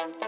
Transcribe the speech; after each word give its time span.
Häxtimmen. 0.00 0.06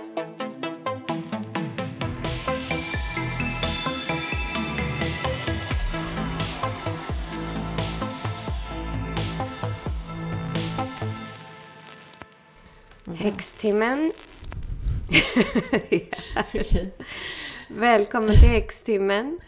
Välkommen 17.68 18.30
till 18.30 18.48
Häxtimmen. 18.48 19.38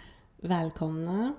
Välkomna. 0.41 1.35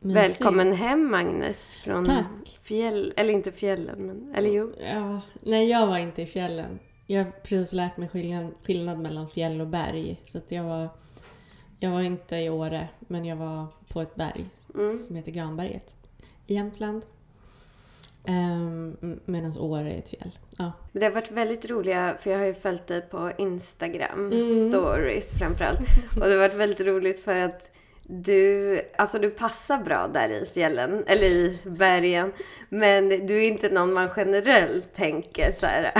Mysigt. 0.00 0.30
Välkommen 0.30 0.72
hem 0.72 1.10
Magnus 1.10 1.74
från 1.74 2.06
Tack. 2.06 2.60
fjäll, 2.62 3.12
eller 3.16 3.32
inte 3.32 3.52
fjällen, 3.52 4.06
men, 4.06 4.34
eller 4.34 4.50
jo. 4.50 4.72
Ja, 4.92 5.20
nej, 5.42 5.70
jag 5.70 5.86
var 5.86 5.98
inte 5.98 6.22
i 6.22 6.26
fjällen. 6.26 6.78
Jag 7.10 7.24
har 7.24 7.30
precis 7.30 7.72
lärt 7.72 7.96
mig 7.96 8.08
skillnad, 8.08 8.52
skillnad 8.66 8.98
mellan 8.98 9.28
fjäll 9.28 9.60
och 9.60 9.66
berg. 9.66 10.20
Så 10.32 10.38
att 10.38 10.52
jag 10.52 10.64
var, 10.64 10.88
jag 11.80 11.90
var 11.90 12.00
inte 12.00 12.36
i 12.36 12.50
Åre, 12.50 12.88
men 12.98 13.24
jag 13.24 13.36
var 13.36 13.66
på 13.88 14.00
ett 14.00 14.14
berg 14.14 14.44
Mm. 14.74 14.98
som 14.98 15.16
heter 15.16 15.32
Granberget 15.32 15.94
i 16.46 16.54
Jämtland. 16.54 17.02
Um, 18.28 19.20
Medan 19.24 19.58
Åre 19.58 19.92
är 19.92 19.98
ett 19.98 20.08
fjäll. 20.08 20.38
Ja. 20.58 20.72
Men 20.92 21.00
det 21.00 21.06
har 21.06 21.12
varit 21.12 21.30
väldigt 21.30 21.70
roliga, 21.70 22.16
för 22.20 22.30
jag 22.30 22.38
har 22.38 22.46
ju 22.46 22.54
följt 22.54 22.86
dig 22.86 23.00
på 23.00 23.32
Instagram, 23.38 24.32
Mm. 24.32 24.52
stories 24.70 25.30
framförallt. 25.38 25.80
Och 26.20 26.26
det 26.26 26.30
har 26.30 26.36
varit 26.48 26.54
väldigt 26.54 26.80
roligt 26.80 27.20
för 27.24 27.36
att 27.36 27.70
du, 28.10 28.80
alltså 28.98 29.18
du 29.18 29.30
passar 29.30 29.78
bra 29.78 30.08
där 30.14 30.28
i 30.30 30.46
fjällen, 30.54 31.04
eller 31.06 31.26
i 31.26 31.58
bergen. 31.64 32.32
Men 32.68 33.08
du 33.26 33.36
är 33.44 33.48
inte 33.48 33.68
någon 33.68 33.92
man 33.92 34.08
generellt 34.16 34.94
tänker 34.94 35.52
så 35.52 35.66
här 35.66 35.92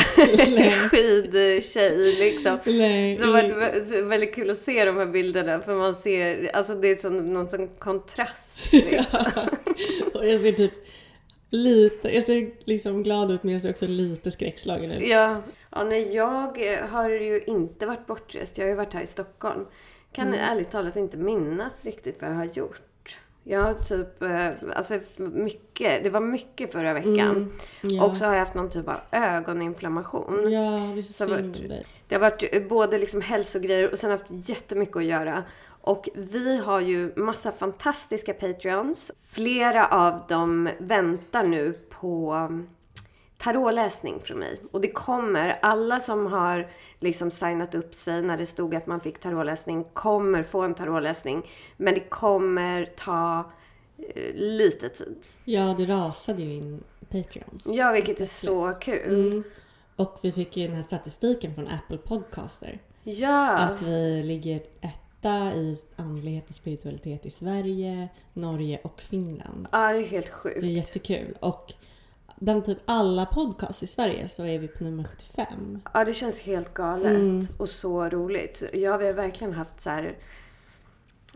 skidtjej 0.88 2.12
liksom. 2.18 2.58
Nej, 2.66 3.16
Så 3.16 3.26
det 3.26 3.42
vä- 3.42 4.02
väldigt 4.02 4.34
kul 4.34 4.50
att 4.50 4.58
se 4.58 4.84
de 4.84 4.96
här 4.96 5.06
bilderna 5.06 5.60
för 5.60 5.74
man 5.74 5.94
ser, 5.94 6.50
alltså 6.56 6.74
det 6.74 6.88
är 6.88 6.96
som 6.96 7.32
någon 7.32 7.48
sån 7.48 7.68
kontrast. 7.68 8.72
Liksom. 8.72 9.48
och 10.14 10.26
jag 10.26 10.40
ser 10.40 10.52
typ 10.52 10.72
lite, 11.50 12.14
jag 12.14 12.24
ser 12.24 12.50
liksom 12.64 13.02
glad 13.02 13.30
ut 13.30 13.42
men 13.42 13.52
jag 13.52 13.62
ser 13.62 13.70
också 13.70 13.86
lite 13.86 14.30
skräckslagen 14.30 14.92
ut. 14.92 15.08
Ja. 15.08 15.42
ja, 15.70 15.84
nej 15.84 16.14
jag 16.14 16.58
har 16.90 17.10
ju 17.10 17.40
inte 17.46 17.86
varit 17.86 18.06
bortrest. 18.06 18.58
Jag 18.58 18.64
har 18.64 18.70
ju 18.70 18.76
varit 18.76 18.94
här 18.94 19.02
i 19.02 19.06
Stockholm. 19.06 19.66
Kan 20.12 20.28
Mm. 20.28 20.40
ärligt 20.40 20.70
talat 20.70 20.96
inte 20.96 21.16
minnas 21.16 21.84
riktigt 21.84 22.20
vad 22.22 22.30
jag 22.30 22.34
har 22.36 22.44
gjort. 22.44 22.82
Jag 23.44 23.62
har 23.62 23.74
typ, 23.74 24.22
eh, 24.22 24.48
alltså 24.76 24.98
mycket, 25.16 26.02
det 26.04 26.10
var 26.10 26.20
mycket 26.20 26.72
förra 26.72 26.94
veckan. 26.94 27.18
Mm, 27.30 27.50
ja. 27.80 28.04
Och 28.04 28.16
så 28.16 28.24
har 28.24 28.32
jag 28.32 28.40
haft 28.40 28.54
någon 28.54 28.70
typ 28.70 28.88
av 28.88 28.96
ögoninflammation. 29.10 30.52
Ja, 30.52 30.60
det 30.94 31.00
är 31.00 31.02
så 31.02 31.12
Så 31.12 31.26
synd 31.36 31.52
dig. 31.52 31.84
Det 32.08 32.14
har 32.14 32.20
varit 32.20 32.44
eh, 32.52 32.62
både 32.62 32.98
liksom 32.98 33.20
hälsogrejer 33.20 33.90
och 33.92 33.98
sen 33.98 34.10
haft 34.10 34.24
jättemycket 34.28 34.96
att 34.96 35.04
göra. 35.04 35.42
Och 35.80 36.08
vi 36.14 36.58
har 36.58 36.80
ju 36.80 37.12
massa 37.16 37.52
fantastiska 37.52 38.34
Patreons. 38.34 39.10
Flera 39.28 39.86
av 39.86 40.20
dem 40.28 40.68
väntar 40.78 41.44
nu 41.44 41.72
på 41.90 42.34
tarotläsning 43.38 44.20
från 44.20 44.38
mig. 44.38 44.60
Och 44.70 44.80
det 44.80 44.88
kommer, 44.88 45.58
alla 45.62 46.00
som 46.00 46.26
har 46.26 46.70
liksom 47.00 47.30
signat 47.30 47.74
upp 47.74 47.94
sig 47.94 48.22
när 48.22 48.38
det 48.38 48.46
stod 48.46 48.74
att 48.74 48.86
man 48.86 49.00
fick 49.00 49.20
tarotläsning 49.20 49.84
kommer 49.92 50.42
få 50.42 50.62
en 50.62 50.74
tarotläsning. 50.74 51.42
Men 51.76 51.94
det 51.94 52.00
kommer 52.00 52.84
ta 52.84 53.50
eh, 53.98 54.34
lite 54.34 54.88
tid. 54.88 55.16
Ja, 55.44 55.74
det 55.78 55.84
rasade 55.84 56.42
ju 56.42 56.54
in 56.54 56.84
Patreons. 57.10 57.66
Ja, 57.66 57.92
vilket 57.92 58.20
är 58.20 58.26
så 58.26 58.72
kul. 58.80 59.26
Mm. 59.26 59.44
Och 59.96 60.18
vi 60.22 60.32
fick 60.32 60.56
ju 60.56 60.66
den 60.66 60.76
här 60.76 60.82
statistiken 60.82 61.54
från 61.54 61.68
Apple 61.68 61.98
Podcaster. 61.98 62.78
Ja. 63.04 63.58
Att 63.58 63.82
vi 63.82 64.22
ligger 64.22 64.56
etta 64.80 65.54
i 65.54 65.76
andlighet 65.96 66.48
och 66.48 66.54
spiritualitet 66.54 67.26
i 67.26 67.30
Sverige, 67.30 68.08
Norge 68.32 68.80
och 68.82 69.00
Finland. 69.00 69.68
ja, 69.72 69.92
det 69.92 69.98
är 69.98 70.06
helt 70.06 70.28
sjukt. 70.28 70.60
Det 70.60 70.66
är 70.66 70.70
jättekul. 70.70 71.36
Och 71.40 71.74
bland 72.38 72.64
typ 72.64 72.78
alla 72.84 73.26
podcasts 73.26 73.82
i 73.82 73.86
Sverige 73.86 74.28
så 74.28 74.44
är 74.44 74.58
vi 74.58 74.68
på 74.68 74.84
nummer 74.84 75.04
75. 75.04 75.80
Ja, 75.94 76.04
det 76.04 76.14
känns 76.14 76.38
helt 76.40 76.74
galet 76.74 77.06
Mm. 77.16 77.46
och 77.58 77.68
så 77.68 78.08
roligt. 78.08 78.62
Ja, 78.72 78.96
vi 78.96 79.06
har 79.06 79.12
verkligen 79.12 79.52
haft 79.52 79.80
så 79.82 79.90
här 79.90 80.16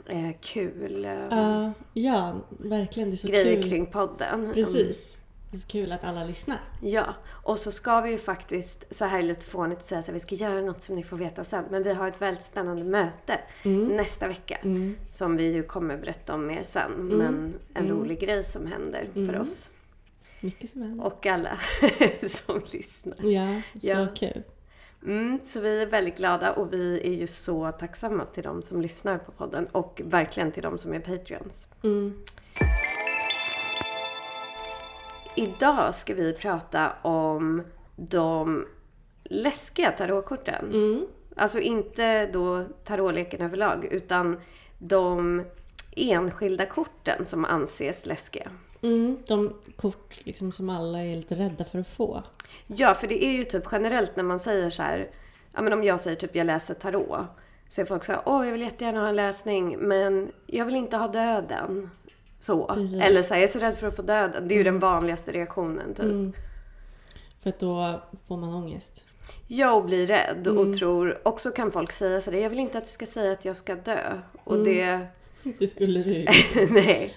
eh, 0.07 0.31
kul 0.41 1.05
eh, 1.05 1.71
Ja, 1.93 2.35
verkligen. 2.49 3.11
Det 3.11 3.15
är 3.15 3.17
så 3.17 3.29
grejer 3.29 3.63
kul. 3.63 3.71
kring 3.71 3.87
podden. 3.87 4.41
Mm. 4.41 4.53
Precis. 4.55 5.17
Det 5.51 5.57
är 5.57 5.61
så 5.61 5.67
kul 5.69 5.93
att 5.93 6.05
alla 6.05 6.25
lyssnar. 6.25 6.59
Ja, 6.83 7.15
och 7.45 7.59
så 7.59 7.71
ska 7.73 8.01
vi 8.01 8.11
ju 8.11 8.19
faktiskt, 8.19 8.95
så 8.95 9.05
här 9.05 9.23
lite 9.23 9.45
fånigt 9.45 9.83
säga 9.83 10.03
så 10.03 10.07
här, 10.07 10.13
vi 10.15 10.21
ska 10.21 10.35
göra 10.35 10.61
något 10.61 10.83
som 10.83 10.97
ni 10.97 11.03
får 11.03 11.17
veta 11.17 11.45
sen. 11.45 11.65
Men 11.71 11.83
vi 11.83 11.93
har 11.95 12.09
ett 12.09 12.23
väldigt 12.23 12.45
spännande 12.45 12.85
möte 12.85 13.39
nästa 13.97 14.29
vecka. 14.29 14.59
Mm. 14.63 14.97
Som 15.11 15.37
vi 15.37 15.53
ju 15.53 15.63
kommer 15.63 15.97
berätta 15.97 16.35
om 16.35 16.47
mer 16.47 16.63
sen. 16.63 16.93
Men 16.93 17.55
en 17.75 17.89
rolig 17.89 18.21
grej 18.21 18.45
som 18.45 18.67
händer 18.67 19.09
för 19.13 19.21
Mm. 19.21 19.41
oss. 19.43 19.69
Mycket 20.43 20.71
som 20.71 20.83
händer. 20.83 21.07
Och 21.07 21.27
alla 21.27 21.59
som 22.29 22.63
lyssnar. 22.73 23.25
Ja, 23.27 23.63
så 23.81 23.87
Ja. 23.87 24.07
kul. 24.15 24.43
Mm, 25.07 25.41
så 25.45 25.61
vi 25.61 25.83
är 25.83 25.87
väldigt 25.87 26.17
glada 26.17 26.53
och 26.53 26.73
vi 26.73 27.01
är 27.05 27.13
ju 27.13 27.27
så 27.27 27.73
tacksamma 27.73 28.25
till 28.25 28.43
de 28.43 28.63
som 28.63 28.81
lyssnar 28.83 29.19
på 29.19 29.33
podden 29.33 29.67
och 29.67 30.01
verkligen 30.05 30.53
till 30.53 30.63
de 30.63 30.79
som 30.79 30.93
är 30.95 31.01
Patreons. 31.01 31.67
Mm. 31.83 32.15
Idag 35.37 35.95
ska 35.95 36.15
vi 36.15 36.33
prata 36.33 36.93
om 37.03 37.63
de 37.97 38.67
läskiga 39.25 39.91
tarotkorten. 39.93 40.65
Mm. 40.73 41.07
Alltså 41.37 41.61
inte 41.61 42.27
då 42.27 42.65
tarotleken 42.85 43.41
överlag 43.41 43.85
utan 43.85 44.41
de 44.79 45.43
enskilda 45.97 46.67
korten 46.67 47.27
som 47.27 47.45
anses 47.45 48.07
läskiga. 48.07 48.51
Mm. 48.83 49.17
De 49.27 49.53
kort 49.77 50.27
liksom 50.27 50.53
som 50.53 50.71
alla 50.71 51.05
är 51.05 51.17
lite 51.17 51.35
rädda 51.35 51.65
för 51.65 51.79
att 51.79 51.89
få. 51.89 52.23
Ja, 52.67 52.95
för 52.95 53.07
det 53.07 53.25
är 53.25 53.33
ju 53.33 53.45
typ 53.45 53.65
generellt 53.73 54.17
när 54.17 54.25
man 54.25 54.41
säger 54.41 54.71
så 54.71 54.83
här, 54.83 55.11
ja 55.53 55.63
men 55.63 55.73
om 55.73 55.85
jag 55.85 56.01
säger 56.01 56.17
typ 56.17 56.37
jag 56.37 56.47
läser 56.47 56.75
tarot. 56.75 57.21
Så 57.69 57.81
är 57.81 57.85
folk 57.85 58.05
så 58.05 58.13
här, 58.13 58.23
åh 58.27 58.45
jag 58.47 58.53
vill 58.53 58.61
jättegärna 58.63 59.01
ha 59.01 59.09
en 59.09 59.17
läsning 59.17 59.79
men 59.79 60.33
jag 60.47 60.65
vill 60.65 60.77
inte 60.77 60.97
ha 60.97 61.09
döden. 61.09 61.91
Så. 62.41 62.67
Precis. 62.67 63.03
Eller 63.03 63.23
så 63.23 63.35
här, 63.35 63.41
jag 63.41 63.49
är 63.49 63.53
så 63.53 63.59
rädd 63.59 63.77
för 63.79 63.87
att 63.87 63.97
få 63.97 64.03
döden. 64.03 64.49
Det 64.49 64.55
är 64.55 64.57
ju 64.57 64.63
den 64.65 64.79
vanligaste 64.79 65.33
reaktionen 65.33 65.95
typ. 65.95 66.05
Mm. 66.05 66.33
För 67.43 67.51
att 67.51 67.59
då 67.59 68.01
får 68.29 68.37
man 68.37 68.55
ångest. 68.55 69.05
Jag 69.49 69.85
blir 69.87 70.07
rädd 70.07 70.47
Mm. 70.47 70.59
och 70.59 70.79
tror, 70.79 71.19
också 71.29 71.51
kan 71.51 71.71
folk 71.71 71.93
säga 71.93 72.21
sådär, 72.21 72.39
jag 72.39 72.51
vill 72.51 72.59
inte 72.59 72.79
att 72.79 72.85
du 72.85 72.91
ska 72.91 73.07
säga 73.07 73.33
att 73.33 73.45
jag 73.45 73.57
ska 73.57 73.75
dö. 73.75 74.21
Och 74.45 74.55
Mm. 74.57 74.65
det, 74.65 75.07
Det 75.59 75.67
skulle 75.67 76.03
du 76.03 76.11
ju. 76.13 76.27
nej. 76.71 77.15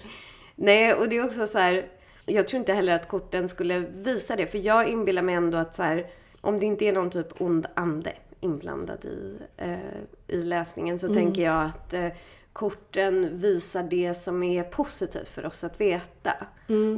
Nej, 0.56 0.94
och 0.94 1.08
det 1.08 1.16
är 1.16 1.24
också 1.24 1.46
så 1.46 1.58
här, 1.58 1.88
jag 2.26 2.48
tror 2.48 2.58
inte 2.58 2.72
heller 2.72 2.94
att 2.94 3.08
korten 3.08 3.48
skulle 3.48 3.78
visa 3.78 4.36
det. 4.36 4.46
För 4.46 4.58
jag 4.58 4.88
inbillar 4.88 5.22
mig 5.22 5.34
ändå 5.34 5.58
att 5.58 5.74
så 5.74 5.82
här, 5.82 6.06
om 6.40 6.58
det 6.58 6.66
inte 6.66 6.84
är 6.84 6.92
någon 6.92 7.10
typ 7.10 7.40
ond 7.40 7.66
ande 7.74 8.12
inblandad 8.40 9.04
i, 9.04 9.36
eh, 9.56 9.78
i 10.26 10.42
läsningen 10.42 10.98
så 10.98 11.14
tänker 11.14 11.42
jag 11.42 11.64
att 11.64 11.94
eh, 11.94 12.08
korten 12.52 13.40
visar 13.40 13.82
det 13.82 14.14
som 14.14 14.42
är 14.42 14.62
positivt 14.62 15.28
för 15.28 15.46
oss 15.46 15.64
att 15.64 15.80
veta. 15.80 16.32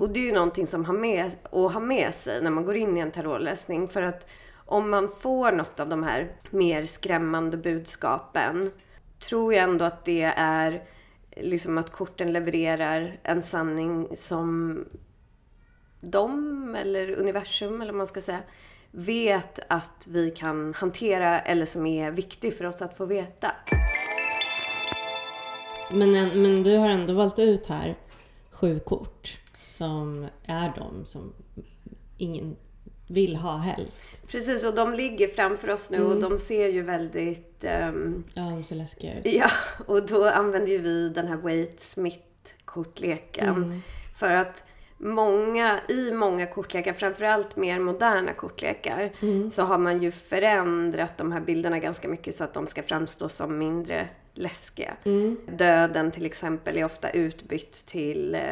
Och 0.01 0.11
det 0.11 0.21
är 0.21 0.25
ju 0.25 0.33
någonting 0.33 0.67
som 0.67 0.85
har 0.85 0.95
med, 0.95 1.31
att 1.43 1.73
ha 1.73 1.81
med 1.81 2.15
sig 2.15 2.43
när 2.43 2.51
man 2.51 2.65
går 2.65 2.77
in 2.77 2.97
i 2.97 3.01
en 3.01 3.11
tarotläsning. 3.11 3.89
För 3.89 4.03
att 4.03 4.27
om 4.55 4.91
man 4.91 5.09
får 5.21 5.53
något 5.53 5.81
av 5.81 5.89
de 5.89 6.03
här 6.03 6.29
mer 6.51 6.85
skrämmande 6.85 7.57
budskapen 7.57 8.71
tror 9.19 9.55
jag 9.55 9.65
ändå 9.65 9.85
att 9.85 10.05
det 10.05 10.33
är 10.37 10.83
liksom 11.41 11.79
att 11.79 11.93
korten 11.93 12.33
levererar 12.33 13.21
en 13.23 13.43
sanning 13.43 14.17
som 14.17 14.85
de, 16.01 16.75
eller 16.75 17.11
universum 17.11 17.81
eller 17.81 17.93
vad 17.93 17.99
man 17.99 18.07
ska 18.07 18.23
säga, 18.23 18.43
vet 18.91 19.59
att 19.69 20.07
vi 20.09 20.31
kan 20.31 20.75
hantera 20.75 21.41
eller 21.41 21.67
som 21.67 21.87
är 21.87 22.11
viktig 22.11 22.57
för 22.57 22.65
oss 22.65 22.83
att 22.83 22.97
få 22.97 23.07
veta. 23.07 23.53
Men, 25.91 26.11
men 26.43 26.63
du 26.63 26.77
har 26.77 26.89
ändå 26.89 27.15
valt 27.15 27.39
ut 27.39 27.67
här 27.67 27.97
sju 28.51 28.81
kort 28.81 29.41
som 29.63 30.27
är 30.45 30.73
de 30.77 31.05
som 31.05 31.33
ingen 32.17 32.57
vill 33.09 33.37
ha 33.37 33.57
helst. 33.57 34.07
Precis, 34.27 34.65
och 34.65 34.75
de 34.75 34.95
ligger 34.95 35.29
framför 35.29 35.71
oss 35.71 35.91
nu 35.91 36.03
och 36.03 36.21
de 36.21 36.39
ser 36.39 36.69
ju 36.69 36.83
väldigt... 36.83 37.65
ehm, 37.65 38.25
Ja, 38.35 38.43
de 38.43 38.65
ser 38.65 38.77
läskiga 38.77 39.19
ut. 39.19 39.27
ja, 39.27 39.51
och 39.87 40.07
då 40.07 40.29
använder 40.29 40.69
ju 40.73 40.79
vi 40.79 41.09
den 41.09 41.29
här 41.29 41.37
Waite-Smith-kortleken. 41.37 43.81
För 44.17 44.31
att 44.33 44.65
många, 44.99 45.81
i 45.89 46.13
många 46.13 46.47
kortlekar, 46.47 46.93
framförallt 46.93 47.57
mer 47.57 47.79
moderna 47.79 48.33
kortlekar, 48.33 49.11
så 49.51 49.63
har 49.63 49.79
man 49.79 50.03
ju 50.03 50.11
förändrat 50.11 51.19
de 51.19 51.33
här 51.33 51.41
bilderna 51.41 51.79
ganska 51.79 52.09
mycket 52.09 52.35
så 52.35 52.45
att 52.45 52.55
de 52.55 52.67
ska 52.67 52.83
framstå 52.83 53.29
som 53.29 53.59
mindre 53.59 54.09
läskiga. 54.39 54.97
Mm. 55.05 55.37
Döden 55.47 56.11
till 56.11 56.27
exempel 56.27 56.77
är 56.77 56.85
ofta 56.85 57.11
utbytt 57.11 57.87
till 57.87 58.35
eh, 58.35 58.43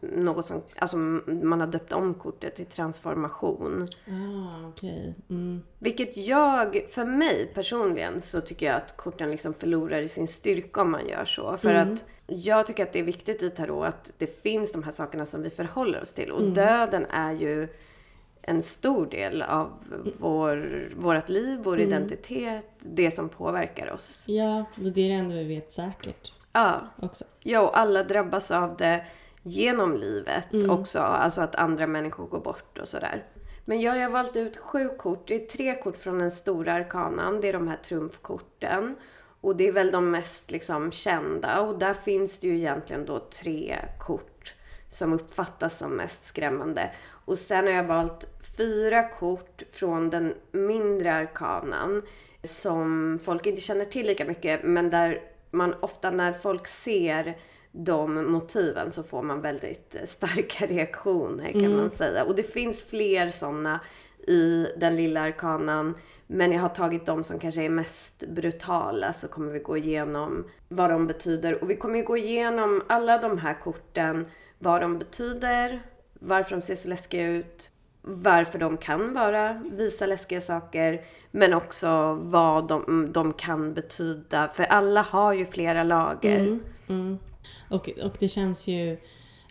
något 0.00 0.46
som, 0.46 0.62
alltså 0.76 0.96
man 0.96 1.60
har 1.60 1.66
döpt 1.66 1.92
om 1.92 2.14
kortet 2.14 2.56
till 2.56 2.66
transformation. 2.66 3.86
Ah, 4.08 4.68
okej. 4.68 5.14
Mm. 5.30 5.62
Vilket 5.78 6.16
jag, 6.16 6.86
för 6.90 7.04
mig 7.04 7.50
personligen, 7.54 8.20
så 8.20 8.40
tycker 8.40 8.66
jag 8.66 8.76
att 8.76 8.96
korten 8.96 9.30
liksom 9.30 9.54
förlorar 9.54 10.00
i 10.00 10.08
sin 10.08 10.26
styrka 10.28 10.80
om 10.82 10.90
man 10.90 11.08
gör 11.08 11.24
så. 11.24 11.56
För 11.56 11.70
Mm. 11.70 11.92
att 11.94 12.04
jag 12.26 12.66
tycker 12.66 12.82
att 12.82 12.92
det 12.92 12.98
är 12.98 13.02
viktigt 13.02 13.42
i 13.42 13.50
tarot 13.50 13.86
att 13.86 14.12
det 14.18 14.42
finns 14.42 14.72
de 14.72 14.82
här 14.82 14.92
sakerna 14.92 15.26
som 15.26 15.42
vi 15.42 15.50
förhåller 15.50 16.02
oss 16.02 16.12
till. 16.14 16.30
Och 16.30 16.40
Mm. 16.40 16.54
döden 16.54 17.06
är 17.10 17.32
ju 17.32 17.68
en 18.46 18.62
stor 18.62 19.06
del 19.06 19.42
av 19.42 19.72
vår, 20.18 20.88
vårt 20.96 21.28
liv, 21.28 21.60
vår 21.62 21.74
Mm. 21.80 21.88
identitet, 21.88 22.64
det 22.80 23.10
som 23.10 23.28
påverkar 23.28 23.92
oss. 23.92 24.22
Ja, 24.26 24.64
det 24.76 24.88
är 24.88 24.90
det 25.08 25.10
enda 25.10 25.34
vi 25.34 25.44
vet 25.44 25.72
säkert 25.72 26.32
Ja, 26.52 26.80
också. 27.02 27.24
ja 27.40 27.60
och 27.60 27.78
alla 27.78 28.02
drabbas 28.02 28.50
av 28.50 28.76
det 28.76 29.04
genom 29.42 29.96
livet 29.96 30.52
Mm. 30.52 30.70
också. 30.70 30.98
Alltså 30.98 31.40
att 31.40 31.54
andra 31.54 31.86
människor 31.86 32.26
går 32.26 32.40
bort 32.40 32.78
och 32.78 32.88
sådär. 32.88 33.24
Men 33.64 33.80
jag 33.80 33.92
har 34.02 34.10
valt 34.10 34.36
ut 34.36 34.56
sju 34.56 34.88
kort. 34.88 35.28
Det 35.28 35.34
är 35.34 35.46
tre 35.46 35.74
kort 35.82 35.96
från 35.96 36.18
den 36.18 36.30
stora 36.30 36.72
arkanan. 36.72 37.40
Det 37.40 37.48
är 37.48 37.52
de 37.52 37.68
här 37.68 37.76
trumfkorten. 37.76 38.96
Och 39.40 39.56
det 39.56 39.68
är 39.68 39.72
väl 39.72 39.90
de 39.90 40.10
mest 40.10 40.50
liksom 40.50 40.92
kända. 40.92 41.60
Och 41.60 41.78
där 41.78 41.94
finns 41.94 42.40
det 42.40 42.46
ju 42.46 42.56
egentligen 42.56 43.06
då 43.06 43.18
tre 43.20 43.78
kort 44.00 44.54
som 44.90 45.12
uppfattas 45.12 45.78
som 45.78 45.90
mest 45.96 46.24
skrämmande. 46.24 46.90
Och 47.24 47.38
sen 47.38 47.64
har 47.64 47.72
jag 47.72 47.84
valt 47.84 48.33
fyra 48.56 49.02
kort 49.02 49.62
från 49.72 50.10
den 50.10 50.34
mindre 50.52 51.14
arkanan 51.14 52.02
som 52.42 53.18
folk 53.24 53.46
inte 53.46 53.60
känner 53.60 53.84
till 53.84 54.06
lika 54.06 54.24
mycket 54.24 54.62
men 54.64 54.90
där 54.90 55.20
man 55.50 55.74
ofta 55.80 56.10
när 56.10 56.32
folk 56.32 56.66
ser 56.66 57.36
de 57.72 58.32
motiven 58.32 58.92
så 58.92 59.02
får 59.02 59.22
man 59.22 59.40
väldigt 59.40 59.96
starka 60.04 60.66
reaktioner 60.74 61.52
kan 61.52 61.76
man 61.76 61.90
säga. 61.90 62.24
Och 62.24 62.34
det 62.34 62.42
finns 62.42 62.82
fler 62.82 63.30
sådana 63.30 63.80
i 64.26 64.66
den 64.76 64.96
lilla 64.96 65.20
arkanan. 65.20 65.94
Men 66.26 66.52
jag 66.52 66.60
har 66.60 66.68
tagit 66.68 67.06
de 67.06 67.24
som 67.24 67.38
kanske 67.38 67.62
är 67.62 67.68
mest 67.68 68.24
brutala 68.28 69.12
så 69.12 69.28
kommer 69.28 69.52
vi 69.52 69.58
gå 69.58 69.76
igenom 69.76 70.44
vad 70.68 70.90
de 70.90 71.06
betyder. 71.06 71.62
Och 71.62 71.70
vi 71.70 71.76
kommer 71.76 71.98
ju 71.98 72.04
gå 72.04 72.16
igenom 72.16 72.82
alla 72.86 73.18
de 73.18 73.38
här 73.38 73.54
korten, 73.54 74.26
vad 74.58 74.80
de 74.80 74.98
betyder, 74.98 75.82
varför 76.12 76.56
de 76.56 76.62
ser 76.62 76.76
så 76.76 76.88
läskiga 76.88 77.26
ut, 77.26 77.70
varför 78.04 78.58
de 78.58 78.76
kan 78.76 79.14
bara 79.14 79.52
visa 79.52 80.06
läskiga 80.06 80.40
saker, 80.40 81.04
men 81.30 81.54
också 81.54 82.14
vad 82.22 82.68
de, 82.68 83.10
de 83.12 83.32
kan 83.32 83.74
betyda. 83.74 84.48
För 84.48 84.64
alla 84.64 85.02
har 85.02 85.32
ju 85.32 85.46
flera 85.46 85.84
lager. 85.84 86.40
Mm. 86.40 86.62
Mm. 86.88 87.18
Och, 87.68 87.90
och 88.02 88.16
det 88.18 88.28
känns 88.28 88.66
ju... 88.66 88.92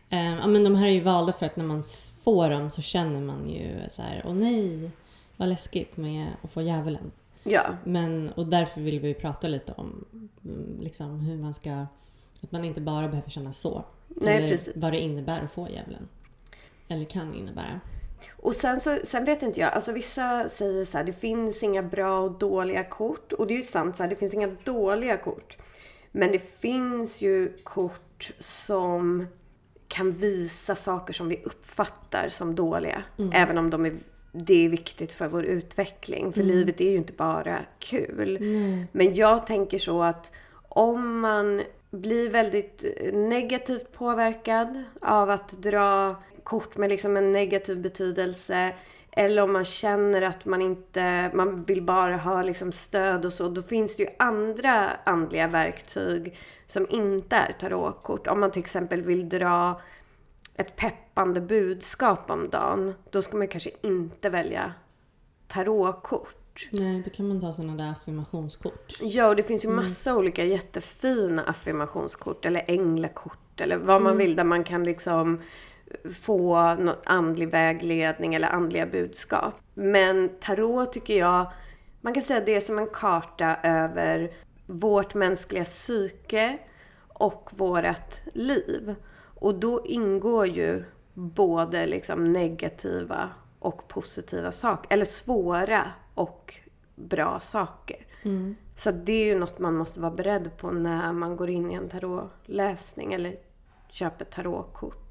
Eh, 0.09 0.35
ja, 0.35 0.47
men 0.47 0.63
de 0.63 0.75
här 0.75 0.87
är 0.87 0.91
ju 0.91 1.01
valda 1.01 1.33
för 1.33 1.45
att 1.45 1.55
när 1.55 1.65
man 1.65 1.83
får 2.23 2.49
dem 2.49 2.71
så 2.71 2.81
känner 2.81 3.21
man 3.21 3.49
ju 3.49 3.89
så 3.89 4.01
här, 4.01 4.23
åh 4.25 4.33
nej, 4.33 4.91
vad 5.37 5.49
läskigt 5.49 5.97
med 5.97 6.27
att 6.41 6.51
få 6.51 6.61
djävulen. 6.61 7.11
Ja, 7.43 7.77
Men, 7.83 8.31
och 8.31 8.45
därför 8.47 8.81
vill 8.81 8.99
vi 8.99 9.13
prata 9.13 9.47
lite 9.47 9.73
om 9.77 10.05
mm, 10.45 10.77
liksom, 10.79 11.19
hur 11.19 11.37
man 11.37 11.53
ska... 11.53 11.85
Att 12.41 12.51
man 12.51 12.65
inte 12.65 12.81
bara 12.81 13.07
behöver 13.07 13.29
känna 13.29 13.53
så. 13.53 13.83
Nej, 14.07 14.37
eller 14.37 14.49
precis. 14.49 14.73
vad 14.75 14.93
det 14.93 14.99
innebär 14.99 15.41
att 15.41 15.51
få 15.51 15.69
djävulen. 15.69 16.07
Eller 16.87 17.05
kan 17.05 17.33
innebära. 17.33 17.79
Och 18.31 18.55
sen, 18.55 18.79
så, 18.79 18.97
sen 19.03 19.25
vet 19.25 19.43
inte 19.43 19.59
jag, 19.59 19.73
alltså 19.73 19.91
vissa 19.91 20.49
säger 20.49 20.85
så 20.85 20.97
här, 20.97 21.05
det 21.05 21.13
finns 21.13 21.63
inga 21.63 21.83
bra 21.83 22.19
och 22.19 22.31
dåliga 22.31 22.83
kort. 22.83 23.33
Och 23.33 23.47
det 23.47 23.53
är 23.53 23.57
ju 23.57 23.63
sant, 23.63 23.97
så 23.97 24.03
här, 24.03 24.09
det 24.09 24.15
finns 24.15 24.33
inga 24.33 24.49
dåliga 24.63 25.17
kort. 25.17 25.57
Men 26.11 26.31
det 26.31 26.59
finns 26.59 27.21
ju 27.21 27.57
kort 27.63 28.31
som 28.39 29.27
kan 29.87 30.11
visa 30.11 30.75
saker 30.75 31.13
som 31.13 31.29
vi 31.29 31.41
uppfattar 31.43 32.29
som 32.29 32.55
dåliga. 32.55 33.03
Även 33.33 33.57
om 33.57 33.69
de 33.69 33.85
är, 33.85 33.97
det 34.31 34.65
är 34.65 34.69
viktigt 34.69 35.13
för 35.13 35.27
vår 35.27 35.45
utveckling. 35.45 36.33
För 36.33 36.43
livet 36.43 36.81
är 36.81 36.89
ju 36.89 36.97
inte 36.97 37.13
bara 37.13 37.59
kul. 37.79 38.39
Men 38.91 39.15
jag 39.15 39.47
tänker 39.47 39.79
så 39.79 40.03
att 40.03 40.31
om 40.69 41.19
man 41.19 41.61
blir 41.91 42.29
väldigt 42.29 42.85
negativt 43.13 43.91
påverkad 43.93 44.83
av 45.01 45.29
att 45.29 45.51
dra 45.51 46.15
kort 46.43 46.77
med 46.77 46.89
liksom 46.89 47.17
en 47.17 47.31
negativ 47.31 47.81
betydelse 47.81 48.73
eller 49.15 49.41
om 49.41 49.53
man 49.53 49.65
känner 49.65 50.21
att 50.21 50.45
man 50.45 50.61
inte, 50.61 51.31
man 51.33 51.63
vill 51.63 51.81
bara 51.81 52.17
ha 52.17 52.41
liksom 52.41 52.71
stöd 52.71 53.25
och 53.25 53.33
så, 53.33 53.49
då 53.49 53.61
finns 53.61 53.95
det 53.95 54.03
ju 54.03 54.09
andra 54.19 54.89
andliga 55.03 55.47
verktyg 55.47 56.37
som 56.67 56.87
inte 56.89 57.35
är 57.35 57.53
tarotkort. 57.59 58.27
Om 58.27 58.39
man 58.39 58.51
till 58.51 58.61
exempel 58.61 59.01
vill 59.01 59.29
dra 59.29 59.81
ett 60.55 60.75
peppande 60.75 61.41
budskap 61.41 62.29
om 62.29 62.49
dagen, 62.49 62.93
då 63.09 63.21
ska 63.21 63.37
man 63.37 63.47
kanske 63.47 63.71
inte 63.81 64.29
välja 64.29 64.73
tarotkort. 65.47 66.69
Nej, 66.71 67.01
då 67.05 67.09
kan 67.09 67.27
man 67.27 67.41
ta 67.41 67.53
sådana 67.53 67.75
där 67.75 67.91
affirmationskort. 67.91 68.99
Ja, 69.01 69.27
och 69.27 69.35
det 69.35 69.43
finns 69.43 69.65
ju 69.65 69.69
massa 69.69 70.15
olika 70.15 70.45
jättefina 70.45 71.43
affirmationskort 71.43 72.45
eller 72.45 72.63
änglakort 72.67 73.61
eller 73.61 73.77
vad 73.77 74.01
man 74.01 74.17
vill 74.17 74.35
där 74.35 74.43
man 74.43 74.63
kan 74.63 74.83
liksom 74.83 75.39
få 76.21 76.73
någon 76.75 76.95
andlig 77.03 77.49
vägledning 77.49 78.35
eller 78.35 78.47
andliga 78.47 78.85
budskap. 78.85 79.53
Men 79.73 80.29
tarot 80.39 80.93
tycker 80.93 81.17
jag, 81.19 81.51
man 82.01 82.13
kan 82.13 82.23
säga 82.23 82.41
det 82.45 82.55
är 82.55 82.61
som 82.61 82.77
en 82.77 82.87
karta 82.93 83.55
över 83.63 84.31
vårt 84.65 85.13
mänskliga 85.13 85.65
psyke 85.65 86.57
och 87.07 87.49
vårt 87.53 88.19
liv. 88.33 88.95
Och 89.35 89.55
då 89.55 89.85
ingår 89.85 90.47
ju 90.47 90.83
både 91.13 91.85
liksom 91.85 92.33
negativa 92.33 93.29
och 93.59 93.87
positiva 93.87 94.51
saker. 94.51 94.93
Eller 94.93 95.05
svåra 95.05 95.91
och 96.13 96.55
bra 96.95 97.39
saker. 97.39 98.05
Så 98.75 98.91
det 98.91 99.13
är 99.13 99.25
ju 99.25 99.39
något 99.39 99.59
man 99.59 99.75
måste 99.75 99.99
vara 99.99 100.11
beredd 100.11 100.57
på 100.57 100.71
när 100.71 101.13
man 101.13 101.35
går 101.35 101.49
in 101.49 101.71
i 101.71 101.73
en 101.73 101.89
tarotläsning 101.89 103.13
eller 103.13 103.35
köper 103.89 104.25
tarotkort. 104.25 105.02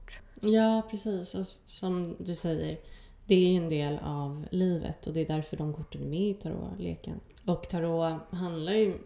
Ja, 0.43 0.83
precis. 0.91 1.35
Och 1.35 1.47
som 1.67 2.17
du 2.19 2.35
säger, 2.35 2.79
det 3.27 3.35
är 3.35 3.49
ju 3.49 3.57
en 3.57 3.69
del 3.69 3.99
av 4.03 4.47
livet 4.51 5.07
och 5.07 5.13
det 5.13 5.21
är 5.21 5.27
därför 5.27 5.57
de 5.57 5.75
korten 5.75 6.03
är 6.03 6.07
med 6.07 6.21
i 6.21 6.35
tarotleken. 6.35 7.21
Och 7.47 7.69
tarot 7.69 8.13
handlar 8.31 8.73
ju 8.73 8.99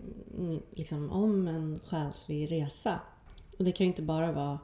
liksom 0.70 1.10
om 1.10 1.48
en 1.48 1.80
själslig 1.86 2.52
resa. 2.52 3.00
Och 3.58 3.64
det 3.64 3.72
kan 3.72 3.84
ju 3.84 3.88
inte 3.88 4.02
bara 4.02 4.32
vara 4.32 4.58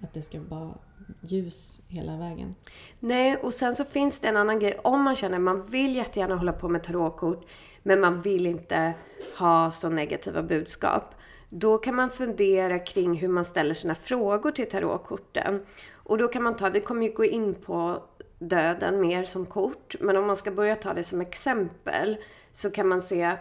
att 0.00 0.14
det 0.14 0.22
ska 0.22 0.40
vara 0.40 0.74
ljus 1.20 1.80
hela 1.88 2.16
vägen. 2.16 2.54
Nej, 3.00 3.36
och 3.36 3.54
sen 3.54 3.74
så 3.74 3.84
finns 3.84 4.20
det 4.20 4.28
en 4.28 4.36
annan 4.36 4.60
grej. 4.60 4.78
Om 4.84 5.02
man 5.02 5.16
känner 5.16 5.36
att 5.36 5.42
man 5.42 5.66
vill 5.66 5.96
jättegärna 5.96 6.36
hålla 6.36 6.52
på 6.52 6.68
med 6.68 6.84
tarotkort, 6.84 7.46
men 7.82 8.00
man 8.00 8.22
vill 8.22 8.46
inte 8.46 8.94
ha 9.38 9.70
så 9.70 9.88
negativa 9.88 10.42
budskap. 10.42 11.14
Då 11.48 11.78
kan 11.78 11.94
man 11.94 12.10
fundera 12.10 12.78
kring 12.78 13.14
hur 13.14 13.28
man 13.28 13.44
ställer 13.44 13.74
sina 13.74 13.94
frågor 13.94 14.50
till 14.50 14.70
tarotkorten. 14.70 15.66
Och 15.92 16.18
då 16.18 16.28
kan 16.28 16.42
man 16.42 16.56
ta, 16.56 16.68
vi 16.68 16.80
kommer 16.80 17.06
ju 17.06 17.12
gå 17.12 17.24
in 17.24 17.54
på 17.54 18.02
döden 18.38 19.00
mer 19.00 19.24
som 19.24 19.46
kort, 19.46 19.94
men 20.00 20.16
om 20.16 20.26
man 20.26 20.36
ska 20.36 20.50
börja 20.50 20.76
ta 20.76 20.94
det 20.94 21.04
som 21.04 21.20
exempel 21.20 22.16
så 22.52 22.70
kan 22.70 22.88
man 22.88 23.02
se, 23.02 23.36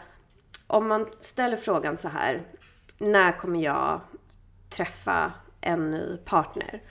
om 0.68 0.88
man 0.88 1.06
ställer 1.20 1.58
frågan 1.58 1.98
så 1.98 2.08
här, 2.08 2.42
när 2.98 3.32
kommer 3.32 3.64
jag 3.64 4.02
träffa 4.70 5.34
en 5.62 5.92
ny 5.92 6.18
partner? 6.18 6.82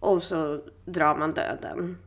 Och 0.00 0.22
så 0.22 0.60
drar 0.84 1.16
man 1.16 1.32
döden. 1.32 1.98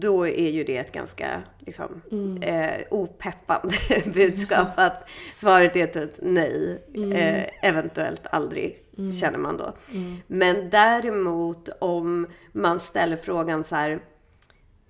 Då 0.00 0.26
är 0.26 0.50
ju 0.50 0.64
det 0.64 0.76
ett 0.76 0.92
ganska 0.92 1.42
liksom, 1.58 2.02
eh, 2.42 2.80
opeppande 2.90 3.76
budskap. 4.14 4.68
Att 4.76 5.08
svaret 5.36 5.76
är 5.76 5.86
typ 5.86 6.10
nej. 6.18 6.82
Eh, 6.94 7.68
eventuellt 7.68 8.26
aldrig, 8.30 8.82
känner 9.20 9.38
man 9.38 9.56
då. 9.56 9.74
Men 10.26 10.70
däremot 10.70 11.68
om 11.78 12.26
man 12.52 12.80
ställer 12.80 13.16
frågan 13.16 13.64
så 13.64 13.76
här. 13.76 14.00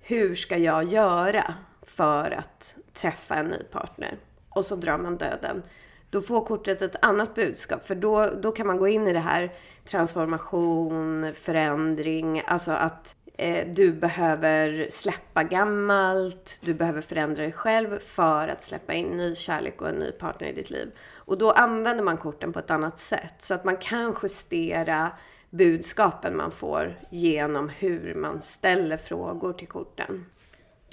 Hur 0.01 0.35
ska 0.35 0.57
jag 0.57 0.83
göra 0.83 1.53
för 1.81 2.31
att 2.31 2.75
träffa 2.93 3.35
en 3.35 3.47
ny 3.47 3.63
partner? 3.71 4.17
Och 4.49 4.65
så 4.65 4.75
drar 4.75 4.97
man 4.97 5.17
döden. 5.17 5.63
Då 6.09 6.21
får 6.21 6.45
kortet 6.45 6.81
ett 6.81 6.95
annat 7.01 7.35
budskap. 7.35 7.87
För 7.87 7.95
då, 7.95 8.29
då 8.41 8.51
kan 8.51 8.67
man 8.67 8.77
gå 8.77 8.87
in 8.87 9.07
i 9.07 9.13
det 9.13 9.19
här 9.19 9.51
transformation, 9.85 11.33
förändring. 11.33 12.41
Alltså 12.45 12.71
att 12.71 13.15
Eh, 13.39 13.67
du 13.67 13.93
behöver 13.93 14.87
släppa 14.91 15.43
gammalt. 15.43 16.59
Du 16.61 16.73
behöver 16.73 17.01
förändra 17.01 17.43
dig 17.43 17.51
själv 17.51 17.99
för 17.99 18.47
att 18.47 18.63
släppa 18.63 18.93
in 18.93 19.05
ny 19.05 19.35
kärlek 19.35 19.81
och 19.81 19.89
en 19.89 19.95
ny 19.95 20.11
partner 20.11 20.47
i 20.47 20.53
ditt 20.53 20.69
liv. 20.69 20.91
Och 21.13 21.37
då 21.37 21.51
använder 21.51 22.03
man 22.03 22.17
korten 22.17 22.53
på 22.53 22.59
ett 22.59 22.71
annat 22.71 22.99
sätt. 22.99 23.33
Så 23.39 23.53
att 23.53 23.63
man 23.63 23.77
kan 23.77 24.15
justera 24.23 25.11
budskapen 25.49 26.37
man 26.37 26.51
får 26.51 26.99
genom 27.09 27.69
hur 27.69 28.15
man 28.15 28.41
ställer 28.41 28.97
frågor 28.97 29.53
till 29.53 29.67
korten. 29.67 30.25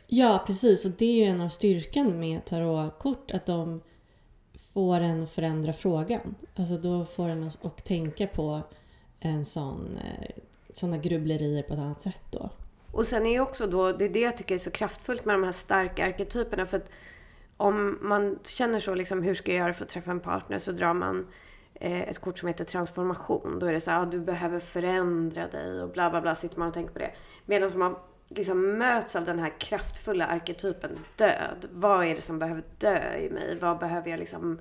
Ja, 0.07 0.45
precis. 0.47 0.85
Och 0.85 0.91
det 0.91 1.07
är 1.07 1.25
ju 1.25 1.31
en 1.31 1.41
av 1.41 1.49
styrkan 1.49 2.21
med 2.21 2.45
tarotkort. 2.45 3.31
Att 3.31 3.47
de 3.47 3.81
får 4.75 5.01
en 5.01 5.23
att 5.23 5.31
förändra 5.33 5.73
frågan. 5.73 6.35
Alltså 6.57 6.77
då 6.77 7.05
får 7.05 7.29
en 7.29 7.51
att 7.63 7.85
tänka 7.85 8.27
på 8.27 8.61
en 9.21 9.45
sån, 9.45 9.97
eh, 9.97 10.43
såna 10.77 10.99
grubblerier 10.99 11.63
på 11.63 11.73
ett 11.75 11.81
annat 11.81 12.03
sätt 12.03 12.23
då. 12.31 12.51
Och 12.93 13.07
sen 13.07 13.27
är 13.27 13.31
ju 13.33 13.41
också 13.41 13.67
då, 13.67 13.93
det 13.93 14.05
är 14.05 14.09
det 14.09 14.21
jag 14.21 14.37
tycker 14.37 14.55
är 14.55 14.59
så 14.59 14.71
kraftfullt 14.71 15.25
med 15.25 15.35
de 15.35 15.45
här 15.45 15.53
starka 15.53 16.07
arketyperna. 16.07 16.67
För 16.67 16.77
att 16.77 16.91
om 17.57 17.99
man 18.03 18.39
känner 18.45 18.81
så 18.81 18.95
liksom, 18.95 19.23
hur 19.23 19.35
ska 19.35 19.53
jag 19.53 19.59
göra 19.59 19.75
för 19.75 19.85
att 19.85 19.91
träffa 19.91 20.11
en 20.11 20.21
partner? 20.21 20.59
Så 20.59 20.73
drar 20.73 20.95
man 20.95 21.27
eh, 21.75 22.01
ett 22.01 22.19
kort 22.19 22.39
som 22.39 22.49
heter 22.49 22.65
transformation. 22.65 23.59
Då 23.59 23.67
är 23.67 23.73
det 23.73 23.81
så 23.81 23.91
här, 23.91 24.03
ah, 24.03 24.05
du 24.05 24.21
behöver 24.21 24.61
förändra 24.61 25.49
dig 25.49 25.83
och 25.83 25.91
bla 25.91 26.11
bla 26.11 26.21
bla, 26.21 26.35
sitter 26.35 26.59
man 26.59 26.69
och 26.69 26.75
tänker 26.75 26.93
på 26.93 26.99
det. 26.99 27.11
Medan 27.45 27.79
man 27.79 27.97
liksom 28.29 28.79
möts 28.79 29.17
av 29.17 29.25
den 29.25 29.39
här 29.39 29.61
kraftfulla 29.61 30.27
arketypen 30.27 30.91
död. 31.17 31.67
Vad 31.73 32.07
är 32.07 32.15
det 32.15 32.23
som 32.23 32.39
behöver 32.39 32.63
dö 32.79 33.17
i 33.19 33.31
mig? 33.31 33.59
Vad 33.61 33.79
behöver 33.79 34.11
jag 34.11 34.21
liksom 34.21 34.61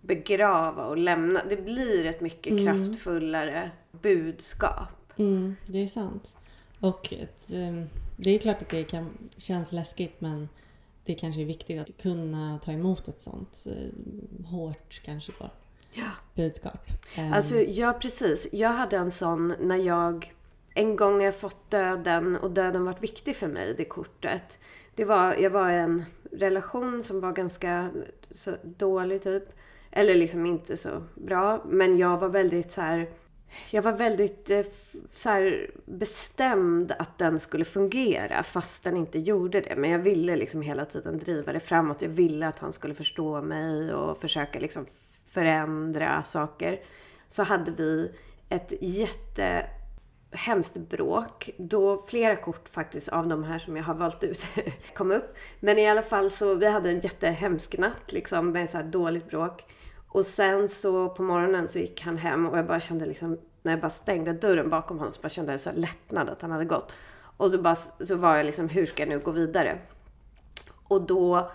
begrava 0.00 0.84
och 0.84 0.96
lämna? 0.96 1.40
Det 1.48 1.56
blir 1.56 2.06
ett 2.06 2.20
mycket 2.20 2.52
Mm. 2.52 2.64
kraftfullare 2.64 3.70
budskap. 3.92 4.88
Mm, 5.16 5.56
det 5.66 5.78
är 5.82 5.86
sant. 5.86 6.36
Och 6.80 7.12
ett, 7.12 7.50
eh, 7.52 7.84
det 8.16 8.30
är 8.30 8.38
klart 8.38 8.62
att 8.62 8.68
det 8.68 8.84
kan, 8.84 9.10
känns 9.36 9.72
läskigt 9.72 10.20
men 10.20 10.48
det 11.04 11.14
kanske 11.14 11.40
är 11.40 11.44
viktigt 11.44 11.80
att 11.80 12.02
kunna 12.02 12.58
ta 12.64 12.72
emot 12.72 13.08
ett 13.08 13.20
sånt 13.20 13.66
eh, 13.66 14.46
hårt 14.50 15.00
kanske 15.04 15.32
då, 15.38 15.50
Ja. 15.92 16.08
budskap. 16.34 16.80
Eh, 17.16 17.32
Alltså, 17.32 17.60
ja 17.60 17.92
precis. 17.92 18.48
Jag 18.52 18.70
hade 18.72 18.96
en 18.96 19.12
sån 19.12 19.54
när 19.60 19.76
jag 19.76 20.34
en 20.74 20.96
gång 20.96 21.14
har 21.14 21.22
jag 21.22 21.36
fått 21.36 21.70
döden 21.70 22.36
och 22.36 22.50
döden 22.50 22.84
varit 22.84 23.02
viktig 23.02 23.36
för 23.36 23.48
mig, 23.48 23.74
det 23.76 23.84
kortet. 23.84 24.58
Det 24.94 25.04
var, 25.04 25.34
jag 25.34 25.50
var 25.50 25.70
i 25.70 25.74
en 25.78 26.04
relation 26.32 27.02
som 27.02 27.20
var 27.20 27.32
ganska 27.32 27.90
så, 28.30 28.56
dålig 28.62 29.22
typ. 29.22 29.44
Eller 29.90 30.14
liksom 30.14 30.46
inte 30.46 30.76
så 30.76 31.02
bra. 31.14 31.64
Men 31.68 31.98
jag 31.98 32.18
var 32.18 32.28
väldigt 32.28 32.72
så 32.72 32.80
här. 32.80 33.10
Jag 33.70 33.82
var 33.82 33.92
väldigt 33.92 34.50
eh, 34.50 34.62
så 35.14 35.28
här, 35.28 35.70
bestämd 35.84 36.92
att 36.98 37.18
den 37.18 37.38
skulle 37.38 37.64
fungera 37.64 38.42
fast 38.42 38.84
den 38.84 38.96
inte 38.96 39.18
gjorde 39.18 39.60
det. 39.60 39.76
Men 39.76 39.90
jag 39.90 39.98
ville 39.98 40.36
liksom 40.36 40.62
hela 40.62 40.84
tiden 40.84 41.18
driva 41.18 41.52
det 41.52 41.60
framåt. 41.60 42.02
Jag 42.02 42.08
ville 42.08 42.48
att 42.48 42.58
han 42.58 42.72
skulle 42.72 42.94
förstå 42.94 43.42
mig 43.42 43.94
och 43.94 44.20
försöka 44.20 44.58
liksom 44.58 44.86
förändra 45.30 46.22
saker. 46.22 46.80
Så 47.30 47.42
hade 47.42 47.70
vi 47.70 48.12
ett 48.48 48.72
jätte 48.80 49.66
hemskt 50.32 50.76
bråk 50.76 51.50
då 51.56 52.04
flera 52.08 52.36
kort 52.36 52.68
faktiskt 52.68 53.08
av 53.08 53.28
de 53.28 53.44
här 53.44 53.58
som 53.58 53.76
jag 53.76 53.84
har 53.84 53.94
valt 53.94 54.24
ut 54.24 54.46
kom 54.94 55.12
upp. 55.12 55.36
Men 55.60 55.78
i 55.78 55.88
alla 55.88 56.02
fall 56.02 56.30
så 56.30 56.54
vi 56.54 56.70
hade 56.70 56.90
en 56.90 57.00
jättehemsk 57.00 57.78
natt 57.78 58.12
liksom 58.12 58.50
med 58.50 58.70
så 58.70 58.76
här 58.76 58.84
dåligt 58.84 59.28
bråk. 59.28 59.64
Och 60.12 60.26
sen 60.26 60.68
så 60.68 61.08
på 61.08 61.22
morgonen 61.22 61.68
så 61.68 61.78
gick 61.78 62.02
han 62.02 62.16
hem 62.16 62.46
och 62.46 62.58
jag 62.58 62.66
bara 62.66 62.80
kände 62.80 63.06
liksom 63.06 63.38
när 63.62 63.72
jag 63.72 63.80
bara 63.80 63.90
stängde 63.90 64.32
dörren 64.32 64.70
bakom 64.70 64.98
honom 64.98 65.12
så 65.12 65.22
bara 65.22 65.28
kände 65.28 65.52
jag 65.52 65.60
så 65.60 65.70
här 65.70 65.76
lättnad 65.76 66.28
att 66.28 66.42
han 66.42 66.50
hade 66.50 66.64
gått. 66.64 66.92
Och 67.36 67.50
så 67.50 67.58
bara 67.58 67.74
så 67.74 68.16
var 68.16 68.36
jag 68.36 68.46
liksom 68.46 68.68
hur 68.68 68.86
ska 68.86 69.02
jag 69.02 69.08
nu 69.08 69.18
gå 69.18 69.30
vidare? 69.30 69.78
Och 70.88 71.02
då 71.02 71.50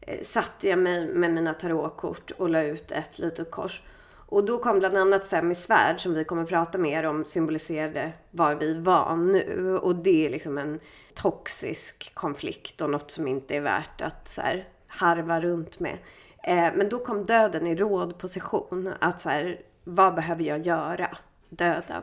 eh, 0.00 0.22
satte 0.22 0.68
jag 0.68 0.78
mig 0.78 1.08
med 1.08 1.30
mina 1.30 1.54
tarotkort 1.54 2.30
och 2.30 2.48
la 2.48 2.62
ut 2.62 2.92
ett 2.92 3.18
litet 3.18 3.50
kors. 3.50 3.82
Och 4.30 4.44
då 4.44 4.58
kom 4.58 4.78
bland 4.78 4.96
annat 4.96 5.26
fem 5.26 5.50
i 5.50 5.54
svärd 5.54 6.00
som 6.00 6.14
vi 6.14 6.24
kommer 6.24 6.44
prata 6.44 6.78
mer 6.78 7.04
om 7.04 7.24
symboliserade 7.24 8.12
var 8.30 8.54
vi 8.54 8.74
var 8.74 9.16
nu. 9.16 9.78
Och 9.82 9.94
det 9.94 10.26
är 10.26 10.30
liksom 10.30 10.58
en 10.58 10.80
toxisk 11.14 12.14
konflikt 12.14 12.80
och 12.80 12.90
något 12.90 13.10
som 13.10 13.28
inte 13.28 13.56
är 13.56 13.60
värt 13.60 14.02
att 14.02 14.28
så 14.28 14.40
här, 14.40 14.68
harva 14.86 15.40
runt 15.40 15.80
med. 15.80 15.98
Eh, 16.42 16.72
men 16.74 16.88
då 16.88 16.98
kom 16.98 17.24
döden 17.24 17.66
i 17.66 17.74
rådposition. 17.74 18.92
Att 19.00 19.20
så 19.20 19.28
här, 19.28 19.60
vad 19.84 20.14
behöver 20.14 20.44
jag 20.44 20.66
göra? 20.66 21.16
Döden. 21.50 22.02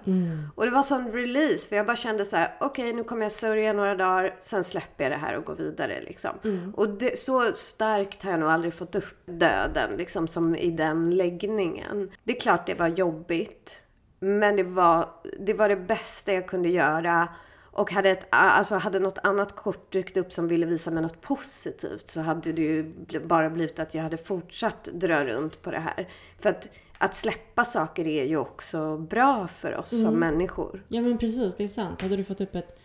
Och 0.56 0.66
det 0.66 0.72
var 0.72 0.84
sån 0.84 1.12
release 1.12 1.68
för 1.68 1.76
jag 1.76 1.86
bara 1.86 1.96
kände 1.96 2.26
så 2.26 2.36
här: 2.36 2.54
okej 2.60 2.94
nu 2.94 3.04
kommer 3.04 3.22
jag 3.22 3.32
sörja 3.32 3.74
några 3.74 3.96
dagar, 3.96 4.36
sen 4.42 4.64
släpper 4.64 5.04
jag 5.04 5.12
det 5.12 5.18
här 5.18 5.38
och 5.38 5.46
går 5.46 5.56
vidare 5.56 6.02
liksom. 6.02 6.32
Och 6.76 6.90
det, 6.90 7.20
så 7.20 7.52
starkt 7.54 8.24
har 8.24 8.32
jag 8.32 8.40
nog 8.40 8.50
aldrig 8.50 8.74
fått 8.74 8.96
upp 8.96 9.26
döden 9.26 9.92
liksom 9.98 10.28
som 10.28 10.56
i 10.56 10.72
den 10.72 11.10
läggningen. 11.12 12.12
Det 12.24 12.36
är 12.36 12.40
klart 12.40 12.66
det 12.68 12.74
var 12.74 12.88
jobbigt. 12.88 13.80
Men 14.20 14.56
det 14.56 14.64
var 14.64 15.10
det, 15.40 15.54
var 15.54 15.70
det 15.70 15.76
bästa 15.76 16.34
jag 16.34 16.48
kunde 16.48 16.70
göra. 16.70 17.28
Och 17.76 17.92
hade, 17.92 18.10
ett, 18.10 18.28
alltså 18.30 18.76
hade 18.76 19.00
något 19.00 19.18
annat 19.24 19.56
kort 19.56 19.92
dykt 19.92 20.18
upp 20.18 20.34
som 20.34 20.48
ville 20.48 20.66
visa 20.66 20.92
mig 20.92 21.04
något 21.04 21.22
positivt 21.22 22.08
så 22.08 22.22
hade 22.22 22.54
det 22.54 22.62
ju 22.62 22.94
bara 23.26 23.50
blivit 23.50 23.80
att 23.80 23.94
jag 23.94 24.04
hade 24.04 24.18
fortsatt 24.18 24.84
dra 24.84 25.26
runt 25.26 25.62
på 25.62 25.72
det 25.72 25.80
här. 25.80 26.10
För 26.40 26.50
att, 26.50 26.70
att 26.98 27.16
släppa 27.16 27.66
saker 27.66 28.08
är 28.08 28.24
ju 28.24 28.38
också 28.38 28.98
bra 28.98 29.48
för 29.48 29.76
oss 29.76 29.90
som 29.90 30.14
människor. 30.14 30.84
Ja 30.88 31.02
men 31.02 31.18
precis, 31.18 31.56
det 31.56 31.64
är 31.64 31.68
sant. 31.68 32.02
Hade 32.02 32.16
du 32.16 32.24
fått 32.24 32.42
upp 32.42 32.56
ett 32.56 32.80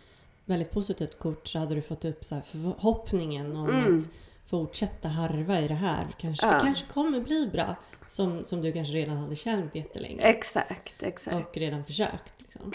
väldigt 0.45 0.71
positivt 0.71 1.19
kort 1.19 1.47
så 1.47 1.59
hade 1.59 1.75
du 1.75 1.81
fått 1.81 2.05
upp 2.05 2.25
så 2.25 2.41
förhoppningen 2.51 3.55
om 3.55 3.69
att 3.69 4.09
fortsätta 4.49 5.07
harva 5.07 5.59
i 5.59 5.67
det 5.67 5.73
här. 5.73 6.07
Kanske, 6.17 6.45
Ja. 6.45 6.53
Det 6.53 6.59
kanske 6.59 6.85
kommer 6.93 7.19
bli 7.19 7.47
bra. 7.47 7.75
Som, 8.07 8.43
som 8.43 8.61
du 8.61 8.71
kanske 8.71 8.93
redan 8.93 9.17
hade 9.17 9.35
känt 9.35 9.75
jättelänge. 9.75 10.21
Exakt, 10.21 11.03
exakt. 11.03 11.35
Och 11.35 11.57
redan 11.57 11.85
försökt. 11.85 12.33
Liksom. 12.37 12.73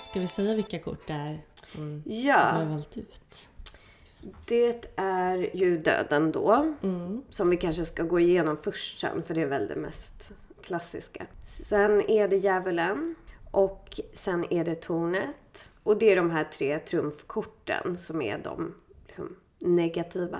Ska 0.00 0.20
vi 0.20 0.28
säga 0.28 0.54
vilka 0.54 0.78
kort 0.78 1.06
det 1.06 1.12
är 1.12 1.38
som 1.62 2.02
du 2.06 2.10
har 2.10 2.16
Ja, 2.22 2.64
valt 2.70 2.96
ut? 2.98 3.48
det 4.46 4.90
är 4.96 5.56
ju 5.56 5.78
döden 5.78 6.32
då. 6.32 6.74
Mm. 6.82 7.22
Som 7.30 7.50
vi 7.50 7.56
kanske 7.56 7.84
ska 7.84 8.02
gå 8.02 8.20
igenom 8.20 8.56
först 8.62 9.00
sen, 9.00 9.22
för 9.22 9.34
det 9.34 9.40
är 9.42 9.46
väl 9.46 9.68
det 9.68 9.76
mest 9.76 10.30
klassiska. 10.62 11.26
Sen 11.46 12.10
är 12.10 12.28
det 12.28 12.36
djävulen. 12.36 13.14
Och 13.50 14.00
sen 14.12 14.44
är 14.52 14.64
det 14.64 14.74
tornet. 14.74 15.64
Och 15.82 15.98
det 15.98 16.12
är 16.12 16.16
de 16.16 16.30
här 16.30 16.44
tre 16.44 16.78
trumfkorten 16.78 17.98
som 17.98 18.22
är 18.22 18.38
de 18.38 18.74
liksom, 19.06 19.36
negativa. 19.58 20.38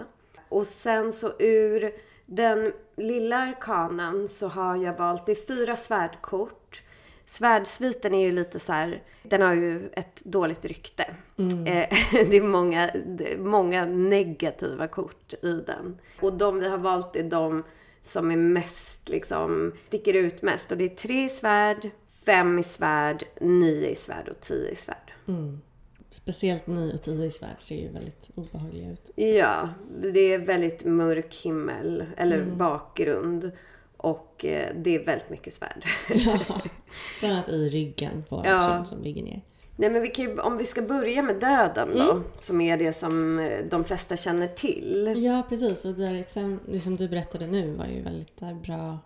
Och 0.48 0.66
sen 0.66 1.12
så 1.12 1.32
ur 1.38 1.92
den 2.26 2.72
lilla 2.96 3.36
arkanen 3.36 4.28
så 4.28 4.48
har 4.48 4.76
jag 4.76 4.96
valt, 4.96 5.26
det 5.26 5.32
är 5.32 5.46
fyra 5.46 5.76
svärdkort. 5.76 6.82
Svärdsviten 7.28 8.14
är 8.14 8.24
ju 8.24 8.32
lite 8.32 8.58
så 8.58 8.72
här, 8.72 9.02
den 9.22 9.42
har 9.42 9.54
ju 9.54 9.88
ett 9.92 10.24
dåligt 10.24 10.64
rykte. 10.64 11.02
Eh, 11.38 11.88
det 12.30 12.36
är 12.36 12.42
många, 12.42 12.90
det 13.06 13.32
är 13.32 13.38
många 13.38 13.84
negativa 13.84 14.88
kort 14.88 15.34
i 15.42 15.62
den. 15.66 15.98
Och 16.20 16.32
de 16.32 16.60
vi 16.60 16.68
har 16.68 16.78
valt 16.78 17.16
är 17.16 17.22
de 17.22 17.62
som 18.02 18.30
är 18.30 18.36
mest, 18.36 19.08
liksom, 19.08 19.72
sticker 19.86 20.14
ut 20.14 20.42
mest. 20.42 20.72
Och 20.72 20.78
det 20.78 20.84
är 20.84 20.96
tre 20.96 21.24
i 21.24 21.28
svärd, 21.28 21.90
fem 22.24 22.58
i 22.58 22.62
svärd, 22.62 23.24
nio 23.40 23.88
i 23.88 23.94
svärd 23.94 24.28
och 24.28 24.40
tio 24.40 24.70
i 24.70 24.76
svärd. 24.76 25.12
Mm. 25.26 25.60
Speciellt 26.10 26.66
9 26.66 26.94
och 26.94 27.02
10 27.02 27.26
i 27.26 27.30
svärd 27.30 27.56
ser 27.62 27.76
ju 27.76 27.88
väldigt 27.88 28.30
obehagliga 28.34 28.90
ut. 28.90 29.10
Ja, 29.14 29.68
det 30.02 30.20
är 30.20 30.38
väldigt 30.38 30.84
mörk 30.84 31.34
himmel, 31.34 32.04
eller 32.16 32.44
bakgrund. 32.44 33.50
Och 33.98 34.44
eh, 34.44 34.74
det 34.76 34.94
är 34.94 35.04
väldigt 35.04 35.30
mycket 35.30 35.54
svärd. 35.54 35.84
Ja, 36.08 36.38
bland 37.20 37.34
annat 37.34 37.48
i 37.48 37.68
ryggen 37.68 38.24
på 38.28 38.42
Ja. 38.46 38.58
personen 38.58 38.86
som 38.86 39.02
ligger 39.02 39.22
ner. 39.22 39.42
Nej 39.76 39.90
men 39.90 40.02
vi 40.02 40.12
ju, 40.16 40.38
om 40.40 40.56
vi 40.58 40.66
ska 40.66 40.82
börja 40.82 41.22
med 41.22 41.36
döden 41.40 41.88
då, 41.98 42.22
som 42.40 42.60
är 42.60 42.76
det 42.76 42.92
som 42.92 43.38
eh, 43.38 43.64
de 43.70 43.84
flesta 43.84 44.16
känner 44.16 44.46
till. 44.46 45.14
Ja, 45.18 45.42
precis. 45.48 45.84
Och 45.84 45.94
det, 45.94 46.04
där 46.08 46.14
det 46.72 46.80
som 46.80 46.96
du 46.96 47.08
berättade 47.08 47.46
nu 47.46 47.74
var 47.76 47.86
ju 47.86 48.02
väldigt 48.02 48.36
där, 48.36 48.54
bra 48.54 48.98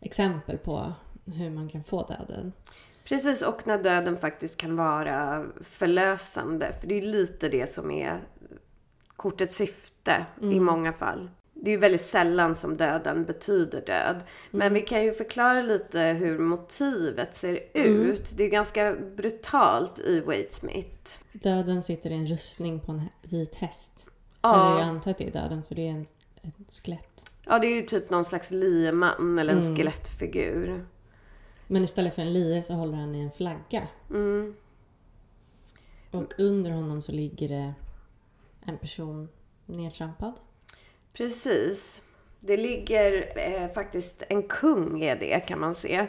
exempel 0.00 0.58
på 0.58 0.92
hur 1.24 1.50
man 1.50 1.68
kan 1.68 1.84
få 1.84 2.02
döden. 2.02 2.52
Precis, 3.04 3.42
och 3.42 3.66
när 3.66 3.82
döden 3.82 4.18
faktiskt 4.18 4.56
kan 4.56 4.76
vara 4.76 5.44
förlösande. 5.60 6.72
För 6.80 6.86
det 6.86 6.94
är 6.98 7.02
lite 7.02 7.48
det 7.48 7.72
som 7.72 7.90
är 7.90 8.20
kortets 9.16 9.54
syfte 9.56 10.26
i 10.42 10.60
många 10.60 10.92
fall. 10.92 11.30
Det 11.62 11.70
är 11.70 11.72
ju 11.72 11.80
väldigt 11.80 12.00
sällan 12.00 12.54
som 12.54 12.76
döden 12.76 13.24
betyder 13.24 13.80
död. 13.86 14.22
Men 14.50 14.74
vi 14.74 14.80
kan 14.80 15.04
ju 15.04 15.12
förklara 15.12 15.62
lite 15.62 16.00
hur 16.00 16.38
motivet 16.38 17.34
ser 17.34 17.60
ut. 17.74 18.32
Det 18.36 18.44
är 18.44 18.50
ganska 18.50 18.96
brutalt 19.16 19.98
i 19.98 20.20
Waitsmith. 20.20 21.18
Döden 21.32 21.82
sitter 21.82 22.10
i 22.10 22.14
en 22.14 22.26
rustning 22.26 22.80
på 22.80 22.92
en 22.92 23.08
vit 23.22 23.54
häst. 23.54 24.06
Ja. 24.42 24.66
Eller 24.66 24.80
jag 24.80 24.88
antar 24.88 25.10
att 25.10 25.18
det 25.18 25.26
är 25.26 25.32
döden 25.32 25.62
för 25.62 25.74
det 25.74 25.88
är 25.88 25.90
en, 25.90 26.06
ett 26.42 26.74
skelett. 26.82 27.30
Ja, 27.46 27.58
det 27.58 27.66
är 27.66 27.74
ju 27.74 27.82
typ 27.82 28.10
någon 28.10 28.24
slags 28.24 28.50
lieman 28.50 29.38
eller 29.38 29.54
en 29.54 29.76
skelettfigur. 29.76 30.86
Men 31.66 31.84
istället 31.84 32.14
för 32.14 32.22
en 32.22 32.32
lie 32.32 32.62
så 32.62 32.74
håller 32.74 32.96
han 32.96 33.14
i 33.14 33.20
en 33.20 33.30
flagga. 33.30 33.88
Mm. 34.10 34.54
Och 36.10 36.32
under 36.38 36.70
honom 36.70 37.02
så 37.02 37.12
ligger 37.12 37.48
det 37.48 37.74
en 38.60 38.78
person 38.78 39.28
nedtrampad. 39.66 40.32
Precis. 41.12 42.02
Det 42.40 42.56
ligger 42.56 43.32
eh, 43.36 43.72
faktiskt 43.72 44.22
en 44.28 44.42
kung 44.42 45.02
är 45.02 45.16
det 45.16 45.40
kan 45.40 45.60
man 45.60 45.74
se. 45.74 46.06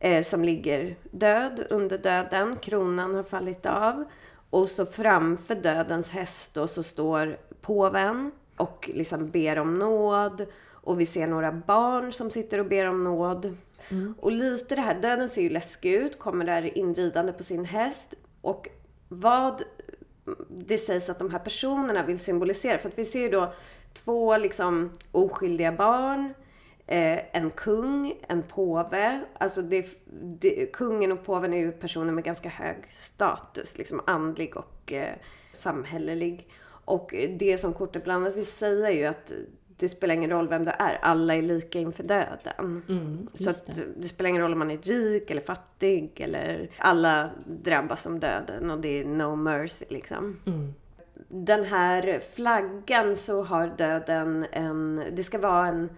Eh, 0.00 0.24
som 0.24 0.44
ligger 0.44 0.96
död 1.10 1.66
under 1.70 1.98
döden. 1.98 2.56
Kronan 2.56 3.14
har 3.14 3.22
fallit 3.22 3.66
av. 3.66 4.04
Och 4.50 4.70
så 4.70 4.86
framför 4.86 5.54
dödens 5.54 6.10
häst 6.10 6.54
då 6.54 6.66
så 6.66 6.82
står 6.82 7.36
påven. 7.60 8.32
och 8.56 8.90
liksom 8.94 9.30
ber 9.30 9.58
om 9.58 9.78
nåd. 9.78 10.46
Och 10.70 11.00
vi 11.00 11.06
ser 11.06 11.26
några 11.26 11.52
barn 11.52 12.12
som 12.12 12.30
sitter 12.30 12.58
och 12.58 12.66
ber 12.66 12.86
om 12.86 13.04
nåd. 13.04 13.56
Mm. 13.88 14.14
Och 14.20 14.32
lite 14.32 14.74
det 14.74 14.80
här, 14.80 15.00
döden 15.00 15.28
ser 15.28 15.42
ju 15.42 15.48
läskig 15.48 15.92
ut, 15.92 16.18
kommer 16.18 16.44
där 16.44 16.78
inridande 16.78 17.32
på 17.32 17.44
sin 17.44 17.64
häst. 17.64 18.14
Och 18.40 18.68
vad 19.08 19.62
det 20.48 20.78
sägs 20.78 21.10
att 21.10 21.18
de 21.18 21.30
här 21.30 21.38
personerna 21.38 22.02
vill 22.02 22.18
symbolisera. 22.18 22.78
För 22.78 22.88
att 22.88 22.98
vi 22.98 23.04
ser 23.04 23.20
ju 23.20 23.28
då 23.28 23.52
två 23.94 24.36
liksom 24.36 24.90
oskyldiga 25.12 25.72
barn, 25.72 26.34
eh, 26.86 27.36
en 27.36 27.50
kung, 27.50 28.14
en 28.28 28.42
påve. 28.42 29.20
Alltså 29.38 29.62
det, 29.62 29.86
det, 30.40 30.72
kungen 30.72 31.12
och 31.12 31.24
påven 31.24 31.54
är 31.54 31.58
ju 31.58 31.72
personer 31.72 32.12
med 32.12 32.24
ganska 32.24 32.48
hög 32.48 32.76
status, 32.90 33.78
liksom 33.78 34.00
andlig 34.06 34.56
och 34.56 34.92
eh, 34.92 35.14
samhällelig. 35.52 36.48
Och 36.84 37.14
det 37.38 37.58
som 37.58 37.74
kortet 37.74 38.04
bland 38.04 38.24
annat 38.24 38.36
vill 38.36 38.46
säga 38.46 38.88
är 38.88 38.94
ju 38.94 39.04
att 39.04 39.32
det 39.76 39.88
spelar 39.88 40.14
ingen 40.14 40.30
roll 40.30 40.48
vem 40.48 40.64
du 40.64 40.70
är. 40.70 40.98
Alla 41.02 41.34
är 41.34 41.42
lika 41.42 41.78
inför 41.78 42.02
döden. 42.02 42.82
Mm, 42.88 43.28
så 43.34 43.50
att 43.50 43.66
det. 43.66 43.72
det. 43.96 44.08
spelar 44.08 44.30
ingen 44.30 44.42
roll 44.42 44.52
om 44.52 44.58
man 44.58 44.70
är 44.70 44.78
rik 44.78 45.30
eller 45.30 45.42
fattig. 45.42 46.20
Eller 46.20 46.70
alla 46.78 47.30
drabbas 47.46 48.06
av 48.06 48.20
döden 48.20 48.70
och 48.70 48.80
det 48.80 49.00
är 49.00 49.04
no 49.04 49.36
mercy 49.36 49.84
liksom. 49.88 50.40
Mm. 50.46 50.74
Den 51.36 51.64
här 51.64 52.22
flaggan 52.34 53.16
så 53.16 53.42
har 53.42 53.66
döden 53.66 54.46
en... 54.52 55.04
Det 55.12 55.24
ska 55.24 55.38
vara 55.38 55.66
en 55.66 55.90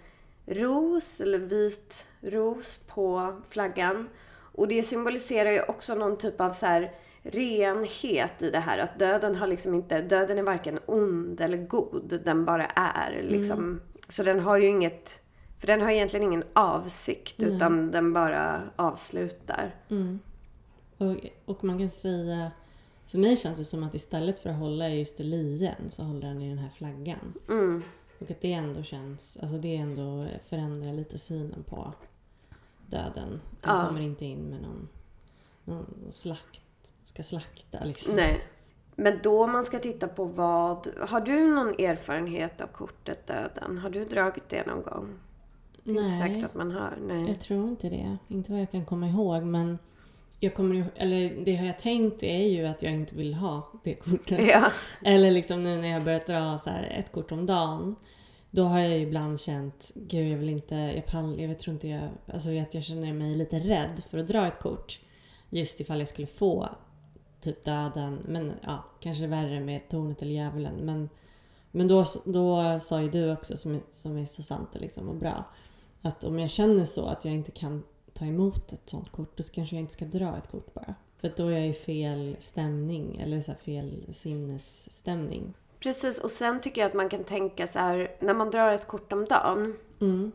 ros 0.47 1.21
eller 1.21 1.39
vit 1.39 2.07
ros 2.21 2.79
på 2.87 3.37
flaggan. 3.51 4.09
Och 4.33 4.69
det 4.69 4.83
symboliserar 4.83 5.51
ju 5.51 5.63
också 5.63 5.95
någon 5.95 6.19
typ 6.19 6.41
av 6.41 6.53
så 6.53 6.67
här 6.67 6.93
renhet 7.23 8.43
i 8.43 8.51
det 8.51 8.59
här. 8.59 8.79
Att 8.79 8.99
döden 8.99 9.37
har 9.37 9.47
liksom 9.47 9.75
inte, 9.75 10.01
döden 10.01 10.39
är 10.39 10.43
varken 10.43 10.79
ond 10.87 11.41
eller 11.41 11.59
god. 11.59 12.21
Den 12.25 12.45
bara 12.45 12.67
är 12.67 13.23
liksom. 13.23 13.59
Mm. 13.59 13.81
Så 14.09 14.23
den 14.23 14.41
har 14.41 14.57
ju 14.57 14.69
inget, 14.69 15.21
för 15.61 15.67
den 15.67 15.81
har 15.81 15.91
egentligen 15.91 16.27
ingen 16.27 16.45
avsikt 16.53 17.43
mm. 17.43 17.55
utan 17.55 17.91
den 17.91 18.13
bara 18.13 18.63
avslutar. 18.77 19.75
Mm. 19.91 20.19
Och, 20.99 21.17
och 21.45 21.65
man 21.65 21.79
kan 21.79 21.91
säga, 21.91 22.51
för 23.07 23.19
mig 23.19 23.37
känns 23.37 23.59
det 23.59 23.65
som 23.65 23.83
att 23.83 23.95
istället 23.95 24.39
för 24.39 24.51
att 24.51 24.59
hålla 24.59 24.89
just 24.89 25.21
i 25.21 25.25
lien 25.25 25.91
så 25.91 26.03
håller 26.03 26.29
den 26.29 26.43
i 26.43 26.49
den 26.49 26.59
här 26.59 26.71
flaggan. 26.71 27.35
Mm. 27.49 27.83
Och 28.19 28.31
att 28.31 28.41
det 28.41 28.53
ändå 28.53 28.83
känns, 28.83 29.39
alltså 29.43 29.59
det 29.59 29.77
ändå 29.77 30.27
förändrar 30.49 30.93
lite 30.93 31.19
synen 31.19 31.65
på 31.69 31.93
döden. 32.87 33.41
Den 33.61 33.77
ja. 33.77 33.87
kommer 33.87 34.01
inte 34.01 34.25
in 34.25 34.43
med 34.43 34.63
någon, 34.63 34.89
någon 35.65 36.07
slakt 36.11 36.61
ska 37.05 37.23
slakta. 37.23 37.85
Liksom. 37.85 38.17
Nej. 38.17 38.47
Men 38.97 39.19
då 39.23 39.47
man 39.47 39.65
ska 39.65 39.79
titta 39.79 40.09
på 40.09 40.25
vad... 40.25 40.89
Har 41.09 41.21
du 41.21 41.55
någon 41.55 41.69
erfarenhet 41.69 42.61
av 42.61 42.67
kortet 42.67 43.27
Döden? 43.27 43.79
Har 43.79 43.91
du 43.91 44.05
dragit 44.05 44.49
det 44.49 44.67
någon 44.67 44.83
gång? 44.83 45.19
Det 45.83 45.91
är 45.91 45.95
Nej. 45.95 46.05
inte 46.05 46.17
säkert 46.17 46.45
att 46.45 46.55
man 46.55 46.71
har. 46.71 46.99
Nej. 47.07 47.29
Jag 47.29 47.41
tror 47.41 47.69
inte 47.69 47.89
det. 47.89 48.17
Inte 48.29 48.53
vad 48.53 48.61
jag 48.61 48.71
kan 48.71 48.85
komma 48.85 49.09
ihåg. 49.09 49.43
Men 49.43 49.79
jag 50.41 50.55
kommer, 50.55 50.85
eller 50.97 51.45
det 51.45 51.53
jag 51.53 51.79
tänkt 51.79 52.23
är 52.23 52.47
ju 52.47 52.67
att 52.67 52.83
jag 52.83 52.93
inte 52.93 53.15
vill 53.15 53.35
ha 53.35 53.73
det 53.85 53.95
kortet. 53.95 54.49
Ja. 54.49 54.73
Eller 55.05 55.31
liksom 55.31 55.63
nu 55.63 55.81
när 55.81 55.89
jag 55.89 56.05
börjat 56.05 56.27
dra 56.27 56.59
så 56.59 56.71
ett 56.71 57.13
kort 57.13 57.33
om 57.33 57.47
dagen. 57.47 57.97
Då 58.51 58.65
har 58.65 58.79
jag 58.79 58.91
ju 58.91 58.97
ibland 58.97 59.41
känt, 59.41 59.91
gud 59.95 60.33
jag 60.33 60.39
vill 60.39 60.49
inte, 60.49 60.75
jag 60.75 61.07
pall, 61.07 61.41
jag 61.41 61.59
tror 61.59 61.75
inte 61.75 61.89
jag, 61.89 62.09
alltså 62.27 62.59
att 62.59 62.75
jag 62.75 62.85
känner 62.85 63.13
mig 63.13 63.37
lite 63.37 63.59
rädd 63.59 64.03
för 64.11 64.19
att 64.19 64.29
dra 64.29 64.47
ett 64.47 64.59
kort. 64.59 65.01
Just 65.51 65.81
ifall 65.81 65.99
jag 65.99 66.09
skulle 66.09 66.27
få 66.27 66.69
typ 67.41 67.65
döden. 67.65 68.19
Men 68.29 68.53
ja, 68.63 68.85
kanske 69.01 69.27
värre 69.27 69.61
med 69.61 69.89
tornet 69.89 70.23
eller 70.23 70.33
djävulen. 70.33 70.75
Men, 70.75 71.09
men 71.71 71.89
då, 71.89 72.05
då 72.25 72.79
sa 72.81 73.03
ju 73.03 73.09
du 73.09 73.33
också, 73.33 73.57
som 73.57 73.81
som 73.91 74.17
är 74.17 74.27
så 74.27 74.43
sant 74.43 74.69
liksom, 74.73 75.09
och 75.09 75.17
bra, 75.17 75.45
att 76.03 76.25
om 76.25 76.39
jag 76.39 76.51
känner 76.51 76.85
så 76.85 77.07
att 77.07 77.25
jag 77.25 77.35
inte 77.35 77.51
kan 77.51 77.83
ta 78.19 78.25
emot 78.25 78.73
ett 78.73 78.89
sånt 78.89 79.13
kort, 79.13 79.37
då 79.37 79.43
kanske 79.53 79.77
jag 79.77 79.81
inte 79.81 79.93
ska 79.93 80.05
dra 80.05 80.37
ett 80.37 80.51
kort 80.51 80.75
bara. 80.75 80.95
För 81.21 81.33
då 81.37 81.49
är 81.49 81.59
jag 81.59 81.67
i 81.67 81.73
fel 81.73 82.37
stämning, 82.41 83.21
eller 83.21 83.41
så 83.41 83.55
fel 83.55 84.07
sinnesstämning. 84.13 85.55
Precis, 85.81 86.19
och 86.19 86.31
sen 86.31 86.61
tycker 86.61 86.81
jag 86.81 86.89
att 86.89 86.95
man 86.95 87.09
kan 87.09 87.25
tänka 87.25 87.67
så 87.67 87.79
här, 87.79 88.17
när 88.21 88.35
man 88.35 88.51
drar 88.51 88.73
ett 88.73 88.87
kort 88.87 89.13
om 89.13 89.25
dagen. 89.25 89.77
Mm. 90.01 90.33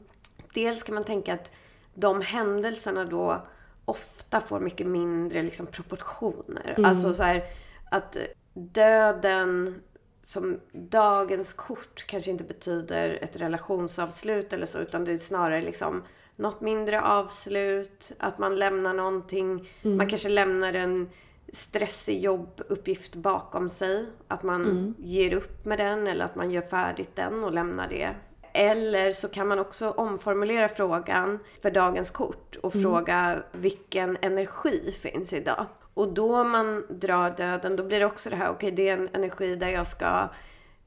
Dels 0.54 0.84
kan 0.84 0.96
man 0.96 1.04
tänka 1.04 1.34
att 1.34 1.52
de 1.94 2.22
händelserna 2.22 3.06
då 3.06 3.42
ofta 3.86 4.42
får 4.42 4.60
mycket 4.60 4.88
mindre 4.88 5.44
liksom, 5.44 5.68
proportioner. 5.68 6.74
Mm. 6.78 6.90
Alltså 6.90 7.14
så 7.14 7.24
här, 7.24 7.44
att 7.92 8.18
döden 8.54 9.82
som 10.24 10.60
dagens 10.72 11.54
kort 11.54 12.06
kanske 12.08 12.32
inte 12.32 12.44
betyder 12.44 13.20
ett 13.22 13.36
relationsavslut 13.36 14.54
eller 14.54 14.66
så 14.66 14.80
utan 14.80 15.06
det 15.06 15.12
är 15.12 15.18
snarare 15.18 15.62
liksom 15.62 16.04
något 16.42 16.62
mindre 16.62 17.02
avslut, 17.02 18.12
att 18.20 18.38
man 18.38 18.56
lämnar 18.56 18.94
någonting. 18.94 19.70
Mm. 19.82 19.98
Man 19.98 20.10
kanske 20.10 20.30
lämnar 20.30 20.74
en 20.74 21.10
stressig 21.54 22.20
jobbuppgift 22.20 23.16
bakom 23.16 23.70
sig. 23.70 24.06
Att 24.28 24.44
man 24.44 24.62
mm. 24.66 24.96
ger 24.98 25.34
upp 25.34 25.66
med 25.66 25.80
den 25.80 26.08
eller 26.08 26.26
att 26.26 26.36
man 26.36 26.52
gör 26.52 26.62
färdigt 26.62 27.16
den 27.16 27.44
och 27.44 27.54
lämnar 27.54 27.88
det 27.88 28.16
eller 28.54 29.12
så 29.12 29.28
kan 29.28 29.48
man 29.48 29.60
också 29.60 29.90
omformulera 29.90 30.70
frågan 30.70 31.40
för 31.62 31.72
dagens 31.72 32.12
kort 32.12 32.56
och 32.56 32.76
mm. 32.76 32.84
fråga 32.84 33.44
vilken 33.52 34.18
energi 34.22 34.96
finns 35.02 35.34
idag? 35.34 35.66
Och 35.94 36.14
då 36.14 36.44
man 36.44 36.86
drar 36.90 37.30
döden, 37.38 37.76
då 37.76 37.84
blir 37.84 38.00
det 38.00 38.06
också 38.06 38.30
det 38.30 38.36
här, 38.36 38.50
okej 38.50 38.56
okay, 38.56 38.72
det 38.72 38.90
är 38.90 38.98
en 38.98 39.10
energi 39.14 39.56
där 39.56 39.70
jag 39.70 39.88
ska 39.88 40.28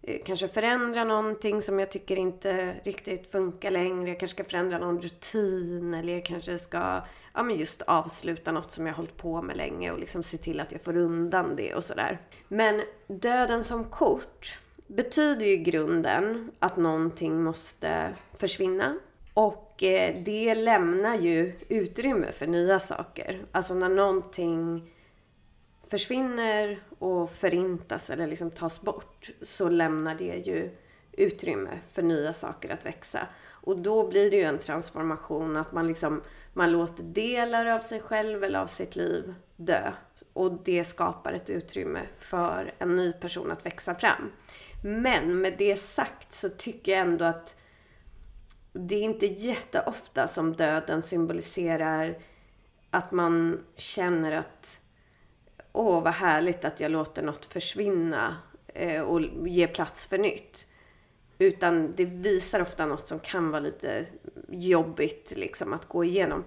Eh, 0.07 0.21
kanske 0.25 0.49
förändra 0.49 1.05
någonting 1.05 1.63
som 1.63 1.79
jag 1.79 1.91
tycker 1.91 2.17
inte 2.17 2.75
riktigt 2.85 3.31
funkar 3.33 3.71
längre. 3.71 4.09
Jag 4.09 4.21
kanske 4.21 4.35
ska 4.35 4.51
förändra 4.51 4.79
någon 4.79 5.01
rutin 5.01 5.95
eller 5.95 6.13
jag 6.13 6.25
kanske 6.25 6.59
ska 6.59 7.03
ja, 7.35 7.43
men 7.43 7.57
just 7.57 7.83
avsluta 7.83 8.53
något 8.53 8.73
som 8.73 8.87
jag 8.87 8.93
har 8.93 8.97
hållit 8.97 9.17
på 9.17 9.43
med 9.43 9.57
länge 9.57 9.91
och 9.91 9.99
liksom 9.99 10.23
se 10.23 10.37
till 10.37 10.61
att 10.61 10.73
jag 10.73 10.81
får 10.81 10.97
undan 10.97 11.57
det 11.57 11.75
och 11.75 11.85
sådär. 11.85 12.19
Men 12.49 12.83
döden 13.07 13.65
som 13.65 13.85
kort 13.85 14.59
betyder 14.87 15.47
ju 15.47 15.53
i 15.53 15.57
grunden 15.57 16.51
att 16.59 16.77
någonting 16.77 17.43
måste 17.43 18.15
försvinna. 18.39 18.99
Och 19.35 19.83
eh, 19.83 20.23
det 20.25 20.55
lämnar 20.55 21.15
ju 21.15 21.53
utrymme 21.69 22.33
för 22.33 22.47
nya 22.47 22.81
saker. 22.81 23.45
Alltså 23.53 23.75
när 23.75 23.89
någonting 23.89 24.91
försvinner 25.95 26.79
och 26.99 27.31
förintas 27.31 28.11
eller 28.11 28.27
liksom 28.27 28.51
tas 28.51 28.81
bort 28.81 29.31
så 29.43 29.69
lämnar 29.69 30.15
det 30.15 30.37
ju 30.37 30.71
utrymme 31.13 31.79
för 31.93 32.03
nya 32.03 32.35
saker 32.35 32.71
att 32.71 32.87
växa. 32.87 33.29
Och 33.47 33.79
då 33.79 34.09
blir 34.09 34.31
det 34.31 34.37
ju 34.37 34.43
en 34.43 34.59
transformation 34.59 35.57
att 35.57 35.73
man 35.73 35.87
liksom 35.87 36.23
man 36.53 36.73
låter 36.73 37.03
delar 37.03 37.67
av 37.67 37.81
sig 37.81 38.01
själv 38.01 38.45
eller 38.45 38.59
av 38.59 38.67
sitt 38.67 38.97
liv 38.97 39.35
dö. 39.57 39.93
Och 40.33 40.53
det 40.65 40.85
skapar 40.85 41.33
ett 41.33 41.51
utrymme 41.51 42.01
för 42.19 42.75
en 42.79 42.97
ny 42.97 43.13
person 43.13 43.51
att 43.51 43.67
växa 43.67 43.95
fram. 43.95 44.33
Men 44.83 45.41
med 45.41 45.55
det 45.59 45.77
sagt 45.77 46.33
så 46.33 46.49
tycker 46.49 46.93
jag 46.93 47.01
ändå 47.01 47.25
att 47.25 47.61
det 48.73 48.95
är 48.95 49.03
inte 49.03 49.27
jätteofta 49.27 50.29
som 50.29 50.53
döden 50.57 51.03
symboliserar 51.03 52.19
att 52.91 53.13
man 53.13 53.65
känner 53.77 54.33
att 54.33 54.81
åh 55.75 56.03
vad 56.03 56.13
härligt 56.13 56.65
att 56.65 56.81
jag 56.81 56.91
låter 56.91 57.23
något 57.23 57.45
försvinna 57.45 58.37
eh, 58.67 59.03
och 59.03 59.23
ge 59.47 59.67
plats 59.67 60.07
för 60.07 60.19
nytt. 60.19 60.67
Utan 61.39 61.95
det 61.97 62.05
visar 62.05 62.61
ofta 62.61 62.87
något 62.87 63.07
som 63.07 63.19
kan 63.19 63.51
vara 63.51 63.61
lite 63.61 64.07
jobbigt 64.49 65.33
liksom 65.37 65.73
att 65.73 65.89
gå 65.89 66.05
igenom. 66.05 66.45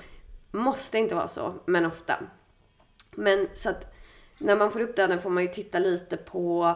Måste 0.52 0.98
inte 0.98 1.16
vara 1.16 1.28
så, 1.28 1.54
men 1.66 1.86
ofta. 1.86 2.20
Men 3.12 3.48
så 3.54 3.70
att 3.70 3.94
när 4.38 4.56
man 4.56 4.72
får 4.72 4.80
upp 4.82 4.96
döden 4.96 5.22
får 5.22 5.30
man 5.30 5.44
ju 5.44 5.50
titta 5.50 5.80
lite 5.80 6.18
på 6.18 6.76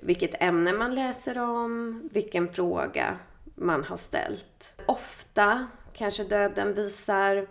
vilket 0.00 0.42
ämne 0.42 0.72
man 0.72 0.94
läser 0.94 1.38
om, 1.38 2.02
vilken 2.12 2.52
fråga 2.52 3.18
man 3.54 3.84
har 3.84 3.96
ställt. 3.96 4.74
Ofta 4.86 5.66
kanske 5.92 6.24
döden 6.24 6.74
visar 6.74 7.46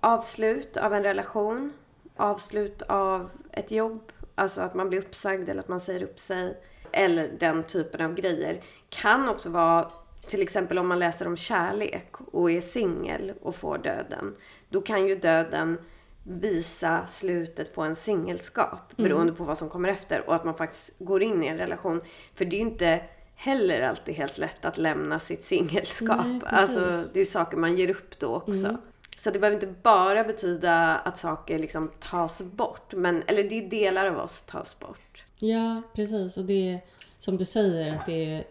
avslut 0.00 0.76
av 0.76 0.94
en 0.94 1.02
relation, 1.02 1.72
avslut 2.16 2.82
av 2.82 3.30
ett 3.52 3.70
jobb, 3.70 4.12
alltså 4.34 4.60
att 4.60 4.74
man 4.74 4.88
blir 4.88 4.98
uppsagd 4.98 5.48
eller 5.48 5.60
att 5.60 5.68
man 5.68 5.80
säger 5.80 6.02
upp 6.02 6.20
sig. 6.20 6.60
Eller 6.92 7.30
den 7.38 7.62
typen 7.62 8.00
av 8.00 8.14
grejer. 8.14 8.62
Kan 8.88 9.28
också 9.28 9.50
vara 9.50 9.90
till 10.28 10.42
exempel 10.42 10.78
om 10.78 10.88
man 10.88 10.98
läser 10.98 11.26
om 11.26 11.36
kärlek 11.36 12.14
och 12.32 12.50
är 12.50 12.60
singel 12.60 13.32
och 13.42 13.54
får 13.54 13.78
döden. 13.78 14.36
Då 14.68 14.80
kan 14.80 15.06
ju 15.06 15.16
döden 15.16 15.78
visa 16.22 17.06
slutet 17.06 17.74
på 17.74 17.82
en 17.82 17.96
singelskap 17.96 18.92
mm. 18.98 19.08
beroende 19.08 19.32
på 19.32 19.44
vad 19.44 19.58
som 19.58 19.68
kommer 19.68 19.88
efter 19.88 20.28
och 20.28 20.34
att 20.34 20.44
man 20.44 20.54
faktiskt 20.54 20.90
går 20.98 21.22
in 21.22 21.44
i 21.44 21.46
en 21.46 21.58
relation. 21.58 22.00
För 22.34 22.44
det 22.44 22.56
är 22.56 22.58
ju 22.58 22.66
inte 22.66 23.04
heller 23.34 23.82
alltid 23.82 24.14
helt 24.14 24.38
lätt 24.38 24.64
att 24.64 24.78
lämna 24.78 25.20
sitt 25.20 25.44
singelskap. 25.44 26.26
Alltså 26.42 27.04
det 27.14 27.20
är 27.20 27.24
saker 27.24 27.56
man 27.56 27.76
ger 27.76 27.90
upp 27.90 28.18
då 28.18 28.34
också. 28.34 28.66
Mm. 28.66 28.80
Så 29.18 29.30
det 29.30 29.38
behöver 29.38 29.54
inte 29.54 29.80
bara 29.82 30.24
betyda 30.24 30.98
att 30.98 31.18
saker 31.18 31.58
liksom 31.58 31.90
tas 32.00 32.42
bort. 32.42 32.94
Men, 32.94 33.22
eller 33.26 33.48
det 33.48 33.64
är 33.64 33.70
delar 33.70 34.06
av 34.06 34.18
oss 34.18 34.42
tas 34.46 34.78
bort. 34.78 35.24
Ja, 35.38 35.82
precis. 35.94 36.36
Och 36.36 36.44
det 36.44 36.80
som 37.18 37.36
du 37.36 37.44
säger 37.44 37.94
att 37.94 38.06
det, 38.06 38.44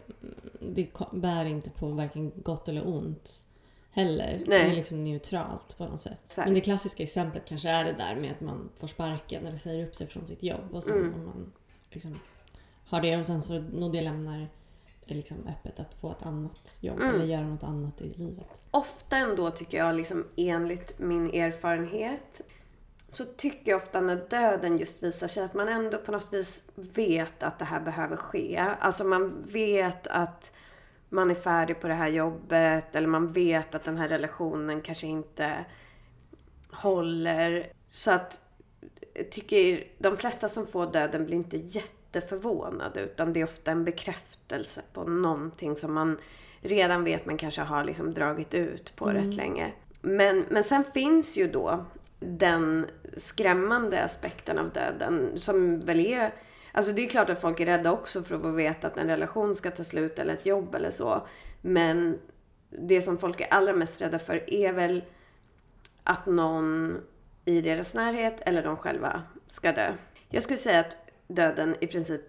det 0.60 0.88
bär 1.12 1.45
inte 1.45 1.69
på 1.69 1.88
varken 1.88 2.32
gott 2.36 2.67
eller 2.67 2.88
ont 2.88 3.43
heller. 3.91 4.43
Nej. 4.47 4.63
Det 4.63 4.71
är 4.71 4.76
liksom 4.76 4.99
neutralt 4.99 5.78
på 5.78 5.86
något 5.86 6.02
sätt. 6.02 6.21
Exakt. 6.26 6.47
Men 6.47 6.54
det 6.54 6.62
klassiska 6.62 7.04
exemplet 7.04 7.45
kanske 7.45 7.69
är 7.69 7.86
det 7.86 7.93
där 7.93 8.15
med 8.15 8.32
att 8.32 8.41
man 8.41 8.69
får 8.76 8.88
sparken 8.88 9.45
eller 9.45 9.58
säger 9.58 9.88
upp 9.88 9.95
sig 9.95 10.08
från 10.08 10.28
sitt 10.28 10.43
jobb 10.43 10.73
och 10.73 10.84
sen 10.84 10.97
mm. 10.97 11.26
man 11.26 11.52
liksom 11.91 12.19
har 12.86 13.02
det 13.02 13.17
och 13.17 13.26
sen 13.26 13.41
så 13.41 13.60
nog 13.60 13.91
det 13.91 14.02
lämnar 14.02 14.47
liksom 15.05 15.37
öppet 15.47 15.79
att 15.79 15.93
få 15.93 16.11
ett 16.11 16.25
annat 16.25 16.79
jobb 16.81 17.01
mm. 17.01 17.15
eller 17.15 17.25
göra 17.25 17.47
något 17.47 17.63
annat 17.63 18.01
i 18.01 18.13
livet. 18.17 18.61
Ofta 18.71 19.17
ändå 19.17 19.51
tycker 19.51 19.77
jag, 19.77 19.95
liksom 19.95 20.25
enligt 20.35 20.99
min 20.99 21.29
erfarenhet, 21.33 22.41
så 23.11 23.25
tycker 23.25 23.71
jag 23.71 23.81
ofta 23.81 24.01
när 24.01 24.15
döden 24.29 24.77
just 24.77 25.03
visar 25.03 25.27
sig 25.27 25.43
att 25.43 25.53
man 25.53 25.67
ändå 25.67 25.97
på 25.97 26.11
något 26.11 26.33
vis 26.33 26.63
vet 26.75 27.43
att 27.43 27.59
det 27.59 27.65
här 27.65 27.79
behöver 27.79 28.17
ske. 28.17 28.57
Alltså 28.79 29.03
man 29.03 29.43
vet 29.47 30.07
att 30.07 30.51
man 31.09 31.31
är 31.31 31.35
färdig 31.35 31.81
på 31.81 31.87
det 31.87 31.93
här 31.93 32.07
jobbet 32.07 32.95
eller 32.95 33.07
man 33.07 33.31
vet 33.31 33.75
att 33.75 33.83
den 33.83 33.97
här 33.97 34.07
relationen 34.07 34.81
kanske 34.81 35.07
inte 35.07 35.65
håller. 36.71 37.71
Så 37.89 38.11
att 38.11 38.39
jag 39.13 39.31
tycker 39.31 39.87
de 39.97 40.17
flesta 40.17 40.49
som 40.49 40.67
får 40.67 40.91
döden 40.91 41.25
blir 41.25 41.37
inte 41.37 41.57
jätteförvånade 42.15 43.02
utan 43.02 43.34
det 43.34 43.39
är 43.39 43.43
ofta 43.43 43.71
en 43.71 43.84
bekräftelse 43.84 44.82
på 44.93 45.04
någonting 45.04 45.76
som 45.76 45.93
man 45.93 46.17
redan 46.62 47.04
vet 47.04 47.26
men 47.26 47.38
kanske 47.38 47.62
har 47.62 47.84
liksom 47.84 48.13
dragit 48.13 48.54
ut 48.54 48.95
på 48.95 49.10
mm. 49.10 49.23
rätt 49.23 49.34
länge. 49.34 49.73
Men, 50.02 50.45
men 50.49 50.63
sen 50.63 50.84
finns 50.93 51.38
ju 51.38 51.47
då 51.47 51.86
den 52.19 52.86
skrämmande 53.17 54.04
aspekten 54.04 54.60
av 54.60 54.69
döden 54.69 55.32
som 55.36 55.80
väl 55.80 55.99
är 55.99 56.34
Alltså 56.76 56.93
det 56.93 57.06
är 57.06 57.10
klart 57.10 57.30
att 57.30 57.41
folk 57.41 57.60
är 57.60 57.65
rädda 57.65 57.91
också 57.91 58.23
för 58.23 58.36
att 58.36 58.41
få 58.41 58.52
veta 58.52 58.88
att 58.88 58.97
en 58.97 59.08
relation 59.08 59.56
ska 59.56 59.71
ta 59.71 59.84
slut 59.84 60.19
eller 60.19 60.34
ett 60.34 60.45
jobb 60.45 60.76
eller 60.76 60.91
så. 60.91 61.28
Men 61.62 62.19
det 62.69 63.02
som 63.02 63.17
folk 63.17 63.41
är 63.41 63.47
allra 63.54 63.73
mest 63.73 64.02
rädda 64.02 64.19
för 64.19 64.54
är 64.54 64.73
väl 64.73 65.04
att 66.04 66.26
någon 66.26 66.97
i 67.45 67.62
deras 67.62 67.93
närhet 67.93 68.41
eller 68.45 68.63
de 68.63 68.78
själva 68.78 69.23
ska 69.47 69.71
dö. 69.71 69.93
Jag 70.30 70.43
skulle 70.43 70.58
säga 70.58 70.80
att 70.80 70.97
döden 71.27 71.75
i 71.81 71.88
princip, 71.88 72.21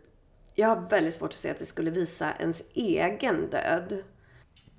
jag 0.54 0.68
har 0.68 0.88
väldigt 0.90 1.14
svårt 1.14 1.30
att 1.30 1.36
se 1.36 1.50
att 1.50 1.58
det 1.58 1.66
skulle 1.66 1.90
visa 1.90 2.32
ens 2.38 2.62
egen 2.74 3.50
död. 3.50 4.02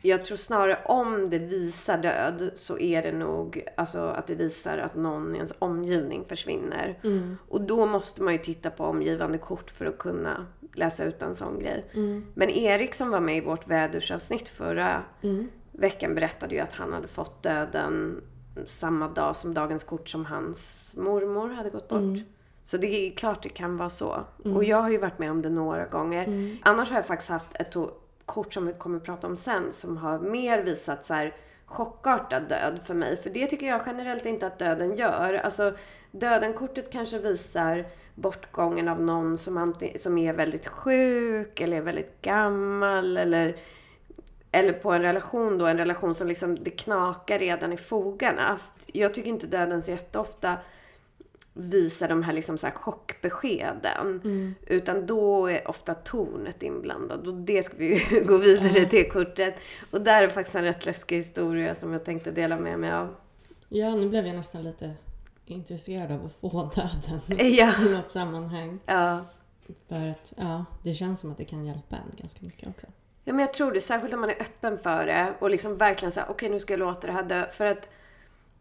Jag 0.01 0.25
tror 0.25 0.37
snarare 0.37 0.79
om 0.85 1.29
det 1.29 1.37
visar 1.37 1.97
död 1.97 2.51
så 2.55 2.79
är 2.79 3.01
det 3.01 3.11
nog 3.11 3.67
alltså, 3.77 3.99
att 3.99 4.27
det 4.27 4.35
visar 4.35 4.77
att 4.77 4.95
någon 4.95 5.33
i 5.33 5.37
ens 5.37 5.53
omgivning 5.59 6.25
försvinner. 6.29 6.99
Mm. 7.03 7.37
Och 7.49 7.61
då 7.61 7.85
måste 7.85 8.21
man 8.21 8.33
ju 8.33 8.39
titta 8.39 8.69
på 8.69 8.85
omgivande 8.85 9.37
kort 9.37 9.71
för 9.71 9.85
att 9.85 9.97
kunna 9.97 10.45
läsa 10.73 11.03
ut 11.05 11.21
en 11.21 11.35
sån 11.35 11.59
grej. 11.59 11.85
Mm. 11.93 12.25
Men 12.33 12.49
Erik 12.49 12.93
som 12.95 13.09
var 13.09 13.19
med 13.19 13.37
i 13.37 13.41
vårt 13.41 13.67
vädursavsnitt 13.67 14.49
förra 14.49 15.03
mm. 15.21 15.47
veckan 15.71 16.15
berättade 16.15 16.55
ju 16.55 16.61
att 16.61 16.73
han 16.73 16.93
hade 16.93 17.07
fått 17.07 17.43
döden 17.43 18.21
samma 18.65 19.07
dag 19.07 19.35
som 19.35 19.53
dagens 19.53 19.83
kort 19.83 20.09
som 20.09 20.25
hans 20.25 20.91
mormor 20.97 21.49
hade 21.49 21.69
gått 21.69 21.87
bort. 21.87 22.19
Så 22.65 22.77
det 22.77 22.87
är 22.87 23.11
klart 23.11 23.43
det 23.43 23.49
kan 23.49 23.77
vara 23.77 23.89
så. 23.89 24.23
Mm. 24.45 24.57
Och 24.57 24.63
jag 24.63 24.81
har 24.81 24.89
ju 24.89 24.97
varit 24.97 25.19
med 25.19 25.31
om 25.31 25.41
det 25.41 25.49
några 25.49 25.85
gånger. 25.85 26.23
Mm. 26.23 26.57
Annars 26.63 26.89
har 26.89 26.97
jag 26.97 27.05
faktiskt 27.05 27.29
haft 27.29 27.55
ett 27.55 27.75
kort 28.25 28.53
som 28.53 28.65
vi 28.65 28.73
kommer 28.73 28.97
att 28.97 29.03
prata 29.03 29.27
om 29.27 29.37
sen 29.37 29.71
som 29.71 29.97
har 29.97 30.19
mer 30.19 30.63
visat 30.63 31.05
så 31.05 31.13
här 31.13 31.33
chockartad 31.65 32.43
död 32.49 32.79
för 32.85 32.93
mig. 32.93 33.17
För 33.23 33.29
det 33.29 33.47
tycker 33.47 33.67
jag 33.67 33.81
generellt 33.85 34.25
inte 34.25 34.47
att 34.47 34.59
döden 34.59 34.95
gör. 34.95 35.33
Alltså 35.33 35.73
dödenkortet 36.11 36.91
kanske 36.91 37.19
visar 37.19 37.85
bortgången 38.15 38.87
av 38.87 39.01
någon 39.01 39.37
som, 39.37 39.75
som 39.99 40.17
är 40.17 40.33
väldigt 40.33 40.67
sjuk 40.67 41.61
eller 41.61 41.77
är 41.77 41.81
väldigt 41.81 42.21
gammal 42.21 43.17
eller 43.17 43.55
eller 44.51 44.73
på 44.73 44.91
en 44.91 45.01
relation 45.01 45.57
då, 45.57 45.65
en 45.65 45.77
relation 45.77 46.15
som 46.15 46.27
liksom 46.27 46.63
det 46.63 46.69
knakar 46.69 47.39
redan 47.39 47.73
i 47.73 47.77
fogarna. 47.77 48.59
Jag 48.85 49.13
tycker 49.13 49.29
inte 49.29 49.47
döden 49.47 49.81
så 49.81 49.91
jätteofta 49.91 50.57
visar 51.57 52.07
de 52.07 52.23
här, 52.23 52.33
liksom 52.33 52.57
så 52.57 52.67
här 52.67 52.73
chockbeskeden. 52.73 54.21
Mm. 54.23 54.55
Utan 54.67 55.05
då 55.05 55.47
är 55.47 55.67
ofta 55.67 55.93
tornet 55.93 56.63
inblandad. 56.63 57.27
Och 57.27 57.33
det 57.33 57.63
ska 57.63 57.77
vi 57.77 57.85
ju 57.85 58.23
gå 58.25 58.37
vidare 58.37 58.85
till 58.85 59.11
kortet. 59.11 59.55
Och 59.91 60.01
där 60.01 60.23
är 60.23 60.27
faktiskt 60.27 60.55
en 60.55 60.63
rätt 60.63 60.85
läskig 60.85 61.17
historia 61.17 61.75
som 61.75 61.93
jag 61.93 62.05
tänkte 62.05 62.31
dela 62.31 62.57
med 62.57 62.79
mig 62.79 62.91
av. 62.91 63.15
Ja, 63.69 63.95
nu 63.95 64.09
blev 64.09 64.27
jag 64.27 64.35
nästan 64.35 64.63
lite 64.63 64.93
intresserad 65.45 66.11
av 66.11 66.25
att 66.25 66.33
få 66.33 66.63
döden 66.75 67.55
ja. 67.55 67.73
i 67.85 67.89
något 67.89 68.11
sammanhang. 68.11 68.79
Ja. 68.85 69.25
För 69.87 70.09
att 70.09 70.33
ja, 70.37 70.65
det 70.83 70.93
känns 70.93 71.19
som 71.19 71.31
att 71.31 71.37
det 71.37 71.45
kan 71.45 71.65
hjälpa 71.65 71.95
en 71.95 72.15
ganska 72.17 72.45
mycket 72.45 72.69
också. 72.69 72.87
Ja, 73.23 73.33
men 73.33 73.39
jag 73.39 73.53
tror 73.53 73.71
det. 73.71 73.81
Särskilt 73.81 74.13
om 74.13 74.21
man 74.21 74.29
är 74.29 74.41
öppen 74.41 74.77
för 74.77 75.05
det 75.05 75.33
och 75.39 75.49
liksom 75.49 75.77
verkligen 75.77 76.11
säga 76.11 76.23
okej 76.23 76.33
okay, 76.33 76.49
nu 76.49 76.59
ska 76.59 76.73
jag 76.73 76.79
låta 76.79 77.07
det 77.07 77.13
här 77.13 77.23
dö. 77.23 77.45
För 77.51 77.65
att 77.65 77.89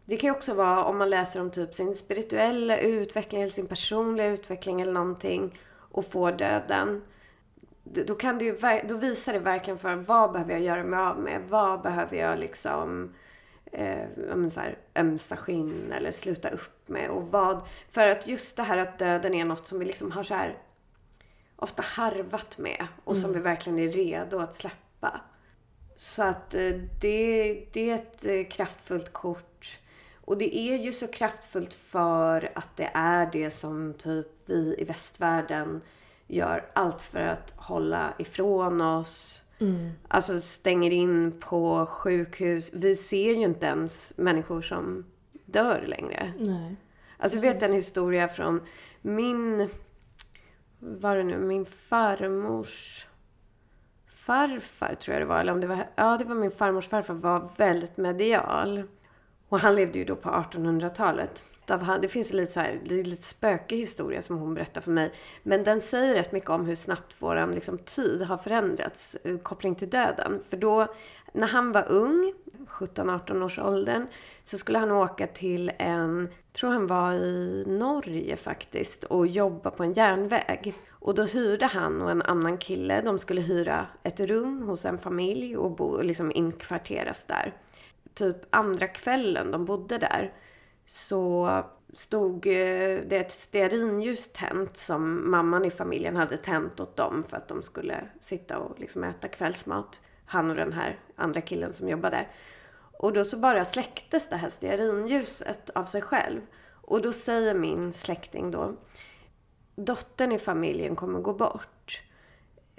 det 0.05 0.17
kan 0.17 0.27
ju 0.27 0.35
också 0.35 0.53
vara 0.53 0.85
om 0.85 0.97
man 0.97 1.09
läser 1.09 1.41
om 1.41 1.51
typ 1.51 1.75
sin 1.75 1.95
spirituella 1.95 2.77
utveckling 2.77 3.41
eller 3.41 3.51
sin 3.51 3.67
personliga 3.67 4.27
utveckling 4.27 4.81
eller 4.81 4.93
någonting 4.93 5.59
och 5.91 6.05
får 6.05 6.31
döden. 6.31 7.03
Då, 7.83 8.15
kan 8.15 8.37
det 8.37 8.45
ju, 8.45 8.57
då 8.87 8.97
visar 8.97 9.33
det 9.33 9.39
verkligen 9.39 9.79
för 9.79 9.95
vad 9.95 10.31
behöver 10.31 10.53
jag 10.53 10.61
göra 10.61 10.83
mig 10.83 10.99
av 10.99 11.19
med? 11.19 11.41
Vad 11.49 11.81
behöver 11.81 12.17
jag 12.17 12.39
liksom 12.39 13.13
eh, 13.71 14.47
så 14.51 14.59
här, 14.59 14.77
ömsa 14.95 15.37
skinn 15.37 15.91
eller 15.91 16.11
sluta 16.11 16.49
upp 16.49 16.89
med? 16.89 17.09
Och 17.09 17.23
vad, 17.23 17.61
för 17.91 18.07
att 18.07 18.27
just 18.27 18.57
det 18.57 18.63
här 18.63 18.77
att 18.77 18.99
döden 18.99 19.33
är 19.33 19.45
något 19.45 19.67
som 19.67 19.79
vi 19.79 19.85
liksom 19.85 20.11
har 20.11 20.23
så 20.23 20.33
här 20.33 20.57
ofta 21.55 21.83
harvat 21.83 22.57
med 22.57 22.87
och 23.03 23.13
mm. 23.13 23.21
som 23.21 23.33
vi 23.33 23.39
verkligen 23.39 23.79
är 23.79 23.87
redo 23.87 24.39
att 24.39 24.55
släppa. 24.55 25.21
Så 25.95 26.23
att 26.23 26.53
eh, 26.53 26.71
det, 27.01 27.65
det 27.73 27.89
är 27.89 27.95
ett 27.95 28.25
eh, 28.25 28.43
kraftfullt 28.49 29.13
kort. 29.13 29.54
Och 30.25 30.37
det 30.37 30.57
är 30.57 30.77
ju 30.77 30.93
så 30.93 31.07
kraftfullt 31.07 31.73
för 31.73 32.51
att 32.55 32.77
det 32.77 32.91
är 32.93 33.29
det 33.31 33.51
som 33.51 33.93
typ 33.93 34.27
vi 34.45 34.75
i 34.77 34.83
västvärlden 34.83 35.81
gör 36.27 36.65
allt 36.73 37.01
för 37.01 37.19
att 37.19 37.53
hålla 37.55 38.13
ifrån 38.17 38.81
oss. 38.81 39.43
Mm. 39.59 39.91
Alltså 40.07 40.41
stänger 40.41 40.91
in 40.91 41.39
på 41.39 41.85
sjukhus. 41.85 42.73
Vi 42.73 42.95
ser 42.95 43.33
ju 43.33 43.43
inte 43.43 43.65
ens 43.65 44.13
människor 44.17 44.61
som 44.61 45.05
dör 45.45 45.83
längre. 45.87 46.33
Nej. 46.39 46.75
Alltså 47.17 47.37
jag 47.37 47.41
vet 47.41 47.63
en 47.63 47.73
historia 47.73 48.27
från 48.27 48.61
min, 49.01 49.69
var 50.79 51.17
det 51.17 51.23
nu, 51.23 51.37
min 51.37 51.65
farmors 51.65 53.05
farfar 54.07 54.95
tror 54.95 55.13
jag 55.13 55.21
det 55.21 55.25
var. 55.25 55.39
Eller 55.39 55.51
om 55.51 55.61
det 55.61 55.67
var, 55.67 55.87
ja 55.95 56.17
det 56.17 56.25
var 56.25 56.35
min 56.35 56.51
farmors 56.51 56.87
farfar 56.87 57.13
var 57.13 57.49
väldigt 57.57 57.97
medial. 57.97 58.83
Och 59.55 59.61
han 59.61 59.75
levde 59.75 59.99
ju 59.99 60.05
då 60.05 60.15
på 60.15 60.29
1800-talet. 60.29 61.43
Det 62.01 62.07
finns 62.07 62.31
en 62.31 62.37
lite, 62.37 62.51
så 62.51 62.59
här, 62.59 62.79
lite 62.85 63.23
spökig 63.23 63.77
historia 63.77 64.21
som 64.21 64.37
hon 64.37 64.53
berättar 64.53 64.81
för 64.81 64.91
mig. 64.91 65.11
Men 65.43 65.63
den 65.63 65.81
säger 65.81 66.13
rätt 66.13 66.31
mycket 66.31 66.49
om 66.49 66.65
hur 66.65 66.75
snabbt 66.75 67.15
vår 67.19 67.53
liksom, 67.53 67.77
tid 67.77 68.21
har 68.21 68.37
förändrats. 68.37 69.15
Eh, 69.23 69.37
koppling 69.37 69.75
till 69.75 69.89
döden. 69.89 70.43
För 70.49 70.57
då, 70.57 70.87
när 71.33 71.47
han 71.47 71.71
var 71.71 71.85
ung, 71.89 72.33
17-18 72.67 73.43
års 73.43 73.59
åldern, 73.59 74.07
så 74.43 74.57
skulle 74.57 74.77
han 74.77 74.91
åka 74.91 75.27
till 75.27 75.71
en, 75.77 76.29
tror 76.53 76.69
han 76.69 76.87
var 76.87 77.13
i 77.13 77.63
Norge 77.67 78.37
faktiskt, 78.37 79.03
och 79.03 79.27
jobba 79.27 79.71
på 79.71 79.83
en 79.83 79.93
järnväg. 79.93 80.73
Och 80.89 81.15
då 81.15 81.23
hyrde 81.23 81.65
han 81.65 82.01
och 82.01 82.11
en 82.11 82.21
annan 82.21 82.57
kille, 82.57 83.01
de 83.01 83.19
skulle 83.19 83.41
hyra 83.41 83.87
ett 84.03 84.19
rum 84.19 84.61
hos 84.61 84.85
en 84.85 84.97
familj 84.97 85.57
och 85.57 85.71
bo, 85.71 86.01
liksom 86.01 86.31
inkvarteras 86.31 87.23
där 87.27 87.53
typ 88.15 88.37
andra 88.49 88.87
kvällen 88.87 89.51
de 89.51 89.65
bodde 89.65 89.97
där 89.97 90.33
så 90.85 91.49
stod 91.93 92.47
eh, 92.47 93.01
det 93.07 93.17
ett 93.17 93.31
stearinljus 93.31 94.33
tänt 94.33 94.77
som 94.77 95.31
mamman 95.31 95.65
i 95.65 95.71
familjen 95.71 96.15
hade 96.15 96.37
tänt 96.37 96.79
åt 96.79 96.95
dem 96.95 97.23
för 97.29 97.37
att 97.37 97.47
de 97.47 97.63
skulle 97.63 98.09
sitta 98.21 98.57
och 98.57 98.79
liksom 98.79 99.03
äta 99.03 99.27
kvällsmat. 99.27 100.01
Han 100.25 100.49
och 100.49 100.55
den 100.55 100.73
här 100.73 100.99
andra 101.15 101.41
killen 101.41 101.73
som 101.73 101.89
jobbade 101.89 102.15
där. 102.15 102.27
Och 102.99 103.13
då 103.13 103.23
så 103.25 103.37
bara 103.37 103.65
släcktes 103.65 104.29
det 104.29 104.35
här 104.35 104.49
stearinljuset 104.49 105.69
av 105.69 105.85
sig 105.85 106.01
själv. 106.01 106.41
Och 106.71 107.01
då 107.01 107.13
säger 107.13 107.53
min 107.53 107.93
släkting 107.93 108.51
då, 108.51 108.75
dottern 109.75 110.31
i 110.31 110.39
familjen 110.39 110.95
kommer 110.95 111.19
gå 111.19 111.33
bort. 111.33 112.03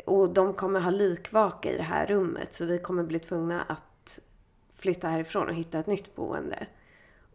Och 0.05 0.31
de 0.31 0.55
kommer 0.55 0.81
ha 0.81 0.91
likvaka 0.91 1.73
i 1.73 1.77
det 1.77 1.83
här 1.83 2.07
rummet 2.07 2.55
så 2.55 2.65
vi 2.65 2.79
kommer 2.79 3.03
bli 3.03 3.19
tvungna 3.19 3.63
att 3.63 3.83
flytta 4.79 5.09
härifrån 5.09 5.49
och 5.49 5.55
hitta 5.55 5.79
ett 5.79 5.87
nytt 5.87 6.17
boende. 6.17 6.67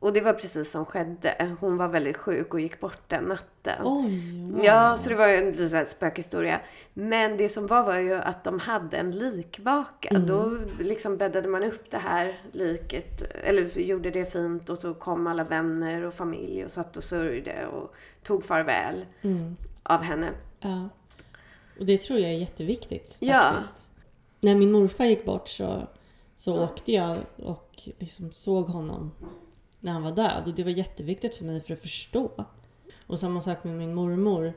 Och 0.02 0.14
det 0.14 0.22
var 0.22 0.34
precis 0.34 0.72
som 0.72 0.86
skedde. 0.86 1.56
Hon 1.60 1.78
var 1.78 1.88
väldigt 1.88 2.18
sjuk 2.18 2.54
och 2.54 2.60
gick 2.60 2.80
bort 2.80 3.02
den 3.08 3.24
natten. 3.24 3.82
Oj, 3.84 4.52
wow. 4.52 4.66
Ja, 4.66 4.96
så 4.98 5.10
det 5.10 5.16
var 5.16 5.28
ju 5.28 5.36
en 5.36 5.52
liten 5.52 5.88
spökhistoria. 5.88 6.60
Men 6.94 7.38
det 7.38 7.50
som 7.50 7.68
var 7.68 7.84
var 7.84 7.98
ju 7.98 8.14
att 8.14 8.44
de 8.44 8.60
hade 8.60 8.98
en 8.98 9.12
likvaka. 9.12 10.10
Mm. 10.10 10.28
Då 10.28 10.58
liksom 10.80 11.18
bäddade 11.18 11.48
man 11.48 11.64
upp 11.64 11.92
det 11.92 11.98
här 11.98 12.42
liket, 12.52 13.22
eller 13.44 13.80
gjorde 13.80 14.12
det 14.12 14.32
fint 14.32 14.70
och 14.70 14.78
så 14.78 14.94
kom 14.94 15.28
alla 15.28 15.44
vänner 15.44 16.04
och 16.04 16.14
familj 16.14 16.66
och 16.66 16.72
satt 16.72 16.98
och 16.98 17.04
sörjde 17.04 17.68
och 17.68 17.96
tog 18.24 18.46
farväl 18.46 19.06
mm. 19.22 19.56
av 19.84 20.02
henne. 20.02 20.32
Ja. 20.60 20.90
Och 21.80 21.86
det 21.86 21.98
tror 21.98 22.20
jag 22.20 22.30
är 22.30 22.38
jätteviktigt 22.38 23.18
Ja. 23.20 23.52
faktiskt. 23.54 23.90
När 24.40 24.56
min 24.56 24.72
morfar 24.72 25.06
gick 25.06 25.26
bort 25.26 25.48
så, 25.48 25.88
så 26.42 26.64
åkte 26.64 26.92
jag 26.92 27.18
och 27.38 27.90
liksom 28.00 28.32
såg 28.32 28.68
honom 28.68 29.12
när 29.80 29.92
han 29.92 30.04
var 30.04 30.12
död. 30.12 30.44
Och 30.46 30.54
det 30.54 30.64
var 30.64 30.72
jätteviktigt 30.72 31.36
för 31.36 31.46
mig 31.46 31.62
för 31.62 31.74
att 31.74 31.80
förstå. 31.80 32.46
Och 33.08 33.20
samma 33.20 33.42
sak 33.42 33.64
med 33.64 33.74
min 33.74 33.94
mormor. 33.94 34.54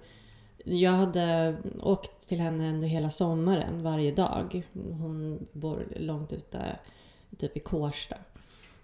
Jag 0.64 0.90
hade 0.90 1.56
åkt 1.80 2.28
till 2.28 2.40
henne 2.40 2.70
under 2.70 2.88
hela 2.88 3.10
sommaren 3.10 3.82
varje 3.82 4.14
dag. 4.14 4.68
Hon 4.72 5.46
bor 5.52 5.86
långt 5.96 6.32
ute, 6.32 6.78
typ 7.38 7.56
i 7.56 7.60
Kårsta. 7.60 8.16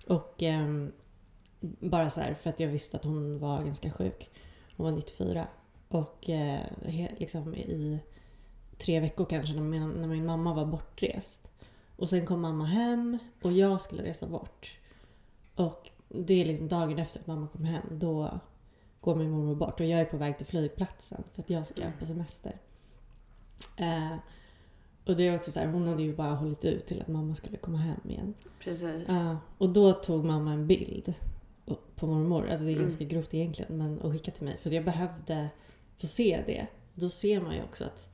Och 0.07 0.43
eh, 0.43 0.87
bara 1.61 2.11
så 2.11 2.21
här 2.21 2.35
för 2.35 2.51
att 2.51 2.61
jag 2.61 2.69
visste 2.69 2.97
att 2.97 3.05
hon 3.05 3.39
var 3.39 3.63
ganska 3.63 3.91
sjuk. 3.91 4.31
Hon 4.77 4.85
var 4.85 4.93
94. 4.93 5.47
Och 5.89 6.31
eh, 6.31 6.61
liksom 7.19 7.55
i 7.55 8.01
tre 8.79 9.01
veckor 9.01 9.25
kanske 9.25 9.55
när 9.55 9.63
min, 9.63 9.91
när 9.91 10.09
min 10.09 10.27
mamma 10.27 10.55
var 10.55 10.67
bortrest. 10.67 11.50
Och 12.01 12.09
sen 12.09 12.27
kom 12.27 12.41
mamma 12.41 12.65
hem 12.65 13.19
och 13.43 13.53
jag 13.53 13.81
skulle 13.81 14.03
resa 14.03 14.27
bort. 14.27 14.79
Och 15.55 15.91
det 16.09 16.35
är 16.35 16.45
liksom 16.45 16.69
dagen 16.69 16.99
efter 16.99 17.21
att 17.21 17.27
mamma 17.27 17.47
kom 17.49 17.65
hem. 17.65 17.83
Då 17.91 18.41
går 19.01 19.15
min 19.15 19.31
mormor 19.31 19.55
bort 19.55 19.81
och 19.81 19.87
jag 19.87 20.01
är 20.01 20.05
på 20.05 20.17
väg 20.17 20.39
till 20.39 20.47
flygplatsen 20.47 21.25
för 21.33 21.43
att 21.43 21.51
jag 21.51 21.67
ska 21.67 21.83
på 21.99 22.07
semester. 22.07 22.59
Eh, 23.77 24.17
och 25.07 25.17
det 25.17 25.29
är 25.29 25.37
också 25.37 25.51
så 25.51 25.61
här, 25.61 25.67
hon 25.67 25.87
hade 25.89 26.03
ju 26.03 26.15
bara 26.17 26.31
hållit 26.31 26.65
ut 26.65 26.87
till 26.87 27.01
att 27.01 27.09
mamma 27.09 27.35
skulle 27.35 27.57
komma 27.57 27.79
hem 27.79 28.01
igen. 28.11 28.35
Precis. 28.61 29.05
Ja, 29.09 29.37
och 29.59 29.69
då 29.71 29.93
tog 29.93 30.25
mamma 30.25 30.53
en 30.53 30.67
bild 30.67 31.15
på 31.97 32.07
mormor. 32.07 32.49
Alltså 32.51 32.65
det 32.65 32.71
är 32.71 32.75
Mm. 32.75 32.85
ganska 32.87 33.05
grovt 33.05 33.35
egentligen, 33.35 33.79
men 33.79 34.01
och 34.01 34.13
skickade 34.13 34.37
till 34.37 34.45
mig. 34.47 34.59
För 34.63 34.71
jag 34.71 34.85
behövde 34.85 35.49
få 35.97 36.07
se 36.07 36.43
det. 36.47 36.67
Då 36.95 37.09
ser 37.09 37.41
man 37.41 37.55
ju 37.55 37.63
också 37.63 37.85
att 37.85 38.09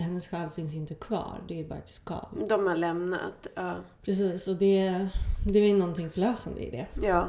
hennes 0.00 0.28
själ 0.28 0.48
finns 0.50 0.74
ju 0.74 0.78
inte 0.78 0.94
kvar. 0.94 1.40
Det 1.48 1.60
är 1.60 1.64
bara 1.64 1.78
ett 1.78 1.88
skal. 1.88 2.28
De 2.48 2.66
har 2.66 2.76
lämnat. 2.76 3.46
Ja. 3.54 3.74
Precis, 4.02 4.48
och 4.48 4.56
det, 4.56 5.08
det 5.46 5.58
är 5.58 5.74
någonting 5.74 6.10
förlösande 6.10 6.60
i 6.60 6.70
det. 6.70 6.86
Ja. 7.02 7.28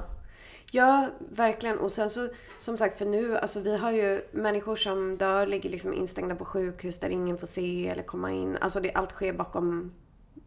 Ja, 0.74 1.08
verkligen. 1.20 1.80
Och 1.80 1.92
sen 1.92 2.10
så, 2.10 2.30
som 2.60 2.78
sagt, 2.78 2.98
för 2.98 3.06
nu, 3.06 3.38
alltså 3.38 3.60
vi 3.60 3.78
har 3.78 3.92
ju 3.92 4.22
människor 4.32 4.76
som 4.76 5.18
dör, 5.18 5.48
ligger 5.48 5.70
liksom 5.70 5.94
instängda 5.94 6.36
på 6.36 6.46
sjukhus 6.46 7.00
där 7.00 7.10
ingen 7.10 7.38
får 7.38 7.48
se 7.48 7.88
eller 7.88 8.04
komma 8.04 8.32
in. 8.32 8.58
Alltså 8.62 8.80
det, 8.80 8.92
allt 8.92 9.12
sker 9.12 9.34
bakom 9.34 9.92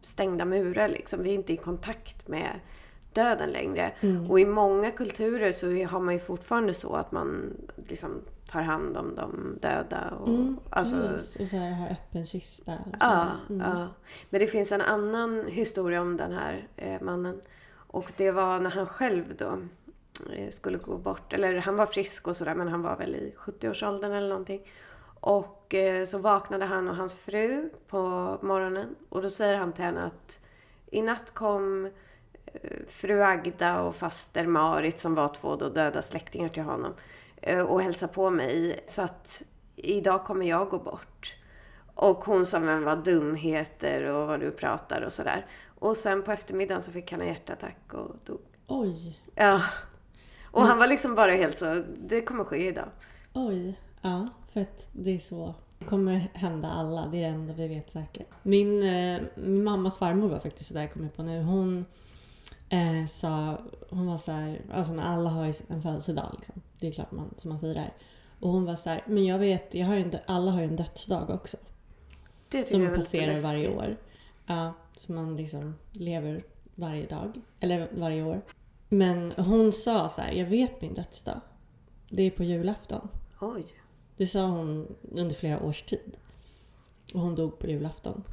stängda 0.01 0.45
murar 0.45 0.87
liksom. 0.89 1.23
Vi 1.23 1.29
är 1.29 1.35
inte 1.35 1.53
i 1.53 1.57
kontakt 1.57 2.27
med 2.27 2.59
döden 3.13 3.49
längre. 3.49 3.91
Och 4.29 4.39
i 4.39 4.45
många 4.45 4.91
kulturer 4.91 5.51
så 5.51 5.67
har 5.67 5.99
man 5.99 6.13
ju 6.13 6.19
fortfarande 6.19 6.73
så 6.73 6.95
att 6.95 7.11
man 7.11 7.53
liksom 7.89 8.21
tar 8.47 8.61
hand 8.61 8.97
om 8.97 9.15
de 9.15 9.57
döda. 9.61 10.09
Och, 10.09 10.29
alltså, 10.69 11.07
Precis. 11.07 11.35
Och 11.35 11.47
så 11.47 11.57
här, 11.57 11.71
har 11.71 11.87
öppen 11.87 12.25
kista. 12.25 12.71
Ja, 12.99 13.05
här. 13.05 13.37
ja. 13.49 13.87
Men 14.29 14.41
det 14.41 14.47
finns 14.47 14.71
en 14.71 14.81
annan 14.81 15.47
historia 15.47 16.01
om 16.01 16.17
den 16.17 16.31
här 16.31 16.67
eh, 16.75 17.01
mannen. 17.01 17.41
Och 17.87 18.11
det 18.17 18.31
var 18.31 18.59
när 18.59 18.69
han 18.69 18.87
själv 18.87 19.35
då 19.37 19.59
eh, 20.33 20.49
skulle 20.51 20.77
gå 20.77 20.97
bort. 20.97 21.33
Eller 21.33 21.57
han 21.57 21.75
var 21.75 21.85
frisk 21.85 22.27
och 22.27 22.37
sådär 22.37 22.55
men 22.55 22.67
han 22.67 22.81
var 22.81 22.97
väl 22.97 23.15
i 23.15 23.33
70-årsåldern 23.37 24.11
eller 24.11 24.29
någonting. 24.29 24.61
Och 25.19 25.73
eh, 25.73 26.05
så 26.05 26.17
vaknade 26.17 26.65
han 26.65 26.89
och 26.89 26.95
hans 26.95 27.15
fru 27.15 27.69
på 27.87 27.99
morgonen. 28.41 28.95
Och 29.09 29.21
då 29.21 29.29
säger 29.29 29.55
han 29.55 29.73
till 29.73 29.83
henne 29.83 30.03
att 30.03 30.39
i 30.91 31.01
natt 31.01 31.33
kom 31.33 31.85
eh, 32.45 32.79
fru 32.87 33.23
Agda 33.23 33.81
och 33.81 33.95
faster 33.95 34.47
Marit 34.47 34.99
som 34.99 35.15
var 35.15 35.27
två 35.27 35.55
då 35.55 35.69
döda 35.69 36.01
släktingar 36.01 36.49
till 36.49 36.63
honom. 36.63 36.93
Eh, 37.45 37.59
Och 37.59 37.81
hälsa 37.81 38.07
på 38.07 38.29
mig. 38.29 38.83
Så 38.87 39.01
att 39.01 39.43
idag 39.75 40.23
kommer 40.25 40.45
jag 40.45 40.69
gå 40.69 40.77
bort. 40.79 41.35
Och 41.95 42.25
hon 42.25 42.45
sa, 42.45 42.59
men 42.59 42.83
vad 42.83 43.03
dumheter 43.03 44.03
och 44.03 44.27
vad 44.27 44.39
du 44.39 44.51
pratar 44.51 45.01
och 45.01 45.13
sådär. 45.13 45.45
Och 45.79 45.97
sen 45.97 46.23
på 46.23 46.31
eftermiddagen 46.31 46.83
så 46.83 46.91
fick 46.91 47.11
han 47.11 47.21
en 47.21 47.27
hjärtattack 47.27 47.93
och 47.93 48.15
dog. 48.25 48.41
Oj, 48.67 49.19
Ja. 49.35 49.61
Och 50.51 50.61
han 50.61 50.77
var 50.77 50.87
liksom 50.87 51.15
bara 51.15 51.31
helt 51.31 51.57
så, 51.57 51.83
det 51.97 52.21
kommer 52.21 52.43
ske 52.43 52.67
idag. 52.67 52.87
oj. 53.33 53.79
Ja, 54.01 54.27
för 54.47 54.61
att 54.61 54.87
det 54.91 55.11
är 55.15 55.19
så. 55.19 55.55
Det 55.79 55.85
kommer 55.85 56.27
hända 56.33 56.67
alla, 56.67 57.07
det 57.11 57.17
är 57.17 57.21
det 57.21 57.27
enda 57.27 57.53
vi 57.53 57.67
vet 57.67 57.91
säkert. 57.91 58.27
Min, 58.43 58.83
eh, 58.83 59.21
min 59.35 59.63
mammas 59.63 59.97
farmor 59.97 60.27
var 60.29 60.39
faktiskt 60.39 60.67
sådär, 60.67 60.87
kom 60.87 61.03
jag 61.03 61.15
på 61.15 61.23
nu. 61.23 61.41
Hon 61.41 61.85
eh, 62.69 63.05
sa, 63.07 63.57
hon 63.89 64.07
var 64.07 64.17
så 64.17 64.31
här, 64.31 64.61
alltså 64.71 64.93
men 64.93 65.05
alla 65.05 65.29
har 65.29 65.45
ju 65.45 65.53
en 65.67 65.81
födelsedag 65.81 66.29
liksom. 66.35 66.61
Det 66.79 66.87
är 66.87 66.91
klart 66.91 67.11
man, 67.11 67.33
som 67.37 67.49
man 67.49 67.59
firar. 67.59 67.93
Och 68.39 68.49
hon 68.49 68.65
var 68.65 68.75
så 68.75 68.89
här, 68.89 69.03
men 69.07 69.25
jag 69.25 69.39
vet, 69.39 69.75
jag 69.75 69.87
har 69.87 69.95
ju 69.95 70.01
en, 70.01 70.13
alla 70.25 70.51
har 70.51 70.59
ju 70.59 70.67
en 70.67 70.75
dödsdag 70.75 71.29
också. 71.29 71.57
Det 72.49 72.63
tycker 72.63 72.77
Som 72.77 72.83
jag 72.83 72.95
passerar 72.95 73.37
varje 73.37 73.75
år. 73.75 73.97
Ja, 74.45 74.73
så 74.95 75.11
man 75.13 75.37
liksom 75.37 75.75
lever 75.91 76.43
varje 76.75 77.05
dag. 77.05 77.41
Eller 77.59 77.89
varje 77.93 78.23
år. 78.23 78.41
Men 78.89 79.31
hon 79.31 79.71
sa 79.71 80.09
så 80.09 80.21
här, 80.21 80.31
jag 80.31 80.45
vet 80.45 80.81
min 80.81 80.93
dödsdag. 80.93 81.41
Det 82.09 82.23
är 82.23 82.31
på 82.31 82.43
julafton. 82.43 83.07
Oj. 83.41 83.65
Det 84.17 84.27
sa 84.27 84.45
hon 84.45 84.95
under 85.11 85.35
flera 85.35 85.63
års 85.63 85.81
tid. 85.83 86.17
Och 87.13 87.19
hon 87.19 87.35
dog 87.35 87.59
på 87.59 87.67
julafton. 87.67 88.23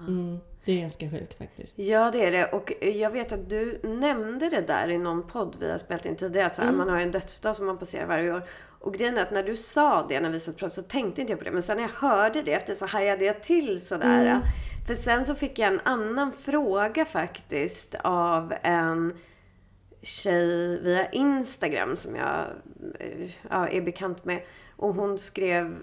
Mm, 0.00 0.38
det 0.64 0.72
är 0.72 0.80
ganska 0.80 1.10
sjukt 1.10 1.38
faktiskt. 1.38 1.78
Ja, 1.78 2.10
det 2.10 2.24
är 2.24 2.32
det. 2.32 2.46
Och 2.46 2.72
jag 2.80 3.10
vet 3.10 3.32
att 3.32 3.50
du 3.50 3.80
nämnde 3.82 4.50
det 4.50 4.60
där 4.60 4.88
i 4.88 4.98
någon 4.98 5.22
podd 5.26 5.56
vi 5.60 5.70
har 5.70 5.78
spelat 5.78 6.06
in 6.06 6.16
tidigare. 6.16 6.46
Att 6.46 6.54
så 6.54 6.62
här, 6.62 6.72
man 6.72 6.88
har 6.88 7.00
en 7.00 7.10
dödsdag 7.10 7.56
som 7.56 7.66
man 7.66 7.78
passerar 7.78 8.06
varje 8.06 8.32
år. 8.34 8.42
Och 8.80 8.94
grejen 8.94 9.18
är 9.18 9.22
att 9.22 9.30
när 9.30 9.42
du 9.42 9.56
sa 9.56 10.06
det 10.08 10.20
när 10.20 10.30
vi 10.30 10.40
satt 10.40 10.62
och 10.62 10.72
så 10.72 10.82
tänkte 10.82 11.20
inte 11.20 11.32
jag 11.32 11.38
på 11.38 11.44
det. 11.44 11.50
Men 11.50 11.62
sen 11.62 11.76
när 11.76 11.84
jag 11.84 12.08
hörde 12.08 12.42
det 12.42 12.52
efter 12.52 12.74
så 12.74 12.86
hajade 12.86 13.24
jag 13.24 13.42
till 13.42 13.86
sådär. 13.86 14.24
För 14.86 14.94
sen 14.94 15.24
så 15.24 15.34
fick 15.34 15.58
jag 15.58 15.72
en 15.72 15.80
annan 15.84 16.32
fråga 16.44 17.04
faktiskt 17.04 17.94
av 18.02 18.54
en 18.62 19.14
tjej 20.02 20.80
via 20.82 21.10
Instagram 21.10 21.96
som 21.96 22.16
jag 22.16 22.46
eh, 23.00 23.30
ja, 23.50 23.68
är 23.68 23.80
bekant 23.80 24.24
med. 24.24 24.42
Och 24.76 24.94
hon 24.94 25.18
skrev 25.18 25.76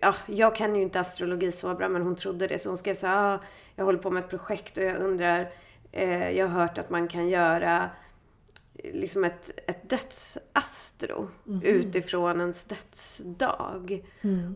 Ja, 0.00 0.14
jag 0.26 0.54
kan 0.54 0.76
ju 0.76 0.82
inte 0.82 1.00
astrologi 1.00 1.52
så 1.52 1.74
bra 1.74 1.88
men 1.88 2.02
hon 2.02 2.16
trodde 2.16 2.46
det. 2.46 2.58
Så 2.58 2.68
hon 2.68 2.78
skrev 2.78 2.94
så 2.94 3.06
här, 3.06 3.34
ah, 3.34 3.40
jag 3.76 3.84
håller 3.84 3.98
på 3.98 4.10
med 4.10 4.24
ett 4.24 4.30
projekt 4.30 4.78
och 4.78 4.84
jag 4.84 4.96
undrar, 4.96 5.52
eh, 5.92 6.30
jag 6.30 6.48
har 6.48 6.60
hört 6.60 6.78
att 6.78 6.90
man 6.90 7.08
kan 7.08 7.28
göra 7.28 7.90
eh, 8.74 8.94
liksom 8.94 9.24
ett, 9.24 9.50
ett 9.66 9.90
dödsastro 9.90 11.28
utifrån 11.62 12.40
ens 12.40 12.64
dödsdag. 12.64 14.04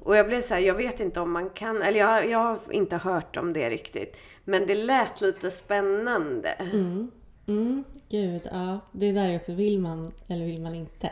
Och 0.03 0.17
jag 0.17 0.27
blev 0.27 0.41
så 0.41 0.55
här, 0.55 0.61
jag 0.61 0.75
vet 0.75 1.01
inte 1.01 1.21
om 1.21 1.33
man 1.33 1.51
kan, 1.51 1.83
eller 1.83 2.01
jag, 2.01 2.31
jag 2.31 2.39
har 2.39 2.59
inte 2.71 2.97
hört 2.97 3.37
om 3.37 3.53
det 3.53 3.71
riktigt. 3.71 4.17
Men 4.45 4.67
det 4.67 4.75
lät 4.75 5.21
lite 5.21 5.51
spännande. 5.51 6.49
Mm. 6.49 7.11
Mm, 7.47 7.85
gud, 8.09 8.49
ja. 8.53 8.81
Det 8.93 9.13
där 9.13 9.29
är 9.29 9.37
också, 9.37 9.53
vill 9.53 9.81
man 9.81 10.13
eller 10.29 10.45
vill 10.45 10.61
man 10.61 10.75
inte? 10.75 11.11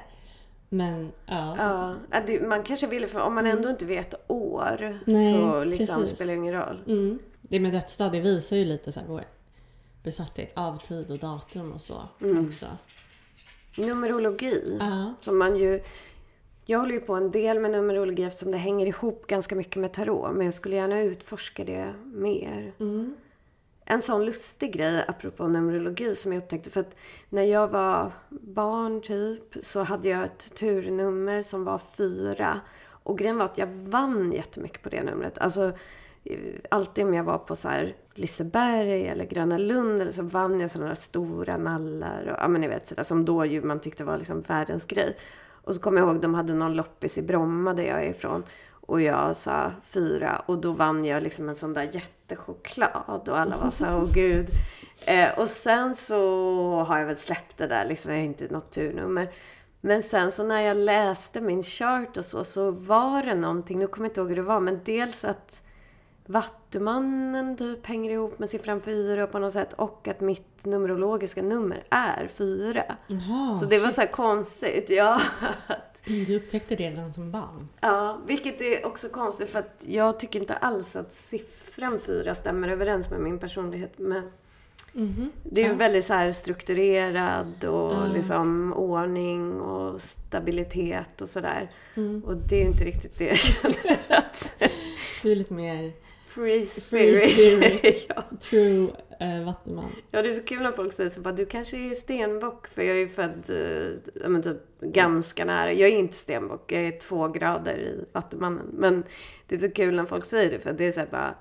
Men 0.75 1.13
ja. 1.27 1.57
Ja, 2.11 2.21
det, 2.27 2.43
man 2.43 2.63
kanske 2.63 2.87
vill, 2.87 3.07
för 3.07 3.21
om 3.21 3.35
man 3.35 3.47
ändå 3.47 3.71
inte 3.71 3.85
vet 3.85 4.15
år 4.27 5.01
Nej, 5.07 5.35
så 5.35 5.65
liksom 5.65 6.01
precis. 6.01 6.17
spelar 6.17 6.33
det 6.33 6.39
ingen 6.39 6.55
roll. 6.55 6.83
Mm. 6.87 7.19
Det 7.41 7.61
med 7.61 7.73
dödsdag, 7.73 8.13
det 8.13 8.21
visar 8.21 8.57
ju 8.57 8.65
lite 8.65 8.93
så 8.93 9.01
här 9.01 9.07
vår 9.07 9.25
besatthet 10.03 10.53
av 10.55 10.77
tid 10.87 11.11
och 11.11 11.19
datum 11.19 11.73
och 11.73 11.81
så 11.81 12.03
också. 12.47 12.67
Numerologi, 13.77 14.77
Ja. 14.81 15.15
som 15.21 15.39
man 15.39 15.57
ju... 15.57 15.83
Jag 16.65 16.79
håller 16.79 16.93
ju 16.95 17.01
på 17.01 17.15
en 17.15 17.31
del 17.31 17.59
med 17.61 17.71
numerologi 17.71 18.23
eftersom 18.25 18.51
det 18.51 18.59
hänger 18.59 18.87
ihop 18.87 19.27
ganska 19.27 19.55
mycket 19.55 19.77
med 19.77 19.93
tarot. 19.93 20.35
Men 20.35 20.45
jag 20.45 20.55
skulle 20.55 20.77
gärna 20.77 21.01
utforska 21.01 21.65
det 21.65 21.95
mer. 22.05 22.73
Mm. 22.81 23.17
En 23.85 24.03
sån 24.03 24.25
lustig 24.25 24.73
grej 24.73 25.05
apropå 25.09 25.49
numerologi 25.49 26.14
som 26.14 26.33
jag 26.33 26.42
upptäckte. 26.42 26.71
För 26.71 26.81
att 26.81 26.97
när 27.29 27.42
jag 27.42 27.68
var 27.68 28.12
barn 28.31 29.01
typ 29.01 29.57
så 29.62 29.83
hade 29.83 30.09
jag 30.09 30.25
ett 30.25 30.55
turnummer 30.55 31.42
som 31.42 31.64
var 31.64 31.81
fyra. 31.97 32.61
Och 32.85 33.18
grejen 33.18 33.38
var 33.38 33.45
att 33.45 33.59
jag 33.59 33.66
vann 33.66 34.33
jättemycket 34.33 34.83
på 34.83 34.88
det 34.88 35.03
numret. 35.03 35.38
Alltså 35.38 35.73
alltid 36.71 37.05
om 37.05 37.14
jag 37.14 37.25
var 37.25 37.38
på 37.38 37.57
så 37.57 37.68
här 37.68 37.97
Liseberg 38.14 39.07
eller 39.07 39.25
Gröna 39.25 39.59
Lund 39.59 40.03
eller 40.03 40.12
så 40.12 40.23
vann 40.23 40.61
jag 40.61 40.71
sådana 40.71 40.88
där 40.88 40.95
stora 40.95 41.57
nallar. 41.57 42.23
Och, 42.27 42.37
ja 42.40 42.49
men 42.49 42.61
ni 42.61 42.68
vet 42.68 42.88
sådär 42.88 43.03
som 43.03 43.25
då 43.25 43.45
ju 43.45 43.62
man 43.62 43.81
tyckte 43.81 44.05
var 44.05 44.18
liksom 44.18 44.40
världens 44.40 44.87
grej. 44.87 45.16
Och 45.64 45.75
så 45.75 45.81
kommer 45.81 46.01
jag 46.01 46.09
ihåg 46.09 46.21
de 46.21 46.35
hade 46.35 46.55
någon 46.55 46.75
loppis 46.75 47.18
i 47.18 47.23
Bromma 47.23 47.75
där 47.75 47.83
jag 47.83 48.05
är 48.05 48.11
ifrån. 48.11 48.45
Och 48.87 49.01
jag 49.01 49.37
sa 49.37 49.71
fyra 49.90 50.42
och 50.47 50.59
då 50.59 50.73
vann 50.73 51.05
jag 51.05 51.23
liksom 51.23 51.49
en 51.49 51.57
sån 51.57 51.73
där 51.73 51.88
jättechoklad 51.92 53.29
och 53.29 53.38
alla 53.38 53.57
var 53.57 53.71
så 53.71 53.85
här, 53.85 53.97
åh 53.97 54.12
gud. 54.14 54.49
Eh, 55.07 55.38
och 55.38 55.49
sen 55.49 55.97
så 55.97 56.85
har 56.88 56.99
jag 56.99 57.07
väl 57.07 57.16
släppt 57.16 57.59
det 57.59 57.66
där 57.66 57.85
liksom, 57.85 58.12
jag 58.12 58.18
har 58.18 58.25
inte 58.25 58.49
något 58.51 58.71
turnummer. 58.71 59.29
Men 59.81 60.03
sen 60.03 60.33
så 60.33 60.42
när 60.42 60.61
jag 60.61 60.77
läste 60.77 61.40
min 61.40 61.62
chart 61.62 62.16
och 62.16 62.25
så, 62.25 62.45
så 62.45 62.71
var 62.71 63.23
det 63.23 63.35
någonting, 63.35 63.79
nu 63.79 63.87
kommer 63.87 64.07
jag 64.07 64.11
inte 64.11 64.21
ihåg 64.21 64.29
hur 64.29 64.37
det 64.37 64.42
var, 64.42 64.61
men 64.61 64.81
dels 64.85 65.25
att 65.25 65.62
Vattumannen 66.27 67.57
typ 67.57 67.87
hänger 67.87 68.11
ihop 68.11 68.38
med 68.38 68.51
siffran 68.51 68.81
fyra 68.81 69.27
på 69.27 69.38
något 69.38 69.53
sätt 69.53 69.73
och 69.73 70.09
att 70.09 70.21
mitt 70.21 70.64
numerologiska 70.64 71.42
nummer 71.42 71.85
är 71.90 72.31
fyra. 72.37 72.85
Jaha, 73.07 73.55
så 73.55 73.66
det 73.66 73.79
var 73.79 73.90
så 73.90 74.01
här 74.01 74.09
konstigt, 74.09 74.90
ja. 74.90 75.21
Mm, 76.07 76.25
Du 76.25 76.37
upptäckte 76.37 76.77
det 76.77 76.91
redan 76.91 77.12
som 77.12 77.31
barn. 77.31 77.69
Ja, 77.81 78.19
vilket 78.27 78.61
är 78.61 78.87
också 78.87 79.09
konstigt 79.09 79.51
för 79.51 79.59
att 79.59 79.85
jag 79.87 80.21
tycker 80.21 80.41
inte 80.41 80.55
alls 80.55 80.97
att 80.97 81.15
siffran 81.15 82.01
fyra 82.07 82.35
stämmer 82.35 82.69
överens 82.69 83.11
med 83.11 83.21
min 83.21 83.38
personlighet. 83.38 83.93
Men 83.99 84.31
det 85.43 85.61
är 85.61 85.65
ju 85.65 85.71
Ja. 85.73 85.77
väldigt 85.77 86.05
så 86.05 86.12
här 86.15 86.33
strukturerad 86.33 87.65
och 87.65 87.93
Ja. 87.93 88.07
liksom 88.15 88.73
ordning 88.73 89.61
och 89.61 90.01
stabilitet 90.01 91.21
och 91.23 91.29
sådär. 91.29 91.71
Mm. 91.95 92.23
Och 92.27 92.37
det 92.37 92.57
är 92.57 92.61
ju 92.61 92.67
inte 92.67 92.85
riktigt 92.85 93.19
det 93.19 93.25
jag 93.25 93.38
känner 93.38 93.99
att 94.09 94.53
Du 95.23 95.33
är 95.33 95.37
lite 95.37 95.55
mer 95.55 95.93
free 96.35 96.66
Free 96.66 97.14
spirit. 97.14 97.33
spirit. 97.35 98.07
ja. 98.16 98.23
true 98.40 98.88
eh, 99.21 99.45
vattuman. 99.45 99.85
ja, 100.11 100.23
det 100.23 100.29
är 100.29 100.33
så 100.33 100.42
kul 100.42 100.62
när 100.62 100.73
folk 100.73 100.92
säger 100.92 101.11
så 101.11 101.21
bara, 101.21 101.35
du 101.35 101.47
kanske 101.47 101.77
är 101.77 101.95
stenbock 101.95 102.66
för 102.68 102.83
jag 102.83 102.97
är 102.97 103.01
ju 103.01 103.09
född 103.09 103.51
eh, 104.23 104.29
men 104.29 104.42
typ, 104.42 104.81
ganska 104.81 105.45
nära. 105.45 105.73
Jag 105.73 105.88
är 105.90 105.97
inte 105.97 106.16
stenbock, 106.16 106.73
jag 106.73 106.83
är 106.83 106.99
två 107.01 107.29
grader 107.29 107.79
i 107.79 108.05
Vattumannen. 108.12 108.66
Men 108.73 109.05
det 109.47 109.55
är 109.55 109.59
så 109.59 109.71
kul 109.71 109.95
när 109.97 110.05
folk 110.05 110.25
säger 110.25 110.51
det 110.51 110.59
för 110.59 110.73
det 110.73 110.85
är 110.85 110.92
så 110.92 111.01
här 111.01 111.09
bara, 111.11 111.35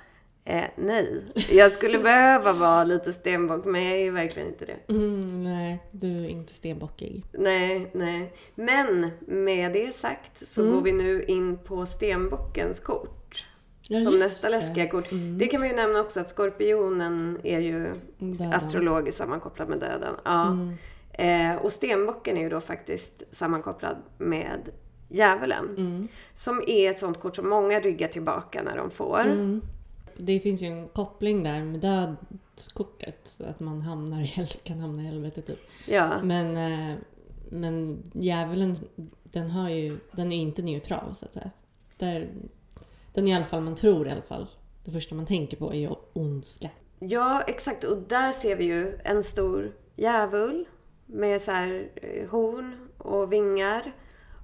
eh, 0.46 0.64
nej. 0.76 1.26
Jag 1.52 1.72
skulle 1.72 2.00
behöva 2.04 2.54
vara 2.54 2.84
lite 2.84 3.14
stenbock 3.14 3.66
men 3.66 3.84
jag 3.84 4.00
är 4.00 4.12
verkligen 4.12 4.48
inte 4.50 4.66
det. 4.66 4.94
Mm, 4.94 5.44
nej, 5.44 5.84
du 5.92 6.08
är 6.26 6.30
inte 6.30 6.54
stenbockig. 6.54 7.26
Nej, 7.32 7.92
nej. 7.94 8.34
Men 8.56 9.12
med 9.28 9.74
det 9.74 9.96
sagt 9.96 10.48
så 10.48 10.62
Mm. 10.62 10.74
går 10.74 10.82
vi 10.82 10.92
nu 10.92 11.24
in 11.24 11.58
på 11.58 11.86
stenbockens 11.86 12.80
kort. 12.80 13.18
Ja, 13.92 14.02
som 14.02 14.14
nästa 14.16 14.50
det. 14.50 14.58
läskiga 14.58 14.88
kort. 14.90 15.12
Mm. 15.12 15.38
Det 15.38 15.48
kan 15.48 15.62
vi 15.62 15.68
ju 15.68 15.76
nämna 15.76 16.00
också 16.00 16.20
att 16.20 16.30
skorpionen 16.30 17.38
är 17.44 17.60
ju 17.60 17.94
Döden. 18.18 18.54
astrologiskt 18.54 19.18
sammankopplad 19.18 19.70
med 19.70 19.80
döden. 19.80 20.16
Ja. 20.26 20.48
Mm. 20.48 20.78
Eh, 21.14 21.56
och 21.62 21.72
stenbocken 21.72 22.38
är 22.38 22.42
ju 22.42 22.50
då 22.50 22.62
faktiskt 22.62 23.24
sammankopplad 23.32 23.96
med 24.18 24.60
djävulen. 25.10 25.66
Mm. 25.78 26.08
Som 26.34 26.64
är 26.68 26.92
ett 26.92 27.00
sånt 27.00 27.20
kort 27.20 27.36
som 27.36 27.50
många 27.50 27.80
ryggar 27.80 28.08
tillbaka 28.08 28.64
när 28.64 28.78
de 28.78 28.92
får. 28.92 29.20
Mm. 29.20 29.62
Det 30.18 30.40
finns 30.40 30.62
ju 30.62 30.68
en 30.68 30.88
koppling 30.88 31.44
där 31.44 31.64
med 31.64 31.80
dödskortet. 31.80 33.42
Att 33.48 33.60
man 33.60 33.82
hamnar 33.82 34.22
i, 34.22 34.48
kan 34.64 34.80
hamna 34.80 35.02
i 35.02 35.06
helvetet 35.06 35.48
typ. 35.48 35.60
Ja. 35.86 36.24
Men, 36.24 36.58
eh, 36.58 36.96
men 37.50 38.04
djävulen, 38.14 38.76
den, 39.24 39.50
har 39.50 39.70
ju, 39.70 39.98
den 40.12 40.32
är 40.32 40.38
inte 40.42 40.62
neutral 40.62 41.16
så 41.16 41.26
att 41.26 41.34
säga. 41.34 41.52
Där, 41.98 42.28
den 43.14 43.28
är 43.28 43.32
i 43.32 43.36
alla 43.36 43.46
fall, 43.46 43.62
man 43.62 43.76
tror 43.76 44.08
i 44.08 44.12
alla 44.12 44.22
fall. 44.22 44.48
Det 44.84 44.92
första 44.92 45.16
man 45.16 45.26
tänker 45.26 45.58
på 45.58 45.74
är 45.74 45.78
ju 45.78 45.90
ondska. 46.14 46.70
ja, 47.00 47.42
exakt. 47.48 47.84
Och 47.84 47.98
där 47.98 48.32
ser 48.32 48.56
vi 48.56 48.64
ju 48.64 49.00
en 49.04 49.24
stor 49.24 49.72
djävul 49.96 50.66
med 51.06 51.42
så 51.42 51.52
här 51.52 51.90
eh, 51.96 52.30
horn 52.30 52.90
och 52.98 53.34
vingar 53.34 53.94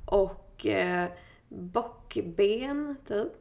och 0.06 0.66
eh, 0.66 1.10
bockben 1.50 2.98
typ. 3.08 3.34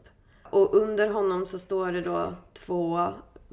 Och 0.43 0.75
under 0.75 1.09
honom 1.09 1.47
så 1.47 1.59
står 1.59 1.93
det 1.93 2.01
då 2.01 2.35
två 2.55 3.09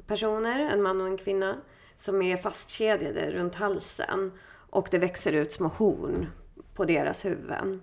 personer, 0.06 0.60
en 0.60 0.82
man 0.82 1.00
och 1.00 1.06
en 1.06 1.18
kvinna, 1.18 1.56
som 1.96 2.22
är 2.22 2.36
fastkedjade 2.36 3.30
runt 3.30 3.54
halsen. 3.54 4.32
Och 4.70 4.88
det 4.90 4.98
växer 4.98 5.32
ut 5.32 5.52
små 5.52 5.68
horn 5.68 6.26
på 6.74 6.84
deras 6.84 7.24
huvuden. 7.24 7.82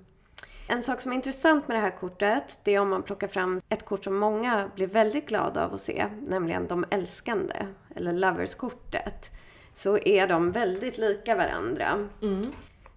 En 0.71 0.83
sak 0.83 1.01
som 1.01 1.11
är 1.11 1.15
intressant 1.15 1.67
med 1.67 1.77
det 1.77 1.81
här 1.81 1.99
kortet, 1.99 2.59
det 2.63 2.75
är 2.75 2.79
om 2.79 2.89
man 2.89 3.03
plockar 3.03 3.27
fram 3.27 3.61
ett 3.69 3.85
kort 3.85 4.03
som 4.03 4.17
många 4.17 4.69
blir 4.75 4.87
väldigt 4.87 5.27
glada 5.27 5.65
av 5.65 5.73
att 5.73 5.81
se, 5.81 6.07
nämligen 6.27 6.67
de 6.67 6.85
älskande, 6.89 7.55
eller 7.95 8.13
lovers-kortet. 8.13 9.31
Så 9.73 9.97
är 9.97 10.27
de 10.27 10.51
väldigt 10.51 10.97
lika 10.97 11.35
varandra. 11.35 12.07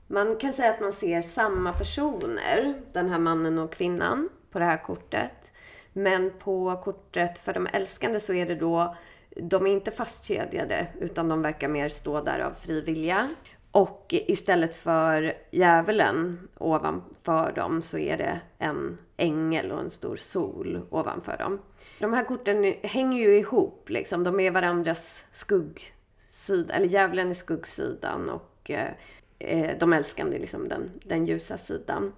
Man 0.07 0.37
kan 0.37 0.53
säga 0.53 0.71
att 0.71 0.81
man 0.81 0.93
ser 0.93 1.23
samma 1.23 1.73
personer, 1.73 2.75
den 2.93 3.09
här 3.09 3.19
mannen 3.19 3.59
och 3.59 3.73
kvinnan, 3.73 4.29
på 4.51 4.59
det 4.59 4.65
här 4.65 4.83
kortet. 4.85 5.53
Men 5.93 6.31
på 6.39 6.81
kortet 6.85 7.39
för 7.39 7.53
de 7.53 7.67
älskande 7.73 8.21
så 8.21 8.35
är 8.35 8.47
det 8.47 8.55
då, 8.55 8.97
de 9.37 9.67
är 9.67 9.71
inte 9.71 9.91
fastkedjade 9.91 10.87
utan 11.01 11.29
de 11.29 11.43
verkar 11.43 11.69
mer 11.69 11.89
stå 11.89 12.21
där 12.21 12.39
av 12.39 12.53
fri 12.61 12.81
vilja. 12.81 13.31
Och 13.75 14.07
istället 14.09 14.77
för 14.77 15.35
djävulen 15.51 16.49
ovanför 16.59 17.53
dem 17.53 17.83
så 17.83 17.99
är 17.99 18.17
det 18.17 18.41
en 18.59 18.99
ängel 19.17 19.73
och 19.73 19.81
en 19.81 19.91
stor 19.91 20.17
sol 20.17 20.81
ovanför 20.91 21.37
dem. 21.37 21.59
De 22.01 22.13
här 22.13 22.25
korten 22.25 22.75
hänger 22.83 23.19
ju 23.19 23.39
ihop 23.39 23.89
liksom. 23.89 24.25
De 24.25 24.41
är 24.41 24.51
varandras 24.51 25.25
skuggsida, 25.33 26.75
eller 26.75 26.87
djävulen 26.87 27.31
är 27.31 27.35
skuggsidan 27.35 28.31
och 28.31 28.71
eh, 28.71 28.91
eh, 29.39 29.79
de 29.79 29.93
älskande 29.93 30.37
är 30.37 30.41
liksom 30.41 30.69
den, 30.69 30.91
den 31.05 31.27
ljusa 31.27 31.59
sidan. 31.59 32.13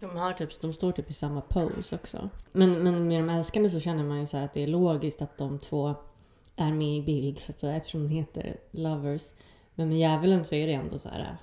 De, 0.00 0.16
har 0.16 0.32
typ, 0.32 0.60
de 0.60 0.72
står 0.72 0.92
typ 0.92 1.10
i 1.10 1.14
samma 1.14 1.40
pose 1.40 1.94
också. 1.94 2.30
Men, 2.52 2.82
men 2.82 3.08
med 3.08 3.22
de 3.22 3.30
älskande 3.30 3.70
så 3.70 3.80
känner 3.80 4.04
man 4.04 4.20
ju 4.20 4.26
så 4.26 4.36
här 4.36 4.44
att 4.44 4.54
det 4.54 4.62
är 4.62 4.66
logiskt 4.66 5.22
att 5.22 5.38
de 5.38 5.58
två 5.58 5.94
är 6.56 6.72
med 6.72 6.96
i 6.96 7.02
bild 7.02 7.38
så 7.38 7.52
att 7.52 7.58
säga 7.58 7.76
eftersom 7.76 8.02
de 8.02 8.14
heter 8.14 8.56
lovers. 8.70 9.22
Men 9.78 9.88
med 9.88 9.98
djävulen 9.98 10.44
så 10.44 10.54
är 10.54 10.66
det 10.66 10.72
ändå 10.72 10.98
så 10.98 11.08
här. 11.08 11.36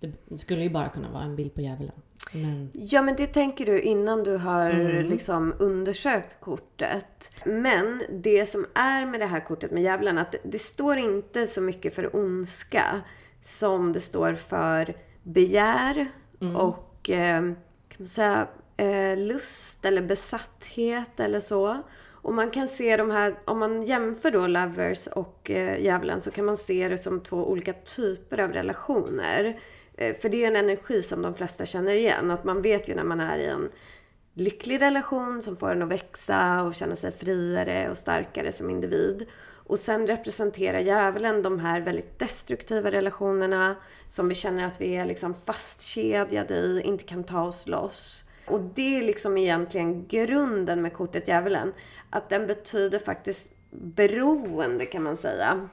Det 0.00 0.38
skulle 0.38 0.62
ju 0.62 0.70
bara 0.70 0.88
kunna 0.88 1.10
vara 1.10 1.22
en 1.22 1.36
bild 1.36 1.54
på 1.54 1.60
djävulen. 1.60 1.94
Men 2.32 2.70
Ja, 2.72 3.02
men 3.02 3.16
det 3.16 3.26
tänker 3.26 3.66
du 3.66 3.80
innan 3.80 4.24
du 4.24 4.36
har 4.36 5.02
liksom 5.02 5.54
undersökt 5.58 6.40
kortet. 6.40 7.30
Men 7.44 8.02
det 8.10 8.46
som 8.46 8.66
är 8.74 9.06
med 9.06 9.20
det 9.20 9.26
här 9.26 9.40
kortet 9.40 9.70
med 9.70 9.82
djävulen, 9.82 10.18
att 10.18 10.34
det, 10.44 10.58
står 10.58 10.96
inte 10.96 11.46
så 11.46 11.60
mycket 11.60 11.94
för 11.94 12.16
ondska 12.16 13.00
som 13.42 13.92
det 13.92 14.00
står 14.00 14.34
för 14.34 14.94
begär 15.22 16.06
och 16.56 17.10
eh, 17.10 17.40
kan 17.88 17.96
man 17.98 18.06
säga, 18.06 18.48
eh, 18.76 19.16
lust 19.16 19.84
eller 19.84 20.02
besatthet 20.02 21.20
eller 21.20 21.40
så. 21.40 21.82
Och 22.22 22.34
man 22.34 22.50
kan 22.50 22.68
se 22.68 22.96
de 22.96 23.10
här, 23.10 23.34
om 23.44 23.58
man 23.58 23.82
jämför 23.82 24.30
då 24.30 24.46
lovers 24.46 25.06
och 25.06 25.50
eh, 25.50 25.80
djävulen 25.80 26.20
så 26.20 26.30
kan 26.30 26.44
man 26.44 26.56
se 26.56 26.88
det 26.88 26.98
som 26.98 27.20
två 27.20 27.50
olika 27.50 27.72
typer 27.72 28.40
av 28.40 28.52
relationer. 28.52 29.60
Eh, 29.94 30.16
för 30.16 30.28
det 30.28 30.44
är 30.44 30.48
en 30.48 30.56
energi 30.56 31.02
som 31.02 31.22
de 31.22 31.34
flesta 31.34 31.66
känner 31.66 31.94
igen. 31.94 32.30
Att 32.30 32.44
man 32.44 32.62
vet 32.62 32.88
ju 32.88 32.94
när 32.94 33.04
man 33.04 33.20
är 33.20 33.38
i 33.38 33.46
en 33.46 33.68
lycklig 34.34 34.82
relation 34.82 35.42
som 35.42 35.56
får 35.56 35.70
en 35.70 35.82
att 35.82 35.88
växa 35.88 36.62
och 36.62 36.74
känna 36.74 36.96
sig 36.96 37.12
friare 37.12 37.90
och 37.90 37.98
starkare 37.98 38.52
som 38.52 38.70
individ. 38.70 39.26
Och 39.66 39.78
sen 39.78 40.06
representerar 40.06 40.78
djävulen 40.78 41.42
de 41.42 41.58
här 41.58 41.80
väldigt 41.80 42.18
destruktiva 42.18 42.90
relationerna 42.90 43.76
som 44.08 44.28
vi 44.28 44.34
känner 44.34 44.66
att 44.66 44.80
vi 44.80 44.96
är 44.96 45.04
liksom 45.04 45.34
fastkedjade 45.46 46.54
i, 46.54 46.82
inte 46.84 47.04
kan 47.04 47.24
ta 47.24 47.42
oss 47.42 47.66
loss. 47.66 48.24
Och 48.46 48.60
det 48.60 48.98
är 48.98 49.02
liksom 49.02 49.38
egentligen 49.38 50.06
grunden 50.06 50.82
med 50.82 50.92
kortet 50.92 51.28
djävulen. 51.28 51.72
Att 52.12 52.28
den 52.28 52.46
betyder 52.46 52.98
faktiskt 52.98 53.48
beroende 53.70 54.86
kan 54.86 55.02
man 55.02 55.16
säga. 55.16 55.68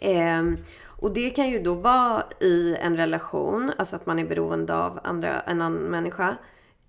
Ehm, 0.00 0.58
och 0.84 1.14
det 1.14 1.30
kan 1.30 1.50
ju 1.50 1.62
då 1.62 1.74
vara 1.74 2.24
i 2.40 2.76
en 2.76 2.96
relation, 2.96 3.72
alltså 3.78 3.96
att 3.96 4.06
man 4.06 4.18
är 4.18 4.24
beroende 4.24 4.76
av 4.76 5.00
andra, 5.04 5.40
en 5.40 5.62
annan 5.62 5.82
människa. 5.82 6.36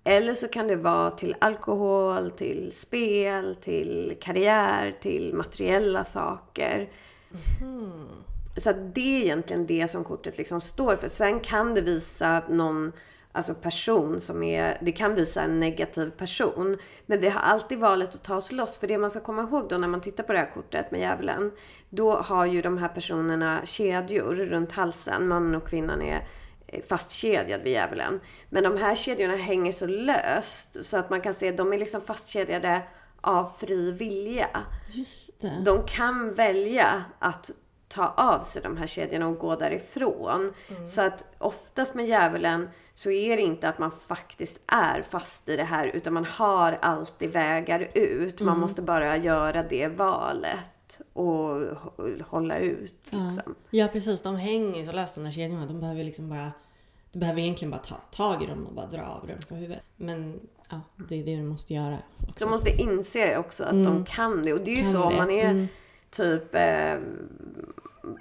Eller 0.04 0.34
så 0.34 0.48
kan 0.48 0.68
det 0.68 0.76
vara 0.76 1.10
till 1.10 1.36
alkohol, 1.38 2.30
till 2.30 2.72
spel, 2.74 3.56
till 3.62 4.16
karriär, 4.20 4.96
till 5.00 5.34
materiella 5.34 6.04
saker. 6.04 6.88
Så 8.56 8.70
att 8.70 8.94
det 8.94 9.20
är 9.20 9.22
egentligen 9.24 9.66
det 9.66 9.90
som 9.90 10.04
kortet 10.04 10.38
liksom 10.38 10.60
står 10.60 10.96
för. 10.96 11.08
Sen 11.08 11.40
kan 11.40 11.74
det 11.74 11.80
visa 11.80 12.42
någon 12.48 12.92
alltså 13.34 13.54
person 13.54 14.20
som 14.20 14.42
är... 14.42 14.78
Det 14.80 14.92
kan 14.92 15.14
visa 15.14 15.42
en 15.42 15.60
negativ 15.60 16.10
person. 16.10 16.78
Men 17.06 17.20
vi 17.20 17.28
har 17.28 17.40
alltid 17.40 17.78
valet 17.78 18.14
att 18.14 18.22
ta 18.24 18.36
oss 18.36 18.52
loss. 18.52 18.76
För 18.76 18.86
det 18.86 18.98
man 18.98 19.10
ska 19.10 19.20
komma 19.20 19.42
ihåg 19.42 19.68
då 19.68 19.78
när 19.78 19.88
man 19.88 20.00
tittar 20.00 20.24
på 20.24 20.32
det 20.32 20.38
här 20.38 20.50
kortet 20.54 20.90
med 20.90 21.00
djävulen. 21.00 21.52
Då 21.90 22.16
har 22.16 22.46
ju 22.46 22.62
de 22.62 22.78
här 22.78 22.88
personerna 22.88 23.60
kedjor 23.64 24.34
runt 24.34 24.72
halsen. 24.72 25.28
Mannen 25.28 25.54
och 25.54 25.68
kvinnan 25.68 26.02
är 26.02 26.28
fastkedjad 26.88 27.62
vid 27.62 27.72
djävulen. 27.72 28.20
Men 28.48 28.62
de 28.62 28.76
här 28.76 28.94
kedjorna 28.94 29.36
hänger 29.36 29.72
så 29.72 29.86
löst 29.86 30.84
så 30.84 30.96
att 30.96 31.10
man 31.10 31.20
kan 31.20 31.34
se 31.34 31.48
att 31.48 31.56
de 31.56 31.72
är 31.72 31.78
liksom 31.78 32.00
fastkedjade 32.00 32.82
av 33.20 33.50
fri 33.58 33.92
vilja. 33.92 34.48
just 34.90 35.40
det. 35.40 35.62
De 35.64 35.86
kan 35.86 36.34
välja 36.34 37.04
att 37.18 37.50
ta 37.94 38.08
av 38.16 38.40
sig 38.40 38.62
de 38.62 38.76
här 38.76 38.86
kedjorna 38.86 39.28
och 39.28 39.38
gå 39.38 39.56
därifrån. 39.56 40.52
Så 40.86 41.02
att 41.02 41.24
oftast 41.38 41.94
med 41.94 42.06
djävulen 42.06 42.68
så 42.94 43.10
är 43.10 43.36
det 43.36 43.42
inte 43.42 43.68
att 43.68 43.78
man 43.78 43.90
faktiskt 44.08 44.58
är 44.66 45.02
fast 45.02 45.48
i 45.48 45.56
det 45.56 45.64
här 45.64 45.86
utan 45.86 46.12
man 46.12 46.24
har 46.24 46.78
alltid 46.82 47.30
vägar 47.32 47.88
ut. 47.94 48.40
Man 48.40 48.58
måste 48.58 48.82
bara 48.82 49.16
göra 49.16 49.62
det 49.62 49.88
valet 49.88 51.00
och 51.12 51.50
hå- 51.60 52.22
hålla 52.28 52.58
ut. 52.58 53.02
Liksom. 53.10 53.54
Ja 53.70 53.88
precis, 53.92 54.22
de 54.22 54.36
hänger 54.36 54.80
ju 54.80 54.86
så 54.86 54.92
löst 54.92 55.14
de 55.14 55.24
där 55.24 55.30
kedjorna. 55.30 55.66
De 55.66 55.80
behöver 55.80 56.04
liksom 56.04 56.28
bara... 56.28 56.52
Du 57.12 57.18
behöver 57.20 57.40
egentligen 57.40 57.70
bara 57.70 57.80
ta 57.82 57.94
tag 57.94 58.42
i 58.42 58.46
dem 58.46 58.66
och 58.66 58.72
bara 58.74 58.86
dra 58.86 59.02
av 59.02 59.26
dem 59.26 59.36
på 59.48 59.54
huvudet. 59.54 59.82
Men 59.96 60.40
ja, 60.70 60.80
det 61.08 61.20
är 61.20 61.24
det 61.24 61.36
du 61.36 61.42
måste 61.42 61.74
göra 61.74 61.98
också. 62.28 62.44
De 62.44 62.50
måste 62.50 62.70
inse 62.70 63.38
också 63.38 63.64
att 63.64 63.84
de 63.84 64.04
kan 64.04 64.44
det. 64.44 64.52
Och 64.52 64.60
det 64.60 64.70
är 64.70 64.76
ju 64.76 64.82
Kan 64.82 64.92
så 64.92 65.02
om 65.02 65.16
man 65.16 65.30
är 65.30 65.50
Mm. 65.50 65.66
typ 66.10 66.54
eh, 66.54 66.94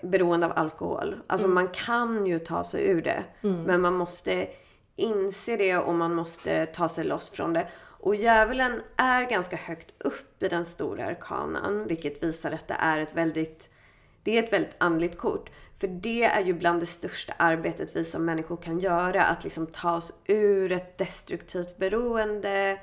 beroende 0.03 0.45
av 0.45 0.53
alkohol. 0.55 1.15
Alltså 1.27 1.45
Mm. 1.47 1.55
man 1.55 1.67
kan 1.67 2.25
ju 2.25 2.39
ta 2.39 2.63
sig 2.63 2.87
ur 2.87 3.01
det. 3.01 3.23
Men 3.41 3.81
man 3.81 3.93
måste 3.93 4.47
inse 4.95 5.57
det 5.57 5.77
och 5.77 5.93
man 5.95 6.13
måste 6.15 6.65
ta 6.65 6.89
sig 6.89 7.03
loss 7.05 7.29
från 7.29 7.53
det. 7.53 7.67
Och 7.99 8.15
djävulen 8.15 8.81
är 8.97 9.29
ganska 9.29 9.55
högt 9.55 9.93
upp 9.99 10.43
i 10.43 10.47
den 10.47 10.65
stora 10.65 11.05
arkanan, 11.05 11.87
vilket 11.87 12.23
visar 12.23 12.51
att 12.51 12.67
det 12.67 12.77
är 12.79 12.99
ett 12.99 13.15
väldigt, 13.15 13.69
det 14.23 14.37
är 14.37 14.43
ett 14.43 14.53
väldigt 14.53 14.75
andligt 14.77 15.17
kort. 15.17 15.49
För 15.79 15.87
det 15.87 16.23
är 16.23 16.41
ju 16.45 16.53
bland 16.53 16.79
det 16.79 16.85
största 16.85 17.33
arbetet 17.37 17.89
vi 17.93 18.05
som 18.05 18.25
människor 18.25 18.57
kan 18.57 18.79
göra. 18.79 19.23
Att 19.25 19.43
liksom 19.43 19.67
ta 19.67 19.95
oss 19.95 20.13
ur 20.27 20.71
ett 20.71 20.97
destruktivt 20.97 21.77
beroende 21.77 22.77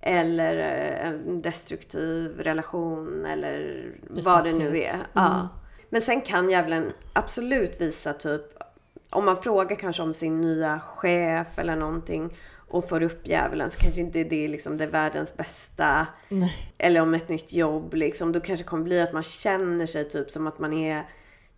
eller 0.00 0.56
en 0.56 1.42
destruktiv 1.42 2.38
relation 2.40 3.26
eller 3.26 3.84
vad 4.08 4.44
det 4.44 4.52
nu 4.52 4.78
är. 4.78 4.94
Mm. 4.94 5.06
Ja. 5.12 5.48
Men 5.92 6.00
sen 6.00 6.20
kan 6.20 6.50
djävulen 6.50 6.92
absolut 7.12 7.80
visa 7.80 8.12
typ 8.12 8.42
om 9.10 9.24
man 9.24 9.42
frågar 9.42 9.76
kanske 9.76 10.02
om 10.02 10.14
sin 10.14 10.40
nya 10.40 10.80
chef 10.80 11.46
eller 11.56 11.76
någonting 11.76 12.36
och 12.68 12.88
får 12.88 13.02
upp 13.02 13.26
djävulen 13.28 13.70
så 13.70 13.78
kanske 13.78 14.00
inte 14.00 14.24
det 14.24 14.44
är 14.44 14.48
liksom 14.48 14.76
det 14.76 14.86
världens 14.86 15.36
bästa. 15.36 16.06
Nej. 16.28 16.72
Eller 16.78 17.00
om 17.00 17.14
ett 17.14 17.28
nytt 17.28 17.52
jobb 17.52 17.94
liksom. 17.94 18.32
Då 18.32 18.40
kanske 18.40 18.64
det 18.64 18.68
kommer 18.68 18.84
bli 18.84 19.00
att 19.00 19.12
man 19.12 19.22
känner 19.22 19.86
sig 19.86 20.08
typ 20.08 20.30
som 20.30 20.46
att 20.46 20.58
man 20.58 20.72
är 20.72 21.04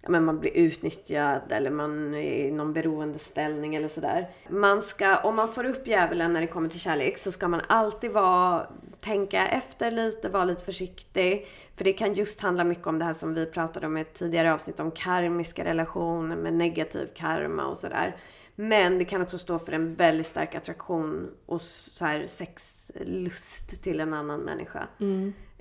ja, 0.03 0.11
men 0.11 0.25
man 0.25 0.41
blir 0.41 0.57
utnyttjad 0.57 1.53
eller 1.53 1.71
man 1.71 2.15
är 2.15 2.47
i 2.47 2.51
någon 2.51 2.73
beroendeställning 2.73 3.75
eller 3.75 3.89
sådär. 3.89 4.29
Man 4.49 4.83
ska, 4.83 5.17
om 5.17 5.37
man 5.37 5.53
får 5.53 5.65
upp 5.65 5.87
djävulen 5.87 6.33
när 6.33 6.41
det 6.41 6.47
kommer 6.47 6.69
till 6.69 6.81
kärlek 6.81 7.19
så 7.19 7.33
ska 7.33 7.49
man 7.49 7.63
alltid 7.69 8.11
vara, 8.11 8.67
tänka 9.01 9.49
efter 9.49 9.91
lite, 9.91 10.29
vara 10.29 10.45
lite 10.45 10.65
försiktig. 10.65 11.47
För 11.77 11.85
det 11.85 11.93
kan 11.93 12.15
just 12.15 12.41
handla 12.41 12.65
mycket 12.65 12.87
om 12.87 12.99
det 12.99 13.05
här 13.05 13.13
som 13.13 13.35
vi 13.35 13.47
pratade 13.47 13.87
om 13.87 13.97
i 13.97 14.01
ett 14.01 14.15
tidigare 14.15 14.53
avsnitt 14.55 14.81
om 14.81 14.91
karmiska 14.91 15.65
relationer 15.65 16.37
med 16.37 16.55
negativ 16.55 17.09
karma 17.15 17.67
och 17.67 17.79
sådär. 17.79 18.17
Men 18.55 18.99
det 18.99 19.05
kan 19.05 19.23
också 19.23 19.39
stå 19.39 19.59
för 19.59 19.73
en 19.73 19.95
väldigt 19.95 20.27
stark 20.27 20.55
attraktion 20.55 21.31
och 21.47 21.61
så 21.61 22.05
här 22.05 22.27
sexlust 22.27 23.83
till 23.83 24.01
en 24.01 24.15
annan 24.15 24.41
människa. 24.41 24.87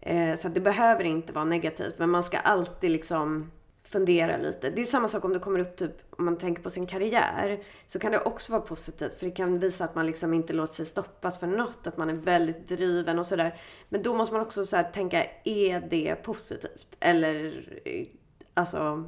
Eh, 0.02 0.36
så 0.40 0.50
det 0.50 0.60
behöver 0.60 1.04
inte 1.04 1.34
vara 1.34 1.46
negativt 1.46 2.00
men 2.00 2.10
man 2.10 2.24
ska 2.24 2.38
alltid 2.38 2.92
liksom 2.92 3.52
fundera 3.94 4.38
lite. 4.38 4.70
Det 4.70 4.82
är 4.82 4.86
samma 4.86 5.08
sak 5.08 5.26
om 5.26 5.34
det 5.34 5.40
kommer 5.40 5.60
upp 5.60 5.76
typ 5.76 5.92
om 6.10 6.26
man 6.26 6.38
tänker 6.38 6.64
på 6.64 6.70
sin 6.70 6.88
karriär. 6.88 7.64
Så 7.86 8.00
kan 8.00 8.12
det 8.12 8.20
också 8.20 8.52
vara 8.52 8.62
positivt 8.62 9.20
för 9.20 9.26
det 9.26 9.32
kan 9.32 9.60
visa 9.60 9.84
att 9.84 9.96
man 9.96 10.06
liksom 10.06 10.34
inte 10.34 10.54
låter 10.54 10.74
sig 10.74 10.86
stoppas 10.86 11.40
för 11.40 11.48
något. 11.48 11.88
Att 11.88 11.98
man 11.98 12.10
är 12.10 12.14
väldigt 12.14 12.68
driven 12.68 13.20
och 13.20 13.26
sådär. 13.26 13.60
Men 13.90 14.04
då 14.04 14.14
måste 14.14 14.34
man 14.34 14.42
också 14.42 14.66
så 14.66 14.84
tänka, 14.94 15.26
är 15.44 15.88
det 15.90 16.16
positivt? 16.16 16.88
Eller 17.00 17.68
eh, 17.86 18.06
alltså 18.54 19.04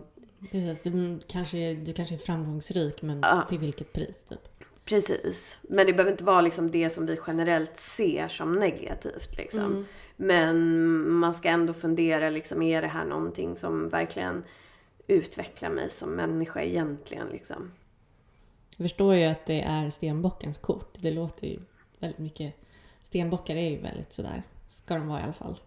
Precis, 0.52 0.84
du 0.84 1.20
kanske, 1.28 1.74
du 1.74 1.94
kanske 1.94 2.16
är 2.16 2.20
framgångsrik 2.20 3.02
men 3.02 3.20
Ja. 3.24 3.46
till 3.50 3.60
vilket 3.60 3.94
pris 3.94 4.24
typ? 4.30 4.40
Precis. 4.86 5.58
Men 5.62 5.86
det 5.88 5.94
behöver 5.94 6.12
inte 6.12 6.24
vara 6.24 6.42
liksom 6.42 6.72
det 6.72 6.90
som 6.90 7.06
vi 7.06 7.20
generellt 7.28 7.78
ser 7.78 8.28
som 8.28 8.56
negativt. 8.56 9.38
Liksom. 9.38 9.86
Men 10.16 11.10
man 11.10 11.34
ska 11.34 11.50
ändå 11.50 11.74
fundera, 11.74 12.30
liksom, 12.30 12.62
är 12.62 12.82
det 12.82 12.88
här 12.88 13.06
någonting 13.06 13.58
som 13.58 13.90
verkligen 13.90 14.44
utvecklar 15.08 15.70
mig 15.70 15.90
som 15.90 16.16
människa 16.16 16.62
egentligen? 16.62 17.28
Liksom? 17.28 17.72
Jag 18.78 18.86
förstår 18.86 19.16
ju 19.16 19.26
att 19.26 19.46
det 19.46 19.62
är 19.62 19.90
stenbockens 19.90 20.58
kort. 20.58 20.94
Det 21.00 21.12
låter 21.12 21.48
ju 21.48 21.60
väldigt 22.00 22.20
mycket... 22.20 22.56
Stenbockar 23.04 23.56
är 23.56 23.70
ju 23.70 23.78
väldigt 23.78 24.14
sådär, 24.14 24.44
ska 24.70 24.96
de 24.96 25.08
vara 25.08 25.20
i 25.20 25.24
alla 25.24 25.34
fall. 25.34 25.60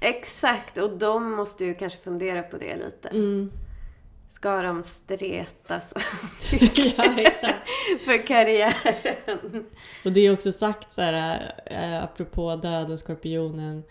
Exakt, 0.00 0.78
och 0.78 0.98
de 0.98 1.32
måste 1.32 1.64
ju 1.64 1.74
kanske 1.74 1.98
fundera 1.98 2.42
på 2.42 2.58
det 2.58 2.76
lite. 2.76 3.08
Mm. 3.08 3.52
Ska 4.28 4.62
de 4.62 4.84
streta 4.84 5.80
så 5.80 5.96
ja, 6.96 7.14
exakt. 7.18 7.68
för 8.04 8.26
karriären? 8.26 9.66
Och 10.04 10.12
det 10.12 10.20
är 10.20 10.32
också 10.32 10.52
sagt 10.52 10.94
så 10.94 11.00
här, 11.00 11.54
äh, 11.66 12.04
apropå 12.04 12.56
död 12.56 12.90
och 12.90 12.98
skorpionen, 12.98 13.82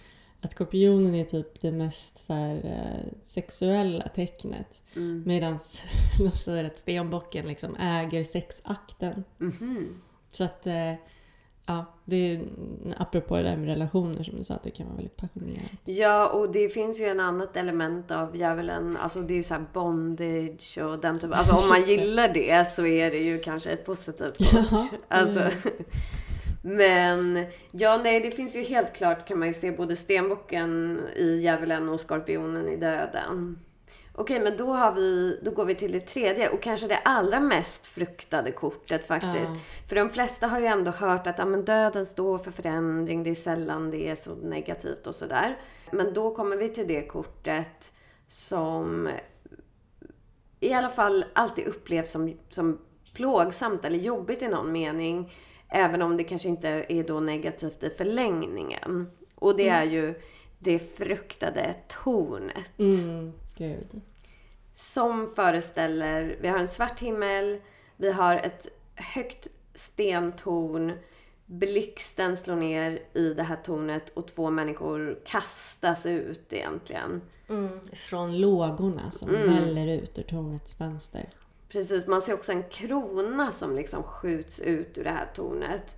att 0.43 0.51
skorpionen 0.51 1.15
är 1.15 1.23
typ 1.25 1.61
det 1.61 1.71
mest 1.71 2.25
så 2.27 2.33
här, 2.33 2.55
äh, 2.55 3.11
sexuella 3.27 4.07
tecknet. 4.07 4.81
Mm. 4.95 5.23
Medan 5.25 5.59
de 6.19 6.31
säger 6.31 6.63
att 6.63 6.79
stenbocken 6.79 7.47
liksom 7.47 7.75
äger 7.75 8.23
sexakten. 8.23 9.23
Mhm. 9.37 10.01
Så 10.31 10.43
att, 10.43 10.67
eh, 10.67 10.93
ja, 11.65 11.85
det 12.05 12.15
är 12.15 12.41
apropå 12.97 13.35
det 13.37 13.43
där 13.43 13.57
med 13.57 13.67
relationer 13.67 14.23
som 14.23 14.37
du 14.37 14.43
sa, 14.43 14.53
att 14.53 14.63
det 14.63 14.71
kan 14.71 14.85
vara 14.87 14.95
väldigt 14.95 15.17
passionerat. 15.17 15.71
Ja, 15.85 16.29
och 16.29 16.51
det 16.51 16.69
finns 16.69 16.99
ju 16.99 17.05
en 17.05 17.19
annat 17.19 17.57
element 17.57 18.11
av 18.11 18.37
djävulen. 18.37 18.97
Alltså 18.97 19.21
det 19.21 19.33
är 19.33 19.37
ju 19.37 19.43
så 19.43 19.53
här 19.53 19.65
bondage 19.73 20.77
och 20.77 20.99
den 20.99 21.15
typen. 21.15 21.33
Alltså 21.33 21.53
om 21.53 21.69
man 21.69 21.81
gillar 21.89 22.27
det 22.27 22.73
så 22.75 22.85
är 22.85 23.11
det 23.11 23.17
ju 23.19 23.39
kanske 23.39 23.69
ett 23.71 23.85
positivt 23.85 24.37
kort. 24.37 24.65
Ja, 24.71 24.87
Alltså. 25.07 25.39
mm. 25.39 25.53
Men 26.65 27.45
ja, 27.71 27.97
nej, 27.97 28.19
det 28.19 28.31
finns 28.31 28.55
ju 28.55 28.63
helt 28.63 28.93
klart 28.93 29.27
kan 29.27 29.39
man 29.39 29.47
ju 29.47 29.53
se 29.53 29.71
både 29.71 29.95
stenbocken 29.95 31.01
i 31.15 31.41
djävulen 31.41 31.89
och 31.89 32.01
skorpionen 32.01 32.67
i 32.67 32.77
döden. 32.77 33.59
Okej, 34.15 34.39
men 34.39 34.57
då, 34.57 34.73
har 34.73 34.91
vi, 34.91 35.39
då 35.43 35.51
går 35.51 35.65
vi 35.65 35.75
till 35.75 35.91
det 35.91 35.99
tredje 35.99 36.49
och 36.49 36.61
kanske 36.61 36.87
det 36.87 36.97
allra 36.97 37.39
mest 37.39 37.85
fruktade 37.87 38.51
kortet 38.51 39.07
faktiskt. 39.07 39.51
Ja. 39.53 39.59
För 39.89 39.95
de 39.95 40.09
flesta 40.09 40.47
har 40.47 40.59
ju 40.59 40.65
ändå 40.65 40.91
hört 40.91 41.27
att 41.27 41.37
ja, 41.37 41.45
men 41.45 41.65
döden 41.65 42.05
står 42.05 42.37
för 42.37 42.51
förändring, 42.51 43.23
det 43.23 43.29
är 43.29 43.35
sällan 43.35 43.91
det 43.91 44.09
är 44.09 44.15
så 44.15 44.35
negativt 44.35 45.07
och 45.07 45.15
sådär. 45.15 45.57
Men 45.91 46.13
då 46.13 46.35
kommer 46.35 46.57
vi 46.57 46.69
till 46.69 46.87
det 46.87 47.01
kortet 47.01 47.93
som 48.27 49.09
i 50.59 50.73
alla 50.73 50.89
fall 50.89 51.25
alltid 51.33 51.67
upplevs 51.67 52.11
som, 52.11 52.37
som 52.49 52.79
plågsamt 53.13 53.85
eller 53.85 53.99
jobbigt 53.99 54.41
i 54.41 54.47
någon 54.47 54.71
mening. 54.71 55.31
Även 55.75 56.01
om 56.01 56.17
det 56.17 56.23
kanske 56.23 56.49
inte 56.49 56.85
är 56.89 57.03
då 57.03 57.19
negativt 57.19 57.83
i 57.83 57.89
förlängningen. 57.89 59.11
Och 59.35 59.57
det 59.57 59.69
är 59.69 59.83
ju 59.83 60.21
det 60.59 60.79
fruktade 60.79 61.75
tornet. 61.87 62.79
Mm, 62.79 63.33
gud. 63.57 64.01
Som 64.73 65.33
föreställer, 65.35 66.37
vi 66.41 66.47
har 66.47 66.59
en 66.59 66.67
svart 66.67 66.99
himmel, 66.99 67.59
vi 67.97 68.11
har 68.11 68.35
ett 68.35 68.67
högt 68.95 69.47
stentorn, 69.75 70.93
blixten 71.45 72.37
slår 72.37 72.55
ner 72.55 73.01
i 73.13 73.33
det 73.33 73.43
här 73.43 73.55
tornet 73.55 74.09
och 74.09 74.27
två 74.27 74.49
människor 74.49 75.19
kastas 75.25 76.05
ut 76.05 76.53
egentligen. 76.53 77.21
Från 77.93 78.39
lågorna 78.39 79.11
som 79.11 79.31
väller 79.31 79.87
ut 79.87 80.19
ur 80.19 80.23
tornets 80.23 80.75
fönster. 80.75 81.29
Precis, 81.73 82.07
man 82.07 82.21
ser 82.21 82.33
också 82.33 82.51
en 82.51 82.63
krona 82.63 83.51
som 83.51 83.75
liksom 83.75 84.03
skjuts 84.03 84.59
ut 84.59 84.97
ur 84.97 85.03
det 85.03 85.09
här 85.09 85.27
tornet. 85.35 85.97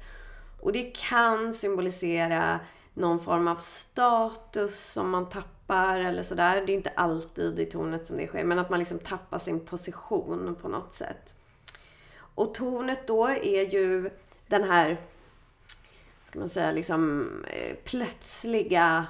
Och 0.61 0.71
det 0.71 0.97
kan 0.97 1.53
symbolisera 1.53 2.59
någon 2.93 3.19
form 3.19 3.47
av 3.47 3.55
status 3.55 4.91
som 4.91 5.09
man 5.09 5.30
tappar 5.30 5.99
eller 5.99 6.23
sådär. 6.23 6.63
Det 6.65 6.71
är 6.71 6.76
inte 6.76 6.89
alltid 6.95 7.59
i 7.59 7.65
tornet 7.65 8.05
som 8.05 8.17
det 8.17 8.28
sker, 8.28 8.43
men 8.43 8.59
att 8.59 8.69
man 8.69 8.80
liksom 8.80 8.99
tappar 8.99 9.39
sin 9.39 9.59
position 9.59 10.55
på 10.61 10.67
något 10.67 10.93
sätt. 10.93 11.34
Och 12.17 12.53
tornet 12.53 13.07
då 13.07 13.28
är 13.28 13.73
ju 13.73 14.09
den 14.47 14.63
här, 14.63 14.97
ska 16.21 16.39
man 16.39 16.49
säga, 16.49 16.71
liksom 16.71 17.30
eh, 17.47 17.76
plötsliga 17.76 19.07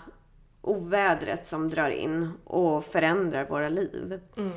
ovädret 0.62 1.48
som 1.48 1.70
drar 1.70 1.90
in 1.90 2.32
och 2.44 2.86
förändrar 2.86 3.46
våra 3.46 3.70
liv. 3.70 4.20
Mm. 4.38 4.52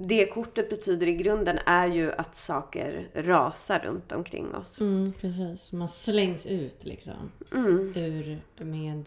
Det 0.00 0.26
kortet 0.26 0.70
betyder 0.70 1.06
i 1.06 1.14
grunden 1.14 1.58
är 1.66 1.86
ju 1.86 2.12
att 2.12 2.36
saker 2.36 3.10
rasar 3.14 3.78
runt 3.78 4.12
omkring 4.12 4.54
oss. 4.54 4.80
Mm, 4.80 5.12
precis. 5.12 5.72
Man 5.72 5.88
slängs 5.88 6.46
ut 6.46 6.84
liksom. 6.84 7.32
Mm. 7.52 7.92
Ur 7.96 8.40
med 8.52 9.04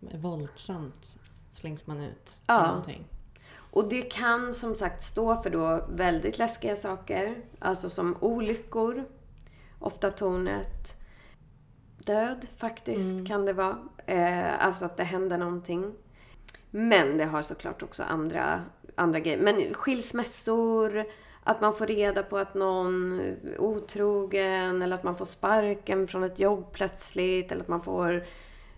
våldsamt 0.00 1.18
slängs 1.52 1.86
man 1.86 2.00
ut. 2.00 2.40
Ja. 2.46 2.66
Någonting. 2.66 3.04
Och 3.70 3.88
det 3.88 4.02
kan 4.02 4.54
som 4.54 4.76
sagt 4.76 5.02
stå 5.02 5.42
för 5.42 5.50
då 5.50 5.86
väldigt 5.90 6.38
läskiga 6.38 6.76
saker. 6.76 7.36
Alltså 7.58 7.90
som 7.90 8.16
olyckor. 8.20 9.04
Ofta 9.78 10.10
tornet. 10.10 10.96
Död 11.98 12.46
faktiskt 12.56 13.28
kan 13.28 13.46
det 13.46 13.52
vara. 13.52 13.78
Eh, 14.06 14.66
alltså 14.66 14.84
att 14.84 14.96
det 14.96 15.04
händer 15.04 15.38
någonting. 15.38 15.92
Men 16.70 17.16
det 17.18 17.24
har 17.24 17.42
såklart 17.42 17.82
också 17.82 18.02
andra, 18.02 18.64
andra 19.00 19.20
grejer. 19.20 19.38
Men 19.38 19.74
skilsmässor, 19.74 21.04
att 21.44 21.60
man 21.60 21.74
får 21.74 21.86
reda 21.86 22.22
på 22.22 22.38
att 22.38 22.54
någon 22.54 23.20
är 23.20 23.60
otrogen 23.60 24.82
eller 24.82 24.96
att 24.96 25.04
man 25.04 25.16
får 25.16 25.24
sparken 25.24 26.08
från 26.08 26.24
ett 26.24 26.38
jobb 26.38 26.72
plötsligt 26.72 27.52
eller 27.52 27.62
att 27.62 27.68
man 27.68 27.82
får 27.82 28.26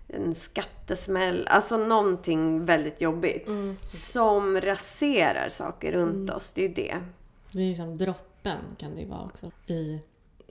en 0.09 0.35
skattesmäll. 0.35 1.47
Alltså 1.47 1.77
någonting 1.77 2.64
väldigt 2.64 3.01
jobbigt. 3.01 3.49
Som 3.83 4.61
raserar 4.61 5.49
saker 5.49 5.93
runt 5.93 6.31
oss. 6.31 6.53
Det 6.53 6.64
är 6.64 6.68
ju 6.68 6.75
det. 6.75 7.01
Det 7.53 7.59
är 7.59 7.68
liksom 7.68 7.99
droppen 7.99 8.59
kan 8.79 8.95
det 8.95 9.01
ju 9.01 9.09
vara 9.09 9.25
också. 9.25 9.51
I 9.66 10.01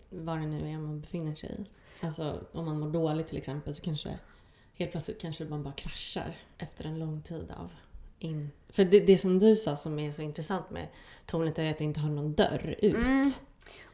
vad 0.09 0.37
det 0.37 0.45
nu 0.45 0.69
är 0.69 0.77
man 0.77 1.01
befinner 1.01 1.35
sig 1.35 1.49
i. 1.49 1.65
Alltså 2.05 2.39
om 2.51 2.65
man 2.65 2.79
mår 2.79 2.89
dåligt 2.89 3.27
till 3.27 3.37
exempel 3.37 3.75
så 3.75 3.81
kanske 3.81 4.19
helt 4.73 4.91
plötsligt 4.91 5.21
kanske 5.21 5.45
man 5.45 5.63
bara 5.63 5.73
kraschar 5.73 6.35
efter 6.57 6.85
en 6.85 6.99
lång 6.99 7.21
tid 7.21 7.53
av 7.57 7.69
in... 8.23 8.51
För 8.69 8.83
det, 8.83 8.99
det 8.99 9.17
som 9.17 9.39
du 9.39 9.55
sa 9.55 9.75
som 9.75 9.99
är 9.99 10.11
så 10.11 10.21
intressant 10.21 10.69
med 10.69 10.87
tornet 11.25 11.59
är 11.59 11.71
att 11.71 11.77
det 11.77 11.83
inte 11.83 11.99
har 11.99 12.09
någon 12.09 12.33
dörr 12.33 12.75
ut. 12.81 12.95
Mm. 12.95 13.31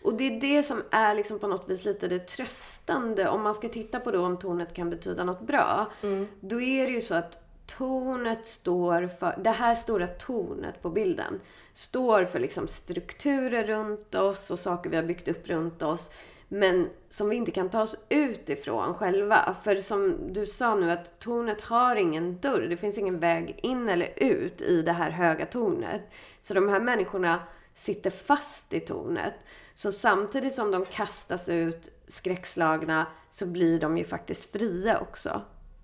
Och 0.03 0.13
det 0.13 0.23
är 0.23 0.41
det 0.41 0.63
som 0.63 0.83
är 0.91 1.15
liksom 1.15 1.39
på 1.39 1.47
något 1.47 1.69
vis 1.69 1.85
lite 1.85 2.07
det 2.07 2.19
tröstande. 2.19 3.29
Om 3.29 3.43
man 3.43 3.55
ska 3.55 3.69
titta 3.69 3.99
på 3.99 4.11
då 4.11 4.25
om 4.25 4.39
tornet 4.39 4.73
kan 4.73 4.89
betyda 4.89 5.23
något 5.23 5.41
bra. 5.41 5.91
Då 6.39 6.61
är 6.61 6.85
det 6.85 6.91
ju 6.91 7.01
så 7.01 7.15
att 7.15 7.39
tornet 7.67 8.47
står 8.47 9.07
för, 9.07 9.39
det 9.43 9.49
här 9.49 9.75
stora 9.75 10.07
tornet 10.07 10.81
på 10.81 10.89
bilden, 10.89 11.39
står 11.73 12.25
för 12.25 12.39
liksom 12.39 12.67
strukturer 12.67 13.63
runt 13.63 14.15
oss 14.15 14.51
och 14.51 14.59
saker 14.59 14.89
vi 14.89 14.95
har 14.95 15.03
byggt 15.03 15.27
upp 15.27 15.47
runt 15.47 15.81
oss. 15.81 16.09
Men 16.47 16.89
som 17.09 17.29
vi 17.29 17.35
inte 17.35 17.51
kan 17.51 17.69
ta 17.69 17.81
oss 17.81 18.05
ut 18.09 18.49
ifrån 18.49 18.93
själva. 18.93 19.55
För 19.63 19.75
som 19.75 20.33
du 20.33 20.45
sa 20.45 20.75
nu 20.75 20.91
att 20.91 21.19
tornet 21.19 21.61
har 21.61 21.95
ingen 21.95 22.37
dörr. 22.39 22.61
Det 22.61 22.77
finns 22.77 22.97
ingen 22.97 23.19
väg 23.19 23.59
in 23.63 23.89
eller 23.89 24.13
ut 24.15 24.61
i 24.61 24.81
det 24.81 24.91
här 24.91 25.09
höga 25.09 25.45
tornet. 25.45 26.01
Så 26.41 26.53
de 26.53 26.69
här 26.69 26.79
människorna 26.79 27.39
sitter 27.75 28.09
fast 28.09 28.73
i 28.73 28.79
tornet. 28.79 29.33
Så 29.73 29.91
samtidigt 29.91 30.55
som 30.55 30.71
de 30.71 30.85
kastas 30.85 31.49
ut 31.49 31.89
skräckslagna 32.07 33.07
så 33.29 33.45
blir 33.45 33.79
de 33.79 33.97
ju 33.97 34.03
faktiskt 34.03 34.51
fria 34.51 34.99
också. 34.99 35.41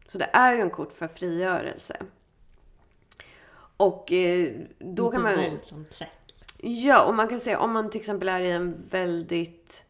Så 0.07 0.18
det 0.18 0.30
är 0.34 0.53
ju 0.53 0.61
en 0.61 0.70
kort 0.70 0.93
för 0.93 1.07
frigörelse. 1.07 1.97
Och 3.78 4.11
eh, 4.11 4.51
då 4.80 5.11
kan 5.11 5.22
På 5.22 5.28
man... 5.28 5.36
våldsamt 5.36 5.93
sätt. 5.93 6.09
Ja, 6.57 7.03
och 7.03 7.16
man 7.16 7.28
kan 7.28 7.39
säga 7.39 7.59
om 7.59 7.74
man 7.74 7.89
till 7.89 7.99
exempel 7.99 8.30
är 8.30 8.41
i 8.41 8.51
en 8.51 8.88
väldigt 8.89 9.86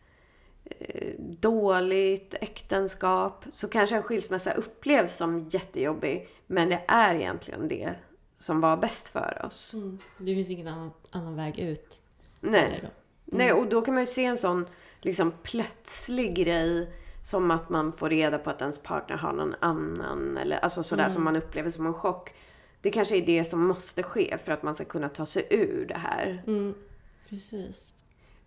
dåligt 1.18 2.36
äktenskap 2.42 3.46
så 3.54 3.68
kanske 3.68 3.96
en 3.96 4.04
skilsmässa 4.04 4.54
upplevs 4.54 5.18
som 5.18 5.50
jättejobbig. 5.50 6.30
Men 6.48 6.70
det 6.70 6.84
är 6.88 7.16
egentligen 7.16 7.68
det 7.68 7.96
som 8.38 8.62
var 8.62 8.78
bäst 8.78 9.08
för 9.08 9.42
oss. 9.46 9.74
Mm. 9.74 10.00
Det 10.18 10.36
finns 10.36 10.50
ingen 10.50 10.68
annan, 10.68 10.92
annan 11.12 11.36
väg 11.36 11.60
ut. 11.60 12.02
Nej. 12.40 12.80
då. 12.82 12.88
Nej, 13.26 13.54
och 13.54 13.68
då 13.68 13.82
kan 13.82 13.94
man 13.94 14.04
ju 14.04 14.08
se 14.08 14.26
en 14.26 14.38
sån 14.38 14.66
liksom 15.02 15.34
plötslig 15.44 16.36
grej 16.36 16.94
som 17.24 17.52
att 17.52 17.70
man 17.70 17.94
får 17.94 18.10
reda 18.10 18.38
på 18.38 18.50
att 18.50 18.62
ens 18.62 18.78
partner 18.78 19.18
har 19.18 19.34
någon 19.34 19.56
annan 19.60 20.38
eller 20.38 20.58
alltså 20.58 20.84
sådär 20.84 21.10
som 21.10 21.24
man 21.24 21.36
upplever 21.36 21.70
som 21.70 21.86
en 21.86 21.94
chock. 21.94 22.34
Det 22.82 22.92
kanske 22.92 23.18
är 23.18 23.26
det 23.26 23.46
som 23.46 23.68
måste 23.68 24.04
ske 24.04 24.38
för 24.38 24.52
att 24.52 24.64
man 24.64 24.76
ska 24.76 24.86
kunna 24.86 25.10
ta 25.10 25.26
sig 25.26 25.48
ur 25.50 25.86
det 25.86 25.98
här. 25.98 26.44
Mm. 26.48 26.74
Precis. 27.30 27.94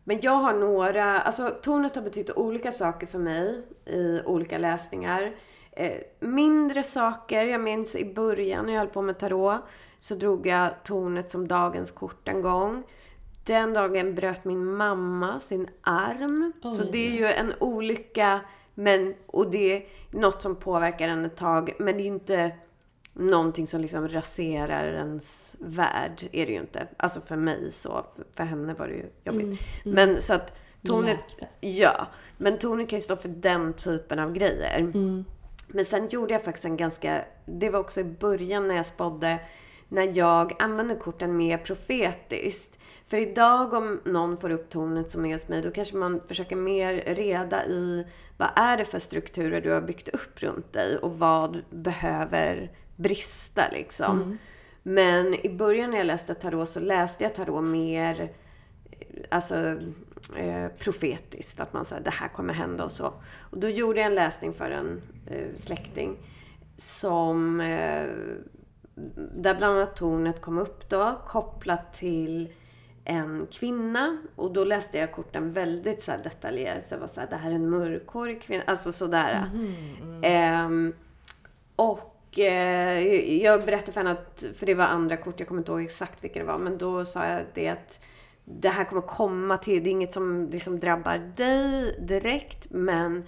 Men 0.08 0.20
jag 0.20 0.32
har 0.32 0.54
några, 0.54 1.20
alltså 1.20 1.50
tornet 1.62 1.96
har 1.96 2.02
betytt 2.02 2.30
olika 2.30 2.72
saker 2.72 3.06
för 3.06 3.18
mig 3.18 3.62
i 3.86 4.20
olika 4.24 4.58
läsningar. 4.58 5.34
Eh, 5.72 6.00
mindre 6.20 6.82
saker, 6.82 7.44
jag 7.44 7.60
minns 7.60 7.96
i 7.96 8.14
början 8.14 8.66
när 8.66 8.72
jag 8.72 8.80
höll 8.80 8.88
på 8.88 9.02
med 9.02 9.18
tarot 9.18 9.60
så 9.98 10.14
drog 10.14 10.46
jag 10.46 10.70
tornet 10.84 11.30
som 11.30 11.48
dagens 11.48 11.90
kort 11.90 12.28
en 12.28 12.42
gång. 12.42 12.82
Den 13.44 13.72
dagen 13.72 14.14
bröt 14.14 14.44
min 14.44 14.64
mamma 14.64 15.40
sin 15.40 15.68
arm. 15.80 16.52
Så 16.62 16.82
Oj. 16.82 16.88
det 16.92 17.06
är 17.06 17.10
ju 17.10 17.26
en 17.26 17.52
olycka 17.60 18.40
men, 18.74 19.14
och 19.26 19.50
det 19.50 19.76
är 19.76 19.86
något 20.10 20.42
som 20.42 20.56
påverkar 20.56 21.08
en 21.08 21.24
ett 21.24 21.36
tag. 21.36 21.72
Men 21.78 21.96
det 21.96 22.02
är 22.02 22.06
inte 22.06 22.52
någonting 23.16 23.66
som 23.66 23.80
liksom 23.80 24.08
raserar 24.08 24.92
ens 24.92 25.56
värld. 25.58 26.28
Är 26.32 26.46
det 26.46 26.52
ju 26.52 26.60
inte. 26.60 26.88
Alltså 26.96 27.20
för 27.20 27.36
mig 27.36 27.72
så. 27.72 28.06
För 28.34 28.44
henne 28.44 28.74
var 28.74 28.88
det 28.88 28.94
ju 28.94 29.06
jobbigt. 29.24 29.60
Men 29.84 30.20
så 30.20 30.34
att. 30.34 30.52
Läkte. 31.04 31.48
Ja. 31.60 32.06
Men 32.36 32.58
tornet 32.58 32.88
kan 32.88 32.98
ju 32.98 33.00
stå 33.00 33.16
för 33.16 33.28
den 33.28 33.72
typen 33.72 34.18
av 34.18 34.32
grejer. 34.32 34.78
Mm. 34.78 35.24
Men 35.66 35.84
sen 35.84 36.08
gjorde 36.08 36.32
jag 36.32 36.44
faktiskt 36.44 36.64
en 36.64 36.76
ganska... 36.76 37.24
Det 37.44 37.70
var 37.70 37.80
också 37.80 38.00
i 38.00 38.04
början 38.04 38.68
när 38.68 38.76
jag 38.76 38.86
spådde. 38.86 39.38
När 39.88 40.18
jag 40.18 40.52
använde 40.58 40.94
korten 40.94 41.36
mer 41.36 41.58
profetiskt. 41.58 42.78
För 43.08 43.16
idag 43.16 43.72
om 43.74 44.00
någon 44.04 44.38
får 44.38 44.50
upp 44.50 44.70
tornet 44.70 45.10
som 45.10 45.26
är 45.26 45.32
hos 45.32 45.48
mig, 45.48 45.62
då 45.62 45.70
kanske 45.70 45.96
man 45.96 46.20
försöker 46.28 46.56
mer 46.56 46.94
reda 46.94 47.66
i 47.66 48.06
vad 48.36 48.48
är 48.56 48.76
det 48.76 48.84
för 48.84 48.98
strukturer 48.98 49.60
du 49.60 49.70
har 49.70 49.80
byggt 49.80 50.08
upp 50.08 50.42
runt 50.42 50.72
dig 50.72 50.98
och 50.98 51.18
vad 51.18 51.62
behöver 51.70 52.70
brista 52.96 53.68
liksom. 53.72 54.38
Men 54.82 55.34
i 55.34 55.48
början 55.48 55.90
när 55.90 55.96
jag 55.98 56.06
läste 56.06 56.34
tarot 56.34 56.68
så 56.68 56.80
läste 56.80 57.24
jag 57.24 57.34
tarot 57.34 57.64
mer 57.64 58.32
alltså, 59.28 59.78
eh, 60.36 60.68
profetiskt. 60.78 61.60
Att 61.60 61.72
man 61.72 61.84
säger 61.84 62.02
det 62.02 62.10
här 62.10 62.28
kommer 62.28 62.54
hända 62.54 62.84
och 62.84 62.92
så. 62.92 63.12
Och 63.38 63.58
då 63.58 63.68
gjorde 63.68 64.00
jag 64.00 64.06
en 64.06 64.14
läsning 64.14 64.52
för 64.52 64.70
en 64.70 65.02
eh, 65.26 65.56
släkting 65.56 66.16
som 66.78 67.60
eh, 67.60 68.06
där 69.14 69.54
bland 69.54 69.76
annat 69.76 69.96
tornet 69.96 70.40
kom 70.40 70.58
upp 70.58 70.88
då 70.88 71.20
kopplat 71.26 71.94
till 71.94 72.52
en 73.04 73.46
kvinna 73.50 74.18
och 74.36 74.52
då 74.52 74.64
läste 74.64 74.98
jag 74.98 75.12
korten 75.12 75.52
väldigt 75.52 76.02
så 76.02 76.10
här 76.10 76.22
detaljerat. 76.22 76.84
Så 76.84 76.94
jag 76.94 77.00
var 77.00 77.06
så 77.06 77.20
här, 77.20 77.28
det 77.30 77.36
här 77.36 77.50
är 77.50 77.54
en 77.54 77.70
mörkhårig 77.70 78.42
kvinna. 78.42 78.62
Alltså 78.66 78.92
sådär. 78.92 79.50
Ehm, 80.22 80.92
och 81.76 81.98
eh, 81.98 82.15
Eh, 82.38 83.42
jag 83.42 83.64
berättade 83.64 83.92
för 83.92 84.00
henne 84.00 84.10
att, 84.10 84.44
för 84.56 84.66
det 84.66 84.74
var 84.74 84.84
andra 84.84 85.16
kort, 85.16 85.40
jag 85.40 85.48
kommer 85.48 85.60
inte 85.60 85.72
ihåg 85.72 85.82
exakt 85.82 86.24
vilka 86.24 86.38
det 86.38 86.44
var, 86.44 86.58
men 86.58 86.78
då 86.78 87.04
sa 87.04 87.26
jag 87.26 87.42
det 87.54 87.68
att 87.68 88.00
det 88.44 88.68
här 88.68 88.84
kommer 88.84 89.02
komma 89.02 89.58
till, 89.58 89.84
det 89.84 89.90
är 89.90 89.92
inget 89.92 90.12
som 90.12 90.48
liksom 90.50 90.80
drabbar 90.80 91.32
dig 91.36 91.96
direkt, 92.00 92.66
men 92.70 93.24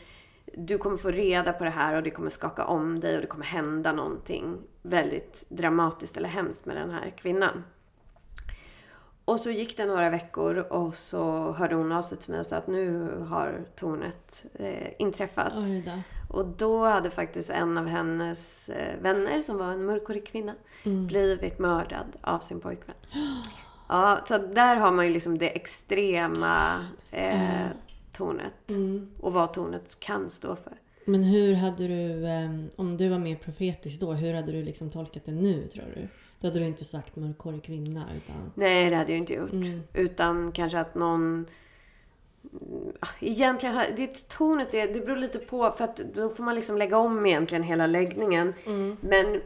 du 0.54 0.78
kommer 0.78 0.96
få 0.96 1.11
reda 1.11 1.52
på 1.52 1.64
det 1.64 1.70
här 1.70 1.96
och 1.96 2.02
det 2.02 2.11
kommer 2.11 2.30
skaka 2.30 2.64
om 2.64 3.00
dig 3.00 3.14
och 3.14 3.20
det 3.20 3.26
kommer 3.26 3.44
hända 3.44 3.92
någonting 3.92 4.59
väldigt 4.82 5.44
dramatiskt 5.48 6.16
eller 6.16 6.28
hemskt 6.28 6.66
med 6.66 6.76
den 6.76 6.90
här 6.90 7.11
kvinnan. 7.11 7.64
Och 9.24 9.40
så 9.40 9.50
gick 9.50 9.76
det 9.76 9.86
några 9.86 10.11
veckor 10.11 10.56
och 10.59 10.96
så 10.96 11.52
hörde 11.52 11.74
hon 11.74 11.92
av 11.92 12.02
sig 12.02 12.18
till 12.18 12.30
mig 12.30 12.40
och 12.40 12.46
sa 12.46 12.56
att 12.56 12.66
nu 12.66 13.11
har 13.28 13.64
tornet 13.76 14.44
eh, 14.54 14.88
inträffat. 14.98 15.52
Och 16.29 16.47
då 16.47 16.87
hade 16.87 17.11
faktiskt 17.11 17.51
en 17.51 17.79
av 17.79 17.87
hennes 17.87 18.68
eh, 18.68 19.01
vänner, 19.01 19.43
som 19.43 19.57
var 19.57 19.72
en 19.72 19.85
mörkhårig 19.85 20.26
kvinna, 20.26 20.55
blivit 20.85 21.59
mördad 21.59 22.16
av 22.20 22.39
sin 22.39 22.61
pojkvän. 22.61 22.97
Ja, 23.91 24.20
så 24.29 24.39
där 24.39 24.76
har 24.76 24.93
man 24.93 25.07
ju 25.07 25.12
liksom 25.12 25.39
det 25.39 25.49
extrema 25.49 26.85
eh, 27.11 27.66
tornet. 28.12 28.68
Mm. 28.68 29.11
Och 29.20 29.33
vad 29.33 29.53
tornet 29.53 30.01
kan 30.01 30.31
stå 30.31 30.57
för. 30.57 30.72
Men 31.05 31.24
hur 31.24 31.55
hade 31.55 31.89
du, 31.89 32.26
ehm, 32.26 32.70
om 32.76 32.97
du 32.97 33.09
var 33.09 33.18
mer 33.18 33.37
profetisk 33.37 34.01
då, 34.01 34.12
hur 34.12 34.35
hade 34.35 34.53
du 34.53 34.62
liksom 34.62 34.91
tolkat 34.91 35.24
det 35.24 35.33
nu 35.33 35.66
tror 35.66 35.85
du? 35.95 36.09
Då 36.41 36.47
hade 36.47 36.59
du 36.59 36.64
inte 36.64 36.85
sagt 36.85 37.16
mörkhårig 37.16 37.62
kvinna 37.62 38.05
utan... 38.16 38.53
Nej, 38.55 38.91
det 38.91 38.97
hade 38.97 39.12
jag 39.12 39.18
inte 39.18 39.35
gjort. 39.35 39.53
Mm. 39.53 39.83
Utan 39.95 40.53
kanske 40.53 40.81
att 40.81 40.95
någon... 40.95 41.47
Mm, 42.99 43.11
ah, 43.11 43.14
Egentligen, 43.20 43.96
det 43.96 44.28
tornet 44.28 44.70
det, 44.70 44.86
det 44.86 45.01
beror 45.01 45.16
lite 45.16 45.38
på. 45.38 45.74
För 45.76 45.84
att 45.84 45.96
då 45.96 46.30
får 46.30 46.44
man 46.44 46.55
liksom 46.55 46.78
lägga 46.78 46.99
om 46.99 47.26
egentligen 47.26 47.62
hela 47.62 47.86
läggningen. 47.86 48.55
Men 49.01 49.40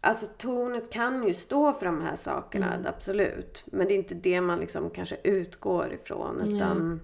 alltså 0.00 0.26
tornet 0.38 0.90
kan 0.90 1.26
ju 1.28 1.34
stå 1.34 1.72
för 1.72 1.86
de 1.86 2.02
här 2.02 2.16
sakerna, 2.16 2.84
absolut. 2.84 3.62
Men 3.66 3.88
det 3.88 3.94
är 3.94 3.96
inte 3.96 4.14
det 4.14 4.40
man 4.40 4.58
liksom 4.58 4.90
kanske 4.90 5.16
utgår 5.22 5.92
ifrån. 5.92 6.40
Utan 6.40 7.00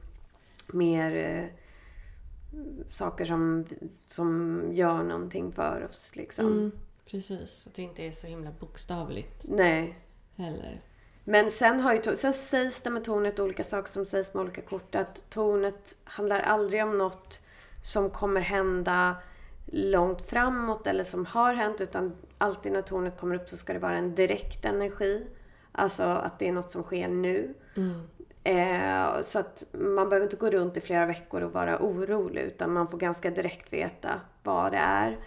mer 0.67 1.17
eh, 1.17 1.45
saker 2.91 3.25
som, 3.25 3.67
som 4.09 4.63
gör 4.73 5.03
någonting 5.03 5.53
för 5.53 5.87
oss 5.89 6.11
liksom. 6.17 6.47
Mm. 6.47 6.73
Precis, 7.07 7.67
att 7.67 7.75
det 7.75 7.83
inte 7.83 8.03
är 8.03 8.13
så 8.13 8.27
himla 8.27 8.51
bokstavligt 8.61 9.45
Nej. 9.49 9.99
heller. 10.37 10.81
Men 11.25 11.51
sen, 11.51 11.81
har 11.81 11.95
ju, 11.95 12.17
sen 12.17 12.35
sägs 12.35 12.81
det 12.81 12.91
med 12.91 13.05
tornet 13.05 13.39
olika 13.39 13.65
saker 13.65 13.93
som 13.93 14.07
sägs 14.07 14.35
med 14.35 14.41
olika 14.41 14.63
kort. 14.63 14.95
Att 14.95 15.31
tornet 15.31 15.97
handlar 16.05 16.41
aldrig 16.41 16.83
om 16.83 16.99
något 16.99 17.41
som 17.83 18.11
kommer 18.11 18.41
hända 18.41 19.17
långt 19.67 20.29
framåt 20.31 20.87
eller 20.87 21.05
som 21.05 21.27
har 21.27 21.55
hänt. 21.55 21.81
Utan 21.81 22.17
alltid 22.39 22.73
när 22.73 22.83
tornet 22.83 23.21
kommer 23.21 23.35
upp 23.35 23.49
så 23.49 23.57
ska 23.57 23.73
det 23.73 23.79
vara 23.79 23.97
en 23.97 24.15
direkt 24.15 24.65
energi. 24.65 25.27
Alltså 25.73 26.03
att 26.03 26.39
det 26.39 26.49
är 26.49 26.53
något 26.53 26.71
som 26.71 26.83
sker 26.83 27.09
nu. 27.09 27.55
Eh, 28.45 29.23
så 29.23 29.39
att 29.39 29.65
man 29.73 30.09
behöver 30.09 30.27
inte 30.27 30.37
gå 30.37 30.51
runt 30.51 30.77
i 30.77 30.81
flera 30.81 31.07
veckor 31.07 31.43
och 31.43 31.53
vara 31.53 31.79
orolig. 31.79 32.43
Utan 32.43 32.73
man 32.73 32.89
får 32.89 32.99
ganska 32.99 33.31
direkt 33.31 33.73
veta 33.73 34.21
vad 34.43 34.73
det 34.73 34.79
är. 34.79 35.19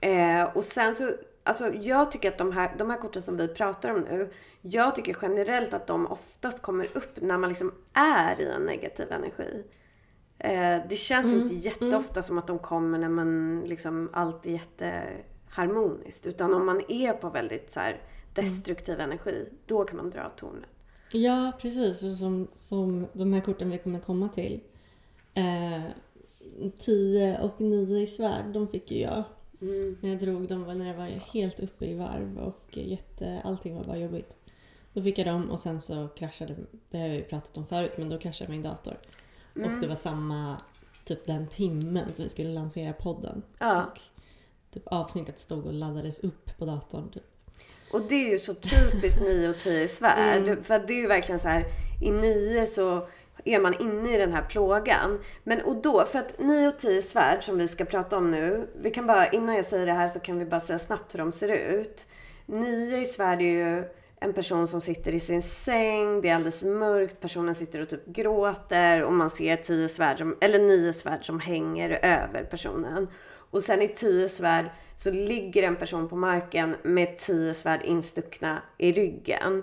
Eh, 0.00 0.56
och 0.56 0.64
sen 0.64 0.94
så, 0.94 1.10
alltså 1.42 1.74
jag 1.74 2.12
tycker 2.12 2.28
att 2.28 2.38
de 2.38 2.52
här, 2.52 2.74
de 2.78 2.90
här 2.90 2.98
korten 2.98 3.22
som 3.22 3.36
vi 3.36 3.48
pratar 3.48 3.90
om 3.90 4.00
nu, 4.00 4.32
jag 4.62 4.94
tycker 4.96 5.16
generellt 5.22 5.74
att 5.74 5.86
de 5.86 6.06
oftast 6.06 6.62
kommer 6.62 6.88
upp 6.94 7.20
när 7.20 7.38
man 7.38 7.48
liksom 7.48 7.72
är 7.92 8.40
i 8.40 8.44
en 8.44 8.62
negativ 8.62 9.12
energi. 9.12 9.64
Eh, 10.38 10.80
det 10.88 10.96
känns 10.96 11.26
inte 11.26 11.54
jätteofta 11.54 12.22
som 12.22 12.38
att 12.38 12.46
de 12.46 12.58
kommer 12.58 12.98
när 12.98 13.08
man 13.08 13.60
liksom 13.66 14.10
allt 14.12 14.46
är 14.46 14.50
jätteharmoniskt. 14.50 16.26
Utan 16.26 16.54
om 16.54 16.66
man 16.66 16.82
är 16.88 17.12
på 17.12 17.30
väldigt 17.30 17.72
så 17.72 17.80
här 17.80 18.00
destruktiv 18.34 19.00
energi, 19.00 19.48
då 19.66 19.84
kan 19.84 19.96
man 19.96 20.10
dra 20.10 20.28
tornet. 20.36 20.70
Ja, 21.12 21.52
precis. 21.60 22.18
Som, 22.18 22.48
som 22.54 23.06
de 23.12 23.32
här 23.32 23.40
korten 23.40 23.70
vi 23.70 23.78
kommer 23.78 24.00
komma 24.00 24.28
till. 24.28 24.60
Eh, 25.34 25.82
10 26.78 27.38
och 27.38 27.60
9 27.60 27.98
i 27.98 28.06
svärd, 28.06 28.44
de 28.52 28.68
fick 28.68 28.90
ju 28.90 29.00
jag. 29.00 29.24
När 30.00 30.08
jag 30.08 30.18
drog 30.18 30.48
dem 30.48 30.64
var 30.64 30.74
när 30.74 30.86
jag 30.86 30.94
var 30.94 31.06
helt 31.06 31.60
uppe 31.60 31.86
i 31.86 31.94
varv 31.94 32.38
och 32.38 32.76
jätte, 32.76 33.40
allting 33.44 33.76
var 33.76 33.84
bara 33.84 33.98
jobbigt. 33.98 34.36
Då 34.92 35.02
fick 35.02 35.18
jag 35.18 35.26
dem 35.26 35.50
och 35.50 35.60
sen 35.60 35.80
så 35.80 36.08
kraschade, 36.08 36.56
det 36.90 36.98
har 36.98 37.06
jag 37.06 37.16
ju 37.16 37.24
pratat 37.24 37.56
om 37.56 37.66
förut, 37.66 37.92
men 37.96 38.08
då 38.08 38.18
kraschade 38.18 38.50
min 38.50 38.62
dator. 38.62 38.98
Och 39.54 39.80
det 39.80 39.86
var 39.86 39.94
samma, 39.94 40.56
typ 41.04 41.26
den 41.26 41.46
timmen 41.46 42.12
som 42.12 42.22
vi 42.22 42.28
skulle 42.28 42.48
lansera 42.48 42.92
podden. 42.92 43.42
Ja. 43.58 43.84
Och 43.84 44.00
typ 44.70 44.86
avsnittet 44.86 45.38
stod 45.38 45.66
och 45.66 45.72
laddades 45.72 46.18
upp 46.18 46.58
på 46.58 46.64
datorn. 46.64 47.10
Typ. 47.10 47.22
Och 47.92 48.02
det 48.08 48.14
är 48.14 48.30
ju 48.30 48.38
så 48.38 48.54
typiskt 48.54 49.20
9 49.22 49.48
och 49.48 49.58
10 49.58 49.88
svärd. 49.88 50.64
För 50.64 50.74
att 50.74 50.86
det 50.86 50.92
är 50.92 51.00
ju 51.00 51.06
verkligen 51.06 51.38
så 51.38 51.48
här, 51.48 51.64
i 52.02 52.10
9 52.10 52.66
så 52.66 53.08
är 53.44 53.60
man 53.60 53.80
inne 53.80 54.14
i 54.14 54.18
den 54.18 54.32
här 54.32 54.42
plågan. 54.42 55.20
Men 55.44 55.60
och 55.62 55.76
då, 55.76 56.04
för 56.04 56.18
att 56.18 56.38
9 56.38 56.68
och 56.68 56.78
10 56.78 57.02
svärd 57.02 57.44
som 57.44 57.58
vi 57.58 57.68
ska 57.68 57.84
prata 57.84 58.16
om 58.16 58.30
nu. 58.30 58.68
Vi 58.80 58.90
kan 58.90 59.06
bara, 59.06 59.30
innan 59.30 59.54
jag 59.54 59.64
säger 59.64 59.86
det 59.86 59.92
här 59.92 60.08
så 60.08 60.20
kan 60.20 60.38
vi 60.38 60.44
bara 60.44 60.60
säga 60.60 60.78
snabbt 60.78 61.14
hur 61.14 61.18
de 61.18 61.32
ser 61.32 61.48
ut. 61.48 62.06
9 62.46 62.98
i 62.98 63.06
svärd 63.06 63.38
är 63.40 63.44
ju 63.44 63.84
en 64.22 64.32
person 64.32 64.68
som 64.68 64.80
sitter 64.80 65.14
i 65.14 65.20
sin 65.20 65.42
säng, 65.42 66.20
det 66.20 66.28
är 66.28 66.34
alldeles 66.34 66.62
mörkt, 66.62 67.20
personen 67.20 67.54
sitter 67.54 67.80
och 67.80 67.88
typ 67.88 68.06
gråter 68.06 69.02
och 69.02 69.12
man 69.12 69.30
ser 69.30 69.56
10 69.56 69.88
svärd 69.88 70.18
som, 70.18 70.36
eller 70.40 70.58
9 70.58 70.92
svärd 70.92 71.26
som 71.26 71.40
hänger 71.40 71.90
över 71.90 72.44
personen. 72.44 73.08
Och 73.50 73.62
sen 73.64 73.82
i 73.82 73.88
10 73.88 74.28
svärd 74.28 74.64
så 74.96 75.10
ligger 75.10 75.62
en 75.62 75.76
person 75.76 76.08
på 76.08 76.16
marken 76.16 76.76
med 76.82 77.18
10 77.18 77.54
svärd 77.54 77.80
instuckna 77.84 78.62
i 78.78 78.92
ryggen. 78.92 79.62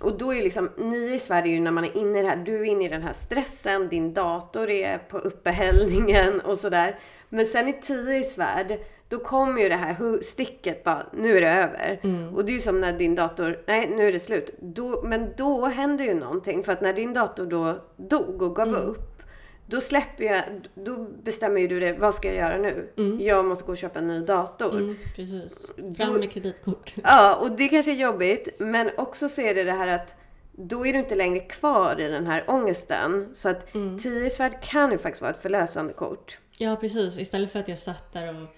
Och 0.00 0.18
då 0.18 0.30
är 0.30 0.36
ju 0.36 0.42
liksom, 0.42 0.70
nio 0.76 1.18
svärd 1.18 1.46
är 1.46 1.50
ju 1.50 1.60
när 1.60 1.70
man 1.70 1.84
är 1.84 1.96
inne 1.96 2.18
i 2.18 2.22
det 2.22 2.28
här, 2.28 2.36
du 2.36 2.60
är 2.60 2.64
inne 2.64 2.84
i 2.84 2.88
den 2.88 3.02
här 3.02 3.12
stressen, 3.12 3.88
din 3.88 4.14
dator 4.14 4.70
är 4.70 4.98
på 4.98 5.18
uppehällningen 5.18 6.40
och 6.40 6.58
sådär. 6.58 6.98
Men 7.28 7.46
sen 7.46 7.68
i 7.68 7.72
tio 7.72 8.24
svärd, 8.24 8.78
då 9.08 9.18
kommer 9.18 9.62
ju 9.62 9.68
det 9.68 9.76
här 9.76 10.22
sticket 10.22 10.84
bara, 10.84 11.06
nu 11.12 11.36
är 11.36 11.40
det 11.40 11.50
över. 11.50 12.00
Och 12.34 12.44
det 12.44 12.52
är 12.52 12.54
ju 12.54 12.60
som 12.60 12.80
när 12.80 12.92
din 12.92 13.14
dator, 13.14 13.58
nej 13.66 13.88
nu 13.96 14.08
är 14.08 14.12
det 14.12 14.18
slut. 14.18 14.50
Då, 14.60 15.02
men 15.04 15.28
då 15.36 15.66
händer 15.66 16.04
ju 16.04 16.14
någonting. 16.14 16.62
För 16.64 16.72
att 16.72 16.80
när 16.80 16.92
din 16.92 17.14
dator 17.14 17.46
då 17.46 17.84
dog 17.96 18.42
och 18.42 18.56
gav 18.56 18.74
upp, 18.74 19.22
då 19.66 19.80
släpper 19.80 20.24
jag, 20.24 20.42
då 20.74 21.06
bestämmer 21.22 21.60
ju 21.60 21.68
du 21.68 21.80
det, 21.80 21.92
vad 21.92 22.14
ska 22.14 22.28
jag 22.28 22.36
göra 22.36 22.58
nu? 22.58 22.88
Jag 23.20 23.44
måste 23.44 23.64
gå 23.64 23.72
och 23.72 23.78
köpa 23.78 23.98
en 23.98 24.08
ny 24.08 24.20
dator. 24.20 24.76
Mm, 24.76 24.96
precis. 25.16 25.70
Fram 25.96 26.12
med 26.14 26.30
kreditkort. 26.30 26.94
Ja, 27.02 27.36
och 27.36 27.50
det 27.50 27.68
kanske 27.68 27.92
är 27.92 27.96
jobbigt. 27.96 28.48
Men 28.58 28.90
också 28.96 29.28
så 29.28 29.40
är 29.40 29.54
det 29.54 29.64
det 29.64 29.72
här 29.72 29.88
att 29.88 30.14
då 30.52 30.86
är 30.86 30.92
du 30.92 30.98
inte 30.98 31.14
längre 31.14 31.40
kvar 31.40 32.00
i 32.00 32.08
den 32.08 32.26
här 32.26 32.44
ångesten. 32.46 33.30
Så 33.34 33.48
att 33.48 33.72
tio 34.02 34.30
svärd 34.30 34.62
kan 34.62 34.92
ju 34.92 34.98
faktiskt 34.98 35.22
vara 35.22 35.30
ett 35.32 35.42
förlösande 35.42 35.92
kort. 35.92 36.38
Ja, 36.58 36.76
precis. 36.76 37.18
Istället 37.18 37.52
för 37.52 37.58
att 37.58 37.68
jag 37.68 37.78
satt 37.78 38.12
där 38.12 38.28
och 38.28 38.48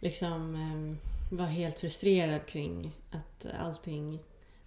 liksom 0.00 0.54
ehm, 0.54 0.98
var 1.30 1.46
helt 1.46 1.78
frustrerad 1.78 2.46
kring 2.46 2.96
att 3.10 3.46
allting 3.58 4.18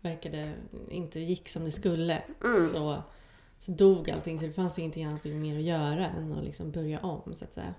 verkade 0.02 0.54
inte 0.90 1.20
gick 1.20 1.50
som 1.50 1.66
det 1.66 1.72
skulle. 1.72 2.22
Så, 2.72 3.04
så 3.60 3.72
dog 3.72 4.10
allting 4.10 4.40
så 4.40 4.46
det 4.46 4.52
fanns 4.52 4.80
ingenting 4.80 5.06
annat 5.06 5.24
mer 5.24 5.58
att 5.58 5.64
göra 5.64 6.08
än 6.08 6.34
att 6.34 6.44
liksom 6.44 6.72
börja 6.72 7.00
om 7.00 7.34
så 7.36 7.46
att 7.46 7.54
säga. 7.54 7.74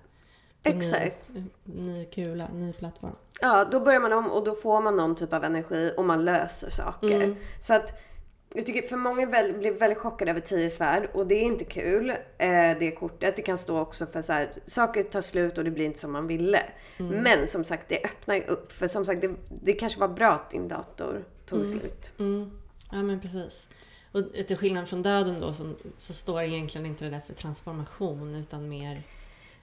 På 0.63 0.71
Exakt. 0.71 1.29
Ny, 1.29 1.45
ny 1.65 2.05
kula, 2.05 2.49
ny 2.53 2.73
plattform. 2.73 3.17
Ja, 3.41 3.65
då 3.73 3.81
börjar 3.81 4.01
man 4.01 4.13
om 4.13 4.31
och 4.31 4.45
då 4.45 4.55
får 4.55 4.81
man 4.81 4.97
någon 4.97 5.17
typ 5.17 5.33
av 5.33 5.45
energi 5.45 5.93
och 5.97 6.05
man 6.05 6.25
löser 6.25 6.71
saker. 6.71 7.37
Så 7.61 7.75
att 7.75 7.93
jag 8.57 8.67
tycker 8.67 8.89
för 8.89 8.97
många 8.97 9.27
väl, 9.27 9.53
blir 9.53 9.73
väldigt 9.73 9.99
chockade 9.99 10.31
över 10.31 10.41
tio 10.41 10.71
svärd 10.71 11.09
och 11.13 11.27
det 11.27 11.35
är 11.35 11.43
inte 11.43 11.65
kul. 11.65 12.11
Eh, 12.11 12.79
det 12.79 12.97
kortet. 12.99 13.37
Det 13.37 13.43
kan 13.43 13.59
stå 13.59 13.79
också 13.79 14.07
för 14.07 14.23
så 14.23 14.33
här, 14.33 14.51
saker 14.67 15.03
tar 15.03 15.21
slut 15.21 15.59
och 15.59 15.65
det 15.65 15.71
blir 15.71 15.85
inte 15.85 15.99
som 15.99 16.13
man 16.13 16.27
ville. 16.27 16.63
Men 16.97 17.49
som 17.49 17.65
sagt, 17.65 17.89
det 17.89 18.05
öppnar 18.05 18.35
ju 18.35 18.43
upp. 18.43 18.73
För 18.73 18.89
som 18.89 19.05
sagt, 19.05 19.21
det, 19.21 19.35
det 19.63 19.73
kanske 19.73 20.01
var 20.01 20.09
bra 20.09 20.33
att 20.33 20.51
din 20.51 20.69
dator 20.69 21.25
tog 21.47 21.67
slut. 21.67 22.11
Mm. 22.19 22.51
Ja 22.93 23.03
men 23.03 23.21
precis. 23.21 23.69
Och 24.13 24.47
till 24.47 24.57
skillnad 24.57 24.89
från 24.89 25.03
döden 25.03 25.41
då 25.41 25.53
så, 25.53 25.73
så 25.97 26.13
står 26.13 26.43
egentligen 26.43 26.87
inte 26.87 27.05
det 27.05 27.11
där 27.11 27.21
för 27.27 27.35
transformation 27.35 28.35
utan 28.35 28.69
mer 28.69 29.03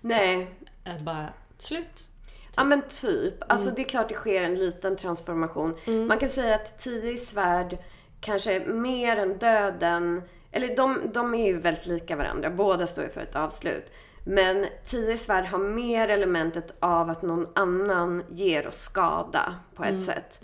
Nej, 0.02 0.48
att 0.84 1.02
bara 1.02 1.30
slut. 1.58 2.10
Ja 2.56 2.64
men 2.64 2.82
typ. 2.90 3.34
Alltså 3.48 3.72
det 3.72 3.82
är 3.82 3.90
klart 3.90 4.10
det 4.10 4.16
sker 4.16 4.44
en 4.44 4.56
liten 4.56 4.98
transformation. 4.98 5.78
Man 6.08 6.18
kan 6.18 6.30
säga 6.30 6.56
att 6.56 6.80
tio 6.80 7.12
i 7.12 7.18
svärd 7.18 7.78
kanske 8.22 8.60
mer 8.60 9.18
än 9.18 9.38
döden. 9.38 10.22
Eller 10.52 10.76
de, 10.76 11.12
de 11.14 11.36
är 11.36 11.46
ju 11.46 11.58
väldigt 11.60 11.86
lika 11.86 12.16
varandra. 12.16 12.50
Båda 12.50 12.88
står 12.88 13.04
ju 13.04 13.10
för 13.10 13.22
ett 13.22 13.36
avslut. 13.36 13.92
Men 14.26 14.68
tio 14.86 15.14
i 15.14 15.18
svärd 15.18 15.46
har 15.46 15.60
mer 15.60 16.08
elementet 16.08 16.74
av 16.80 17.10
att 17.10 17.22
någon 17.22 17.48
annan 17.56 18.24
ger 18.30 18.68
oss 18.68 18.82
skada 18.82 19.56
på 19.76 19.84
ett 19.84 20.04
sätt. 20.04 20.42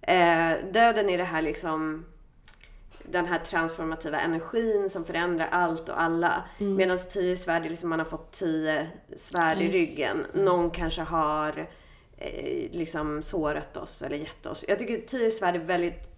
Eh, 0.00 0.72
döden 0.72 1.10
är 1.10 1.18
det 1.18 1.24
här 1.24 1.42
liksom 1.42 2.04
den 3.04 3.26
här 3.26 3.38
transformativa 3.38 4.20
energin 4.20 4.90
som 4.90 5.04
förändrar 5.04 5.48
allt 5.50 5.88
och 5.88 6.02
alla. 6.02 6.44
Medan 6.58 6.98
tio 6.98 7.36
svärd 7.36 7.64
är 7.64 7.70
liksom 7.70 7.88
man 7.88 7.98
har 7.98 8.06
fått 8.06 8.32
tio 8.32 8.88
svärd 9.16 9.58
i 9.58 9.64
Just 9.64 9.74
ryggen. 9.74 10.26
Någon 10.32 10.70
kanske 10.70 11.02
har 11.02 11.68
eh, 12.16 12.70
liksom 12.70 13.22
sårat 13.22 13.76
oss 13.76 14.02
eller 14.02 14.16
gett 14.16 14.46
oss. 14.46 14.64
Jag 14.68 14.78
tycker 14.78 15.06
tio 15.06 15.30
svärd 15.30 15.54
är 15.54 15.60
väldigt 15.60 16.11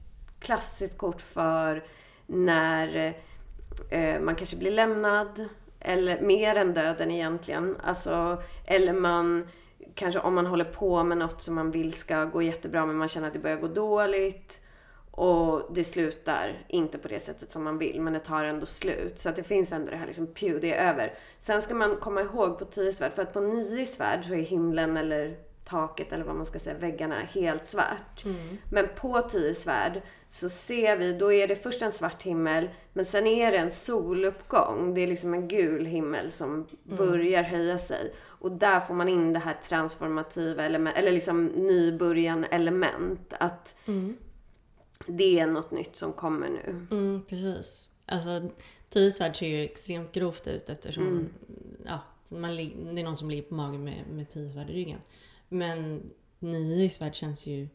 klassiskt 0.45 0.99
kort 0.99 1.21
för 1.21 1.85
när 2.27 3.15
eh, 3.91 4.21
man 4.21 4.37
kanske 4.37 4.57
blir 4.57 4.71
lämnad. 4.71 5.49
Eller 5.81 6.21
mer 6.21 6.57
än 6.57 6.75
döden 6.75 7.11
egentligen. 7.11 7.77
Alltså, 7.83 8.43
eller 8.67 8.93
man 8.93 9.49
kanske 9.95 10.21
om 10.21 10.35
man 10.35 10.47
håller 10.47 10.65
på 10.65 11.05
med 11.05 11.19
något 11.19 11.43
som 11.43 11.55
man 11.55 11.71
vill 11.71 11.93
ska 11.93 12.25
gå 12.25 12.43
jättebra 12.43 12.87
men 12.87 12.97
man 12.97 13.09
känner 13.09 13.27
att 13.27 13.33
det 13.33 13.39
börjar 13.39 13.57
gå 13.57 13.69
dåligt. 13.69 14.61
Och 15.11 15.75
det 15.75 15.85
slutar 15.85 16.67
inte 16.69 16.99
på 16.99 17.09
det 17.09 17.21
sättet 17.21 17.51
som 17.51 17.65
man 17.65 17.79
vill 17.79 18.01
men 18.01 18.13
det 18.13 18.21
tar 18.21 18.45
ändå 18.45 18.67
slut. 18.67 19.19
Så 19.19 19.29
att 19.29 19.37
det 19.37 19.43
finns 19.43 19.73
ändå 19.73 19.91
det 19.91 19.97
här 19.97 20.07
liksom, 20.07 20.27
pew, 20.27 20.61
det 20.61 20.75
är 20.75 20.93
över. 20.93 21.15
Sen 21.39 21.63
ska 21.63 21.75
man 21.75 21.97
komma 21.97 22.21
ihåg 22.21 22.59
på 22.59 22.65
tio 22.65 22.93
svärd, 22.93 23.13
för 23.13 23.23
att 23.23 23.33
på 23.33 23.41
nio 23.41 23.87
svärd 23.87 24.25
så 24.25 24.35
är 24.35 24.43
himlen 24.43 24.97
eller 24.97 25.37
taket 25.65 26.13
eller 26.13 26.25
vad 26.25 26.37
man 26.37 26.47
ska 26.47 26.59
säga, 26.59 26.79
väggarna 26.79 27.21
helt 27.21 27.67
svart. 27.67 28.25
Men 28.71 28.89
på 28.97 29.23
tio 29.23 29.55
svärd 29.55 30.03
så 30.29 30.49
ser 30.49 30.97
vi, 30.97 31.13
då 31.13 31.33
är 31.33 31.49
det 31.49 31.57
först 31.57 31.83
en 31.83 31.93
svart 31.93 32.23
himmel 32.23 32.69
men 32.93 33.05
sen 33.05 33.27
är 33.27 33.53
det 33.53 33.59
en 33.59 33.71
soluppgång. 33.71 34.95
Det 34.95 35.01
är 35.01 35.07
liksom 35.07 35.35
en 35.35 35.49
gul 35.49 35.87
himmel 35.87 36.31
som 36.31 36.67
börjar 36.83 37.43
höja 37.43 37.79
sig. 37.79 38.15
Och 38.23 38.53
där 38.53 38.81
får 38.81 38.95
man 38.95 39.09
in 39.09 39.33
det 39.33 39.39
här 39.39 39.57
transformativa 39.69 40.65
element, 40.65 40.97
eller 40.97 41.13
liksom 41.13 41.47
nybörjan 41.47 42.45
element. 42.45 43.35
Att 43.41 43.77
det 45.07 45.41
är 45.41 45.47
något 45.47 45.71
nytt 45.71 45.97
som 45.97 46.13
kommer 46.13 46.49
nu. 46.49 46.87
Mm, 46.91 47.23
precis. 47.29 47.91
Alltså, 48.07 48.49
tio 48.89 49.11
svärd 49.11 49.39
ser 49.39 49.47
ju 49.47 49.65
extremt 49.65 50.13
grovt 50.13 50.47
ut 50.47 50.69
eftersom 50.69 51.29
ja, 51.85 52.01
man, 52.29 52.57
det 52.57 53.01
är 53.01 53.05
någon 53.05 53.17
som 53.17 53.31
ligger 53.31 53.43
på 53.43 53.55
magen 53.55 53.85
med, 53.85 54.05
med 54.11 54.29
tio 54.29 54.51
svärd 54.51 54.71
i 54.71 54.73
ryggen. 54.73 54.99
Men 55.49 56.11
nio 56.39 56.89
svärd 56.91 57.15
känns 57.15 57.47
ju 57.47 57.69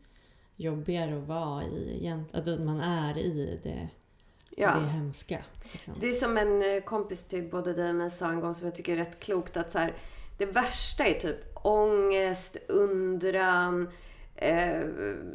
jobbigare 0.55 1.17
att 1.17 1.27
vara 1.27 1.63
i. 1.63 1.97
egent- 1.99 2.35
Att 2.35 2.59
man 2.59 2.79
är 2.81 3.17
i 3.17 3.59
det, 3.63 3.89
Ja. 4.49 4.73
det 4.79 4.85
hemska. 4.87 5.43
Liksom. 5.71 5.93
Det 5.99 6.09
är 6.09 6.13
som 6.13 6.37
en 6.37 6.75
eh, 6.75 6.81
kompis 6.83 7.25
till 7.25 7.49
både 7.49 7.73
dig 7.73 7.89
och 7.89 7.95
mig 7.95 8.11
sa 8.11 8.29
en 8.29 8.39
gång 8.39 8.55
som 8.55 8.65
jag 8.65 8.75
tycker 8.75 8.93
är 8.93 8.97
rätt 8.97 9.19
klokt 9.19 9.57
att 9.57 9.71
så 9.71 9.77
här, 9.79 9.93
det 10.37 10.45
värsta 10.45 11.05
är 11.05 11.19
typ 11.19 11.37
ångest, 11.65 12.57
undran, 12.67 13.89
eh, 14.35 14.81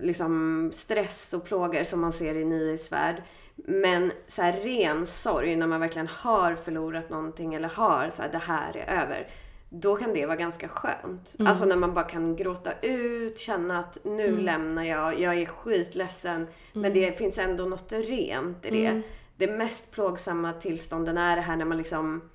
liksom 0.03 0.70
stress 0.74 1.32
och 1.32 1.45
plågor 1.45 1.85
som 1.85 2.01
man 2.01 2.12
ser 2.12 2.35
i 2.35 2.45
nio 2.45 2.78
svärd. 2.78 3.22
Men 3.57 4.12
så 4.26 4.43
här 4.43 4.53
ren 4.53 5.07
sorg 5.07 5.57
när 5.57 5.66
man 5.66 5.80
verkligen 5.80 6.09
har 6.09 6.55
förlorat 6.55 7.11
någonting 7.11 7.55
eller 7.55 7.68
har 7.68 8.11
så 8.11 8.22
här, 8.22 8.32
det 8.32 8.39
här 8.39 8.76
är 8.76 9.03
över. 9.03 9.28
Då 9.77 9.97
kan 9.97 10.12
det 10.14 10.27
vara 10.27 10.37
ganska 10.37 10.68
skönt. 10.68 11.37
Alltså 11.39 11.64
när 11.64 11.77
man 11.77 11.95
bara 11.95 12.05
kan 12.05 12.37
gråta 12.37 12.72
ut, 12.83 13.39
känna 13.39 13.79
att 13.79 13.99
nu 14.05 14.41
lämnar 14.41 14.85
jag, 14.85 15.20
jag 15.20 15.35
är 15.39 15.47
skitledsen. 15.47 16.47
Men 16.72 16.95
det 16.95 17.18
finns 17.18 17.39
ändå 17.39 17.64
något 17.64 17.93
rent 17.93 18.64
i 18.64 18.70
det. 18.70 19.03
Det 19.37 19.47
mest 19.47 19.91
plågsamma 19.91 20.53
tillstånden 20.53 21.18
är 21.18 21.37
det 21.37 21.43
här 21.43 21.57
när 21.57 21.64
man 21.64 21.79
liksom 21.79 22.31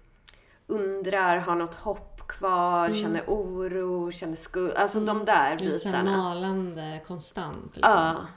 undrar, 0.68 1.38
har 1.38 1.56
något 1.56 1.76
hopp 1.76 2.28
kvar, 2.28 2.94
känner 2.94 3.24
oro, 3.28 4.12
känner 4.12 4.36
skuld. 4.36 4.74
Alltså 4.74 5.00
de 5.00 5.26
där 5.26 5.58
Lite 5.60 5.80
så 5.80 5.90
här 5.90 6.02
bitarna. 6.02 6.18
malande 6.18 7.02
konstant. 7.08 7.76
Liksom. 7.76 7.92
Ja. 7.94 8.28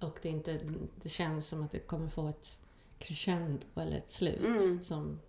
Och 0.00 0.18
det, 0.22 0.28
inte, 0.28 0.60
det 1.02 1.08
känns 1.08 1.48
som 1.48 1.62
att 1.62 1.70
det 1.70 1.78
kommer 1.78 2.08
få 2.08 2.28
ett 2.28 2.58
crescendo 2.98 3.66
eller 3.76 3.96
ett 3.96 4.10
slut. 4.10 4.44
Mm. 4.44 4.82
Som 4.82 5.20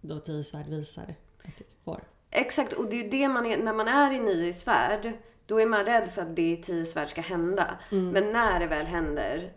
då 0.00 0.20
tio 0.20 0.44
svärd 0.44 0.66
visar 0.66 1.14
att 1.44 1.58
det 1.58 1.64
får. 1.84 2.00
Exakt, 2.30 2.72
och 2.72 2.86
det 2.88 2.96
är 2.96 3.02
ju 3.04 3.10
det 3.10 3.28
man 3.28 3.46
är, 3.46 3.56
när 3.56 3.72
man 3.72 3.88
är 3.88 4.12
i 4.12 4.18
nio 4.18 4.52
svärd, 4.52 5.12
då 5.46 5.60
är 5.60 5.66
man 5.66 5.84
rädd 5.84 6.10
för 6.12 6.22
att 6.22 6.36
det 6.36 6.52
i 6.52 6.56
tio 6.56 6.86
svärd 6.86 7.08
ska 7.08 7.20
hända. 7.20 7.78
Men 7.90 8.32
när 8.32 8.60
det 8.60 8.66
väl 8.66 8.86
händer 8.86 9.52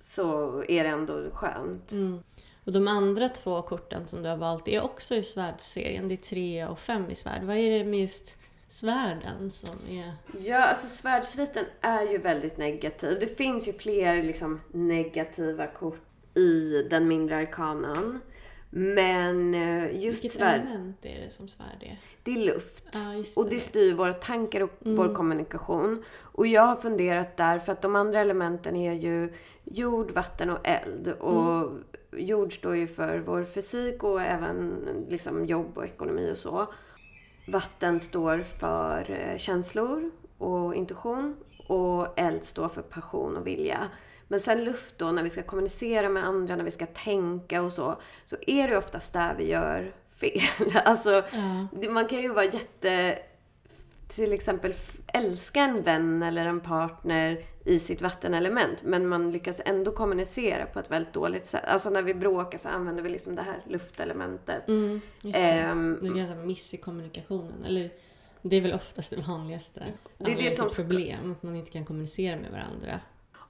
så 0.00 0.58
är 0.68 0.84
det 0.84 0.90
ändå 0.90 1.30
skönt. 1.32 1.92
Och 2.64 2.72
de 2.72 2.88
andra 2.88 3.28
två 3.28 3.62
korten 3.62 4.06
som 4.06 4.22
du 4.22 4.28
har 4.28 4.36
valt 4.36 4.68
är 4.68 4.84
också 4.84 5.14
i 5.14 5.22
svärdserien. 5.22 6.08
Det 6.08 6.14
är 6.14 6.16
tre 6.16 6.66
och 6.66 6.78
fem 6.78 7.10
i 7.10 7.14
svärd. 7.14 7.42
Vad 7.42 7.56
är 7.56 7.78
det 7.78 7.84
med 7.84 8.00
just 8.00 8.36
svärden 8.68 9.50
som 9.50 9.76
är... 9.88 10.12
Ja, 10.38 10.58
alltså 10.58 10.88
svärdsviten 10.88 11.64
är 11.80 12.02
ju 12.02 12.18
väldigt 12.18 12.56
negativ. 12.58 13.20
Det 13.20 13.36
finns 13.36 13.68
ju 13.68 13.72
fler 13.72 14.22
liksom 14.22 14.60
negativa 14.72 15.66
kort 15.66 16.02
i 16.34 16.82
den 16.90 17.08
mindre 17.08 17.36
arkanan. 17.36 18.20
Men 18.70 19.54
eh, 19.54 20.02
just 20.04 20.24
Vilket 20.24 20.38
svärd, 20.38 20.60
element 20.60 20.96
är 21.02 21.20
det 21.20 21.30
som 21.30 21.48
svärd 21.48 21.82
är? 21.82 22.00
det 22.22 22.32
är 22.32 22.44
luft. 22.44 22.84
Ja, 22.92 23.14
just 23.14 23.38
Och 23.38 23.48
det 23.48 23.60
styr 23.60 23.94
våra 23.94 24.14
tankar 24.14 24.60
och 24.60 24.70
vår 24.80 25.14
kommunikation. 25.14 26.04
Och 26.20 26.46
jag 26.46 26.62
har 26.62 26.76
funderat 26.76 27.36
där, 27.36 27.58
för 27.58 27.72
att 27.72 27.82
de 27.82 27.96
andra 27.96 28.20
elementen 28.20 28.76
är 28.76 28.92
ju 28.92 29.32
jord, 29.64 30.10
vatten 30.10 30.50
och 30.50 30.58
eld. 30.64 31.08
Och 31.08 31.70
jord 32.12 32.54
står 32.54 32.76
ju 32.76 32.86
för 32.86 33.18
vår 33.18 33.44
fysik 33.44 34.04
och 34.04 34.22
även 34.22 34.86
liksom 35.08 35.46
jobb 35.46 35.78
och 35.78 35.84
ekonomi 35.84 36.32
och 36.32 36.38
så. 36.38 36.66
Vatten 37.48 38.00
står 38.00 38.38
för 38.38 39.10
eh, 39.10 39.38
känslor 39.38 40.10
och 40.38 40.74
intuition. 40.74 41.36
Och 41.68 42.18
eld 42.18 42.44
står 42.44 42.68
för 42.68 42.82
passion 42.82 43.36
och 43.36 43.46
vilja. 43.46 43.88
Men 44.30 44.40
sen 44.40 44.64
luft 44.64 44.98
då, 44.98 45.12
när 45.12 45.22
vi 45.22 45.30
ska 45.30 45.42
kommunicera 45.42 46.08
med 46.08 46.24
andra, 46.24 46.56
när 46.56 46.64
vi 46.64 46.70
ska 46.70 46.86
tänka 46.86 47.62
och 47.62 47.72
så. 47.72 48.00
Så 48.24 48.36
är 48.46 48.68
det 48.68 48.76
oftast 48.76 49.12
där 49.12 49.34
vi 49.34 49.48
gör 49.48 49.92
fel. 50.16 50.40
Alltså, 50.84 51.22
Ja. 51.32 51.90
man 51.90 52.08
kan 52.08 52.20
ju 52.20 52.28
vara 52.28 52.44
jätte... 52.44 53.18
Till 54.08 54.32
exempel 54.32 54.74
älska 55.06 55.60
en 55.60 55.82
vän 55.82 56.22
eller 56.22 56.46
en 56.46 56.60
partner 56.60 57.44
i 57.64 57.78
sitt 57.78 58.02
vattenelement. 58.02 58.82
Men 58.82 59.08
man 59.08 59.32
lyckas 59.32 59.60
ändå 59.64 59.92
kommunicera 59.92 60.66
på 60.66 60.80
ett 60.80 60.90
väldigt 60.90 61.12
dåligt 61.12 61.46
sätt. 61.46 61.64
Alltså 61.64 61.90
när 61.90 62.02
vi 62.02 62.14
bråkar 62.14 62.58
så 62.58 62.68
använder 62.68 63.02
vi 63.02 63.08
liksom 63.08 63.34
det 63.34 63.42
här 63.42 63.62
luftelementet. 63.68 64.68
Mm, 64.68 65.00
just 65.22 65.34
det. 65.38 65.40
Ehm, 65.40 65.98
det 66.02 66.08
är 66.08 66.14
ganska 66.14 66.36
miss 66.36 66.74
i 66.74 66.76
kommunikationen. 66.76 67.64
Eller 67.66 67.90
det 68.42 68.56
är 68.56 68.60
väl 68.60 68.74
oftast 68.74 69.10
det 69.10 69.16
vanligaste. 69.28 69.84
Det 70.18 70.32
är 70.32 70.36
det 70.36 70.50
som 70.50 70.70
problem. 70.76 71.32
Att 71.32 71.42
man 71.42 71.56
inte 71.56 71.70
kan 71.70 71.84
kommunicera 71.84 72.36
med 72.36 72.50
varandra. 72.50 73.00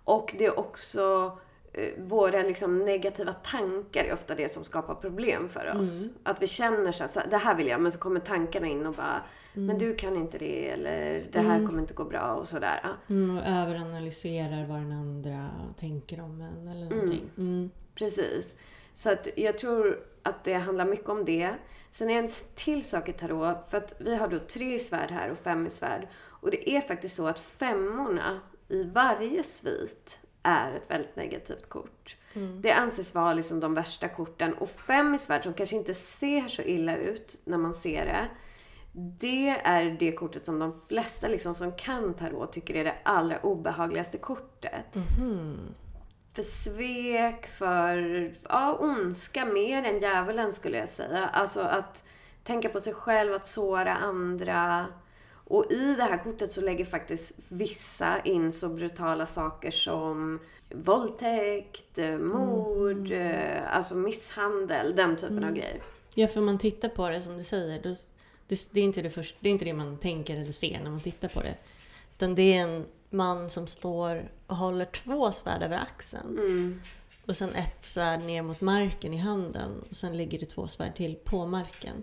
Och 0.05 0.35
det 0.39 0.47
är 0.47 0.59
också 0.59 1.39
eh, 1.73 1.89
våra 1.99 2.43
liksom 2.43 2.79
negativa 2.85 3.33
tankar 3.33 4.05
är 4.05 4.13
ofta 4.13 4.35
det 4.35 4.53
som 4.53 4.65
skapar 4.65 4.95
problem 4.95 5.49
för 5.49 5.81
oss. 5.81 6.09
Att 6.23 6.43
vi 6.43 6.47
känner 6.47 6.93
så 6.93 7.21
här, 7.21 7.27
det 7.31 7.37
här 7.37 7.55
vill 7.55 7.67
jag, 7.67 7.81
men 7.81 7.93
så 7.93 7.99
kommer 7.99 8.21
tankarna 8.21 8.67
in 8.67 8.87
och 8.87 8.95
bara, 8.95 9.23
men 9.55 9.79
du 9.79 9.95
kan 9.95 10.17
inte 10.17 10.39
det 10.39 10.71
eller 10.71 11.27
det 11.33 11.41
här 11.41 11.67
kommer 11.67 11.81
inte 11.81 11.95
gå 11.95 12.05
bra 12.05 12.35
och 12.35 12.49
sådär. 12.49 12.97
Mm, 13.09 13.39
och 13.39 13.47
överanalyserar 13.47 14.67
vad 14.67 14.79
den 14.79 14.93
andra 14.93 15.49
tänker 15.79 16.21
om 16.21 16.41
en 16.41 16.69
eller 16.69 16.91
någonting. 16.91 17.31
Mm. 17.37 17.71
Precis. 17.95 18.55
Så 18.95 19.13
att 19.13 19.29
jag 19.37 19.59
tror 19.59 20.01
att 20.23 20.45
det 20.45 20.55
handlar 20.55 20.85
mycket 20.85 21.09
om 21.09 21.25
det. 21.25 21.55
Sen 21.91 22.11
är 22.11 22.19
en 22.19 22.29
till 22.55 22.85
sak 22.85 23.09
i 23.09 23.13
tarot, 23.13 23.71
för 23.71 23.77
att 23.77 23.95
vi 23.99 24.17
har 24.17 24.29
då 24.29 24.39
tre 24.39 24.79
svärd 24.79 25.11
här 25.11 25.31
och 25.31 25.39
fem 25.39 25.67
i 25.67 25.71
svärd. 25.71 26.09
Och 26.15 26.51
det 26.51 26.71
är 26.71 26.81
faktiskt 26.81 27.17
så 27.17 27.27
att 27.27 27.41
femmorna 27.41 28.41
i 28.71 28.85
varje 28.85 29.43
svit 29.43 30.18
är 30.43 30.75
ett 30.75 30.91
väldigt 30.91 31.16
negativt 31.16 31.68
kort. 31.68 32.16
Det 32.62 32.73
anses 32.73 33.14
vara 33.14 33.35
liksom 33.35 33.61
de 33.61 33.75
värsta 33.75 34.09
korten. 34.09 34.55
Och 34.55 34.71
fem 34.71 35.14
i 35.14 35.18
svärd 35.18 35.43
som 35.43 35.55
kanske 35.55 35.77
inte 35.77 35.95
ser 35.95 36.49
så 36.49 36.62
illa 36.62 36.97
ut 36.97 37.41
när 37.45 37.59
man 37.59 37.75
ser 37.75 38.07
det. 38.07 38.29
Det 38.93 39.49
är 39.49 39.97
det 39.99 40.12
kortet 40.12 40.47
som 40.47 40.59
de 40.59 40.81
flesta 40.89 41.29
liksom 41.29 41.55
som 41.55 41.73
kan 41.73 42.14
tarot 42.14 42.53
tycker 42.53 42.75
är 42.75 42.85
det 42.85 42.95
allra 43.03 43.41
obehagligaste 43.41 44.18
kortet. 44.18 44.85
För 46.33 46.43
svek, 46.43 47.47
för 47.47 47.97
ja, 48.49 48.77
ondska 48.81 49.45
mer 49.45 49.85
än 49.85 50.01
djävulen 50.01 50.53
skulle 50.53 50.79
jag 50.79 50.89
säga. 50.89 51.29
Alltså 51.29 51.61
att 51.61 52.05
tänka 52.45 52.68
på 52.68 52.81
sig 52.81 52.95
själv, 52.95 53.35
att 53.35 53.47
såra 53.47 53.97
andra. 53.97 54.87
Och 55.51 55.73
i 55.73 55.95
det 55.97 56.03
här 56.03 56.25
kortet 56.25 56.53
så 56.53 56.61
lägger 56.61 56.85
faktiskt 56.85 57.33
vissa 57.49 58.21
in 58.21 58.53
så 58.53 58.69
brutala 58.69 59.27
saker 59.27 59.71
som 59.71 60.41
våldtäkt, 60.69 61.99
eh, 61.99 62.19
mord, 62.19 63.13
eh, 63.13 63.77
alltså 63.77 63.95
misshandel, 63.95 64.97
den 64.97 65.17
typen 65.17 65.45
av 65.45 65.53
grejer. 65.53 65.83
Ja, 66.15 66.29
för 66.29 66.41
om 66.41 66.47
man 66.47 66.59
tittar 66.59 66.89
på 66.89 67.09
det 67.09 67.23
som 67.23 67.39
du 67.39 67.45
säger. 67.45 67.83
Då, 67.83 67.95
det, 68.49 68.69
det, 68.73 68.81
är 68.81 68.85
inte 68.85 69.03
det, 69.03 69.11
först, 69.11 69.37
det 69.41 69.49
är 69.49 69.53
inte 69.53 69.65
det 69.65 69.73
man 69.73 69.99
tänker 69.99 70.37
eller 70.37 70.53
ser 70.53 70.81
när 70.83 70.91
man 70.91 71.01
tittar 71.01 71.29
på 71.29 71.43
det. 71.43 71.55
Utan 72.17 72.35
det 72.35 72.43
är 72.43 72.63
en 72.63 72.87
man 73.11 73.51
som 73.51 73.67
står 73.67 74.31
och 74.47 74.57
håller 74.57 74.85
två 74.85 75.33
svärd 75.33 75.63
över 75.63 75.79
axeln. 75.79 76.39
Mm. 76.39 76.81
Och 77.27 77.37
sen 77.37 77.53
ett 77.53 77.87
svärd 77.87 78.21
ner 78.21 78.43
mot 78.43 78.61
marken 78.61 79.15
i 79.15 79.19
handen. 79.19 79.85
Och 79.91 79.97
sen 79.97 80.17
ligger 80.17 80.39
det 80.39 80.47
två 80.47 80.69
svärd 80.69 80.95
till 80.97 81.17
på 81.17 81.47
marken. 81.47 82.03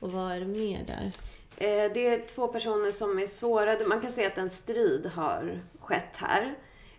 Och 0.00 0.12
vad 0.12 0.32
är 0.32 0.40
det 0.40 0.46
mer 0.46 0.84
där? 0.86 1.12
Eh, 1.56 1.92
Det 1.92 2.06
är 2.08 2.26
två 2.26 2.48
personer 2.48 2.90
som 2.92 3.18
är 3.18 3.26
sårade. 3.26 3.86
Man 3.86 4.00
kan 4.00 4.12
säga 4.12 4.26
att 4.28 4.38
en 4.38 4.50
strid 4.50 5.06
har 5.06 5.60
skett 5.80 6.16
här. 6.16 6.54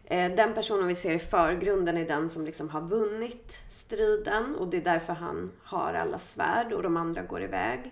Eh, 0.06 0.36
Den 0.36 0.54
personen 0.54 0.88
vi 0.88 0.96
ser 0.96 1.14
i 1.14 1.20
förgrunden 1.20 1.98
är 1.98 2.08
den 2.08 2.30
som 2.30 2.46
liksom 2.46 2.70
har 2.70 2.82
vunnit 2.82 3.58
striden 3.70 4.56
och 4.56 4.68
det 4.68 4.78
är 4.78 4.82
därför 4.82 5.14
han 5.14 5.52
har 5.64 5.94
alla 5.94 6.20
svärd 6.20 6.74
och 6.74 6.84
de 6.84 6.98
andra 6.98 7.22
går 7.22 7.42
iväg. 7.44 7.92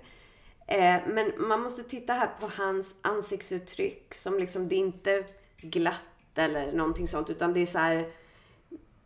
Eh, 0.67 0.95
men 1.07 1.31
man 1.37 1.61
måste 1.61 1.83
titta 1.83 2.13
här 2.13 2.29
på 2.39 2.51
hans 2.55 2.95
ansiktsuttryck 3.01 4.13
som 4.15 4.39
liksom, 4.39 4.67
det 4.69 4.75
är 4.75 4.79
inte 4.79 5.23
glatt 5.57 5.95
eller 6.35 6.71
någonting 6.71 7.07
sånt 7.07 7.29
utan 7.29 7.53
det 7.53 7.59
är 7.59 7.65
så 7.65 7.79
här 7.79 7.95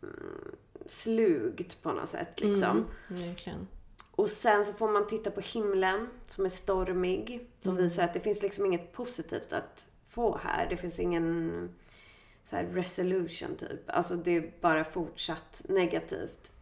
mm, 0.02 0.54
slugt 0.86 1.82
på 1.82 1.92
något 1.92 2.08
sätt 2.08 2.40
liksom. 2.40 2.86
Mm, 3.10 3.20
verkligen. 3.28 3.68
Och 4.16 4.30
sen 4.30 4.64
så 4.64 4.72
får 4.72 4.88
man 4.88 5.06
titta 5.06 5.30
på 5.30 5.40
himlen 5.40 6.08
som 6.28 6.44
är 6.44 6.48
stormig. 6.48 7.46
Som 7.58 7.76
visar 7.76 8.04
att 8.04 8.14
det 8.14 8.20
finns 8.20 8.42
liksom 8.42 8.66
inget 8.66 8.92
positivt 8.92 9.52
att 9.52 9.86
få 10.08 10.40
här. 10.42 10.66
Det 10.70 10.76
finns 10.76 10.98
ingen 10.98 11.68
så 12.44 12.56
här 12.56 12.64
resolution 12.64 13.56
typ. 13.56 13.80
Alltså 13.86 14.16
det 14.16 14.36
är 14.36 14.52
bara 14.60 14.84
fortsatt 14.84 15.62
negativt. 15.68 16.52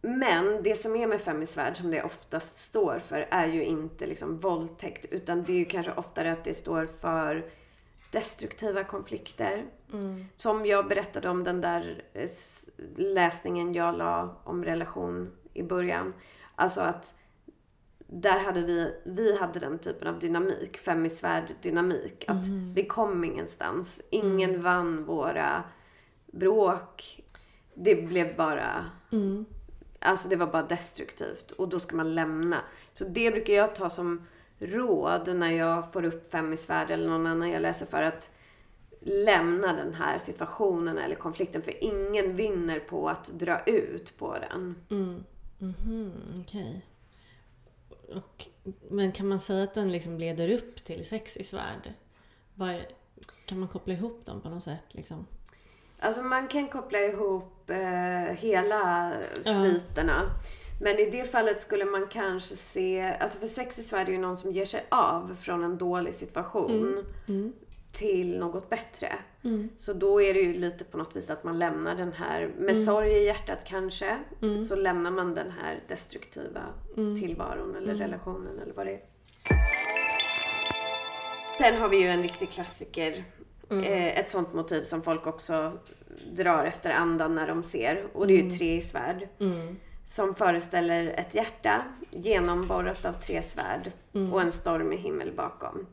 Men 0.00 0.62
det 0.62 0.76
som 0.76 0.96
är 0.96 1.06
med 1.06 1.20
fem 1.20 1.42
i 1.42 1.46
svärd, 1.46 1.76
som 1.76 1.90
det 1.90 2.02
oftast 2.02 2.58
står 2.58 2.98
för, 3.08 3.26
är 3.30 3.46
ju 3.46 3.64
inte 3.64 4.06
liksom 4.06 4.38
våldtäkt. 4.38 5.04
Utan 5.10 5.42
det 5.44 5.52
är 5.52 5.56
ju 5.56 5.64
kanske 5.64 5.92
oftare 5.92 6.32
att 6.32 6.44
det 6.44 6.54
står 6.54 6.88
för 7.00 7.50
destruktiva 8.10 8.84
konflikter. 8.84 9.64
Som 10.36 10.66
jag 10.66 10.88
berättade 10.88 11.28
om 11.28 11.44
den 11.44 11.60
där 11.60 12.02
eh, 12.12 12.30
läsningen 12.96 13.74
jag 13.74 13.98
la 13.98 14.36
om 14.44 14.64
relation 14.64 15.32
i 15.52 15.62
början. 15.62 16.14
Alltså 16.56 16.80
att 16.80 17.14
där 18.06 18.38
hade 18.38 18.62
vi, 18.62 18.94
vi 19.04 19.38
hade 19.38 19.60
den 19.60 19.78
typen 19.78 20.08
av 20.08 20.18
dynamik, 20.18 20.78
fem 20.78 21.06
i 21.06 21.10
svärd 21.10 21.54
dynamik. 21.62 22.24
Att 22.28 22.46
vi 22.74 22.86
kom 22.86 23.24
ingenstans. 23.24 24.00
Ingen 24.10 24.62
vann 24.62 25.04
våra 25.04 25.64
bråk. 26.26 27.22
Det 27.74 27.94
blev 27.94 28.36
bara, 28.36 28.90
alltså 30.00 30.28
det 30.28 30.36
var 30.36 30.46
bara 30.46 30.62
destruktivt. 30.62 31.50
Och 31.50 31.68
då 31.68 31.78
ska 31.78 31.96
man 31.96 32.14
lämna. 32.14 32.60
Så 32.94 33.04
det 33.04 33.30
brukar 33.30 33.54
jag 33.54 33.74
ta 33.74 33.88
som 33.88 34.26
råd 34.58 35.36
när 35.36 35.50
jag 35.50 35.92
får 35.92 36.04
upp 36.04 36.30
fem 36.30 36.52
i 36.52 36.56
svärd 36.56 36.90
eller 36.90 37.08
någon 37.08 37.26
annan 37.26 37.50
jag 37.50 37.62
läser 37.62 37.86
för 37.86 38.02
att 38.02 38.30
lämna 39.00 39.72
den 39.72 39.94
här 39.94 40.18
situationen 40.18 40.98
eller 40.98 41.14
konflikten. 41.14 41.62
För 41.62 41.84
ingen 41.84 42.36
vinner 42.36 42.80
på 42.80 43.08
att 43.08 43.26
dra 43.26 43.60
ut 43.66 44.18
på 44.18 44.36
den. 44.38 44.74
Mm. 45.60 46.12
Okej. 46.40 46.84
Och, 48.14 48.46
men 48.90 49.12
kan 49.12 49.28
man 49.28 49.40
säga 49.40 49.64
att 49.64 49.74
den 49.74 49.92
liksom 49.92 50.18
leder 50.18 50.50
upp 50.50 50.84
till 50.84 51.06
sex 51.06 51.36
i 51.36 51.44
svärd? 51.44 51.92
Vad 52.54 52.70
är, 52.70 52.86
kan 53.46 53.58
man 53.58 53.68
koppla 53.68 53.94
ihop 53.94 54.26
dem 54.26 54.40
på 54.40 54.48
något 54.48 54.64
sätt? 54.64 54.84
Liksom? 54.88 55.26
Alltså 55.98 56.22
man 56.22 56.48
kan 56.48 56.68
koppla 56.68 56.98
ihop 56.98 57.70
eh, 57.70 58.36
hela 58.36 59.12
sviterna. 59.32 60.30
Men 60.80 60.98
i 60.98 61.10
det 61.10 61.24
fallet 61.24 61.62
skulle 61.62 61.84
man 61.84 62.06
kanske 62.08 62.56
se, 62.56 63.16
alltså 63.20 63.38
för 63.38 63.46
sex 63.46 63.78
i 63.78 63.82
Sverige 63.82 64.06
är 64.06 64.12
ju 64.12 64.18
någon 64.18 64.36
som 64.36 64.52
ger 64.52 64.64
sig 64.64 64.86
av 64.88 65.36
från 65.40 65.64
en 65.64 65.78
dålig 65.78 66.14
situation 66.14 67.04
till 67.96 68.38
något 68.38 68.70
bättre. 68.70 69.12
Så 69.76 69.92
då 69.92 70.22
är 70.22 70.34
det 70.34 70.40
ju 70.40 70.52
lite 70.52 70.84
på 70.84 70.98
något 70.98 71.16
vis 71.16 71.30
att 71.30 71.44
man 71.44 71.58
lämnar 71.58 71.94
den 71.96 72.12
här, 72.12 72.50
med 72.58 72.76
sorg 72.76 73.08
i 73.10 73.24
hjärtat 73.26 73.64
kanske, 73.64 74.18
så 74.68 74.76
lämnar 74.76 75.10
man 75.10 75.34
den 75.34 75.50
här 75.50 75.80
destruktiva 75.88 76.60
tillvaron 77.20 77.76
eller 77.76 77.94
relationen 77.94 78.58
eller 78.62 78.72
vad 78.74 78.86
det 78.86 78.92
är. 78.92 79.00
Sen 81.58 81.76
har 81.80 81.88
vi 81.88 81.96
ju 81.96 82.06
en 82.08 82.22
riktig 82.22 82.50
klassiker. 82.50 83.24
Eh, 83.70 84.18
ett 84.18 84.30
sånt 84.30 84.54
motiv 84.54 84.82
som 84.82 85.02
folk 85.02 85.26
också 85.26 85.72
drar 86.32 86.64
efter 86.64 86.90
andan 86.90 87.34
när 87.34 87.46
de 87.48 87.62
ser. 87.62 88.06
Och 88.12 88.26
det 88.26 88.32
är 88.32 88.42
ju 88.42 88.50
tre 88.50 88.76
i 88.76 88.80
svärd. 88.80 89.28
Som 90.06 90.34
föreställer 90.34 91.06
ett 91.06 91.34
hjärta 91.34 91.82
genomborrat 92.10 93.04
av 93.04 93.12
tre 93.12 93.42
svärd 93.42 93.92
och 94.32 94.42
en 94.42 94.52
stormig 94.52 94.98
himmel 94.98 95.32
bakom. 95.36 95.86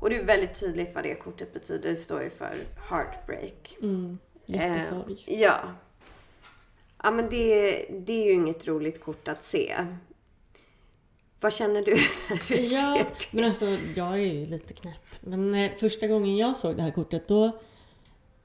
Och 0.00 0.10
det 0.10 0.16
är 0.16 0.24
väldigt 0.24 0.60
tydligt 0.60 0.94
vad 0.94 1.04
det 1.04 1.14
kortet 1.14 1.52
betyder. 1.52 1.88
Det 1.90 1.96
står 1.96 2.22
ju 2.22 2.30
för 2.30 2.54
heartbreak. 2.90 3.76
Mm. 3.82 4.18
Jättesorg. 4.46 5.24
Eh, 5.26 5.40
ja. 5.40 5.60
Ja 7.02 7.10
men 7.10 7.30
det, 7.30 7.72
det 8.06 8.12
är 8.12 8.24
ju 8.26 8.32
inget 8.32 8.66
roligt 8.66 9.00
kort 9.04 9.28
att 9.28 9.44
se. 9.44 9.74
Vad 11.40 11.52
känner 11.52 11.82
du 11.82 11.94
när 12.30 12.48
du 12.48 12.54
Ja, 12.54 12.94
ser 12.96 13.04
det? 13.04 13.10
men 13.30 13.44
alltså 13.44 13.66
jag 13.96 14.12
är 14.12 14.16
ju 14.16 14.46
lite 14.46 14.74
knäpp. 14.74 14.94
Men 15.20 15.54
eh, 15.54 15.70
första 15.80 16.06
gången 16.06 16.36
jag 16.36 16.56
såg 16.56 16.76
det 16.76 16.82
här 16.82 16.90
kortet 16.90 17.28
då 17.28 17.58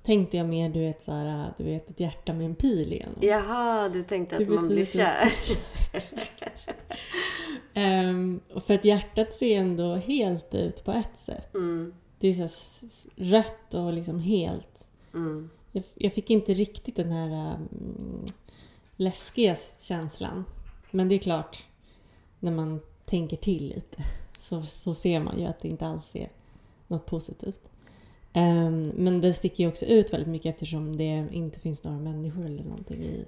tänkte 0.04 0.38
jag 0.38 0.49
mer 0.49 0.70
du 0.70 0.80
vet, 0.80 1.01
så 1.01 1.12
här, 1.12 1.54
du 1.58 1.64
vet 1.64 1.89
ett 1.89 1.99
hjärta 1.99 2.34
med 2.34 2.45
en 2.45 2.56
pil 2.56 2.93
igenom. 2.93 3.16
Jaha, 3.22 3.89
du 3.89 4.04
tänkte 4.04 4.38
Det 4.38 4.43
att 4.43 4.49
man 4.49 4.68
blir 4.68 4.86
kär. 4.86 5.34
Ehm, 7.74 8.39
och 8.54 8.64
för 8.64 8.74
att 8.74 8.86
hjärtat 8.86 9.34
ser 9.34 9.58
ändå 9.58 9.95
helt 9.95 10.56
ut 10.56 10.84
på 10.84 10.91
ett 10.91 11.18
sätt. 11.18 11.54
Mm, 11.54 11.93
Det 12.20 12.28
är 12.28 12.47
så 12.47 13.10
rött 13.16 13.74
och 13.74 13.93
liksom 13.93 14.20
helt. 14.20 14.88
mm, 15.14 15.49
Jag, 15.72 15.84
jag 15.95 16.14
fick 16.14 16.30
inte 16.30 16.54
riktigt 16.54 16.95
den 16.95 17.12
här 17.12 17.54
um, 17.56 18.26
läskiga 18.95 19.56
känslan. 19.80 20.45
Men 20.91 21.10
det 21.10 21.16
är 21.16 21.20
klart, 21.20 21.66
när 22.39 22.51
man 22.51 22.80
tänker 23.06 23.38
till 23.38 23.68
lite 23.68 24.04
så, 24.38 24.62
så 24.62 24.93
ser 24.93 25.20
man 25.20 25.39
ju 25.39 25.45
att 25.45 25.60
det 25.60 25.68
inte 25.68 25.88
alls 25.88 26.16
är 26.16 26.30
något 26.88 27.06
positivt. 27.06 27.62
Ehm, 28.34 28.92
men 28.96 29.22
det 29.22 29.34
sticker 29.34 29.64
ju 29.64 29.70
också 29.70 29.86
ut 29.86 30.14
väldigt 30.14 30.30
mycket 30.30 30.54
eftersom 30.54 30.98
det 30.98 31.26
inte 31.32 31.60
finns 31.60 31.84
några 31.84 32.00
människor 32.00 32.46
eller 32.46 32.64
någonting 32.64 33.04
i. 33.04 33.26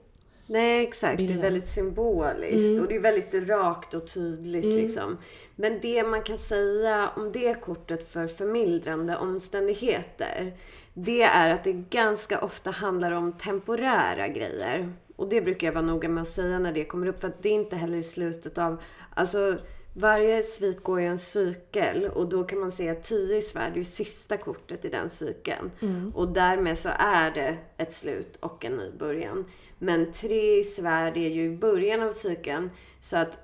Nej, 0.48 0.84
exakt. 0.84 1.12
Det 1.12 1.18
Bilden. 1.18 1.38
är 1.38 1.42
väldigt 1.42 1.68
symboliskt 1.68 2.56
Mm. 2.56 2.82
och 2.82 2.88
det 2.88 2.96
är 2.96 3.00
väldigt 3.00 3.34
rakt 3.50 3.94
och 3.94 4.08
tydligt. 4.14 4.66
Mm. 4.66 4.78
Liksom. 4.78 5.18
Men 5.56 5.80
det 5.82 6.04
man 6.04 6.22
kan 6.22 6.38
säga 6.38 7.10
om 7.16 7.32
det 7.32 7.62
kortet 7.62 8.12
för 8.12 8.28
förmildrande 8.28 9.18
omständigheter, 9.18 10.54
det 10.94 11.22
är 11.22 11.50
att 11.50 11.64
det 11.64 11.74
ganska 11.74 12.40
ofta 12.42 12.72
handlar 12.72 13.12
om 13.12 13.34
temporära 13.34 14.28
grejer. 14.28 14.94
Och 15.16 15.30
det 15.30 15.42
brukar 15.42 15.68
jag 15.68 15.74
vara 15.74 15.86
noga 15.86 16.10
med 16.10 16.22
att 16.22 16.28
säga 16.28 16.60
när 16.60 16.72
det 16.72 16.86
kommer 16.86 17.08
upp, 17.08 17.22
för 17.22 17.28
att 17.28 17.44
det 17.44 17.50
är 17.50 17.54
inte 17.54 17.76
heller 17.76 17.98
i 17.98 18.04
slutet 18.04 18.58
av... 18.58 18.82
Alltså, 19.14 19.58
varje 19.98 20.44
svit 20.44 20.84
går 20.84 21.02
ju 21.02 21.08
en 21.08 21.18
cykel 21.18 22.06
och 22.06 22.30
då 22.30 22.44
kan 22.44 22.60
man 22.60 22.72
se 22.72 22.90
att 22.90 23.04
10 23.04 23.38
i 23.38 23.42
svärd 23.42 23.72
är 23.72 23.78
ju 23.78 23.84
sista 23.84 24.38
kortet 24.38 24.86
i 24.86 24.90
den 24.90 25.10
cykeln. 25.10 25.72
Och 26.14 26.28
därmed 26.28 26.80
så 26.80 26.90
är 26.98 27.32
det 27.32 27.58
ett 27.78 27.94
slut 27.94 28.38
och 28.40 28.66
en 28.66 28.78
ny 28.78 28.92
början. 28.92 29.46
Men 29.80 30.14
tre 30.14 30.60
i 30.60 30.64
svärd 30.64 31.18
är 31.18 31.30
ju 31.30 31.58
början 31.58 32.02
av 32.02 32.12
cykeln. 32.12 32.70
Så 33.02 33.18
att 33.18 33.40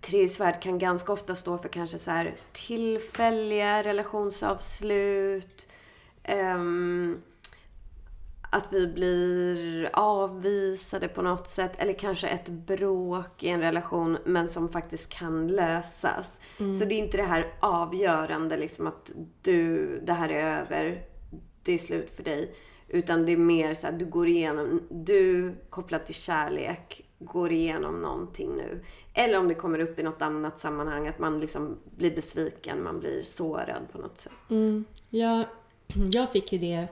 tre 0.00 0.22
i 0.22 0.28
svärd 0.28 0.62
kan 0.62 0.78
ganska 0.78 1.12
ofta 1.12 1.34
stå 1.34 1.58
för 1.58 1.68
kanske 1.68 1.98
så 1.98 2.10
här 2.10 2.34
tillfälliga 2.52 3.82
relationsavslut. 3.82 5.66
ehm, 6.22 7.22
att 8.50 8.72
vi 8.72 8.86
blir 8.86 9.90
avvisade 9.92 11.08
på 11.08 11.22
något 11.22 11.48
sätt. 11.48 11.72
Eller 11.78 11.92
kanske 11.92 12.28
ett 12.28 12.48
bråk 12.48 13.42
i 13.42 13.48
en 13.48 13.60
relation 13.60 14.18
men 14.24 14.48
som 14.48 14.68
faktiskt 14.68 15.08
kan 15.08 15.48
lösas. 15.48 16.40
Så 16.58 16.84
det 16.84 16.94
är 16.94 16.98
inte 16.98 17.16
det 17.16 17.22
här 17.22 17.54
avgörande 17.60 18.56
liksom 18.56 18.86
att 18.86 19.12
du, 19.42 19.86
det 20.00 20.12
här 20.12 20.28
är 20.28 20.60
över, 20.60 21.02
det 21.62 21.72
är 21.72 21.78
slut 21.78 22.16
för 22.16 22.22
dig. 22.22 22.54
Utan 22.88 23.26
det 23.26 23.32
är 23.32 23.36
mer 23.36 23.74
så 23.74 23.86
här, 23.86 23.98
du 23.98 24.06
går 24.06 24.28
igenom, 24.28 24.82
du 24.90 25.54
kopplat 25.70 26.06
till 26.06 26.14
kärlek, 26.14 27.04
går 27.18 27.52
igenom 27.52 28.02
någonting 28.02 28.50
nu. 28.56 28.84
Eller 29.14 29.38
om 29.38 29.48
det 29.48 29.54
kommer 29.54 29.78
upp 29.78 29.98
i 29.98 30.02
något 30.02 30.22
annat 30.22 30.58
sammanhang, 30.58 31.08
att 31.08 31.18
man 31.18 31.40
liksom 31.40 31.78
blir 31.96 32.14
besviken, 32.14 32.82
man 32.82 33.00
blir 33.00 33.22
sårad 33.22 33.82
på 33.92 33.98
något 33.98 34.18
sätt. 34.18 34.32
Jag, 35.10 35.44
jag 36.12 36.32
fick 36.32 36.52
ju 36.52 36.58
det 36.58 36.88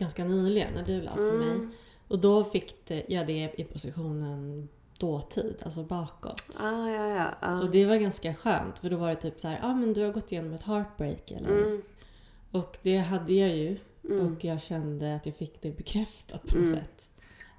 ganska 0.00 0.24
nyligen 0.24 0.74
när 0.74 0.82
du 0.84 1.00
la 1.02 1.10
för 1.14 1.34
Mm. 1.34 1.48
mig. 1.58 1.68
Och 2.08 2.18
då 2.18 2.44
fick 2.44 2.90
jag 3.08 3.26
det 3.26 3.52
i 3.56 3.64
positionen 3.64 4.68
dåtid, 4.98 5.62
alltså 5.64 5.82
bakåt. 5.84 6.42
Ah, 6.60 6.88
ja, 6.88 7.08
ja. 7.08 7.34
ja. 7.40 7.60
Och 7.60 7.70
det 7.70 7.86
var 7.86 7.96
ganska 7.96 8.34
skönt 8.34 8.78
för 8.78 8.90
då 8.90 8.96
var 8.96 9.08
det 9.08 9.16
typ 9.16 9.40
så 9.40 9.48
här, 9.48 9.58
ja 9.62 9.68
ah, 9.68 9.74
men 9.74 9.92
du 9.92 10.04
har 10.04 10.12
gått 10.12 10.32
igenom 10.32 10.52
ett 10.52 10.62
heartbreak 10.62 11.30
eller? 11.30 11.48
Mm. 11.62 11.82
Och 12.50 12.78
det 12.82 12.96
hade 12.96 13.32
jag 13.32 13.56
ju. 13.56 13.76
Mm. 14.04 14.26
Och 14.36 14.44
jag 14.44 14.62
kände 14.62 15.14
att 15.14 15.26
jag 15.26 15.34
fick 15.34 15.62
det 15.62 15.70
bekräftat 15.76 16.42
på 16.46 16.56
något 16.58 16.66
Mm. 16.66 16.80
sätt. 16.80 17.10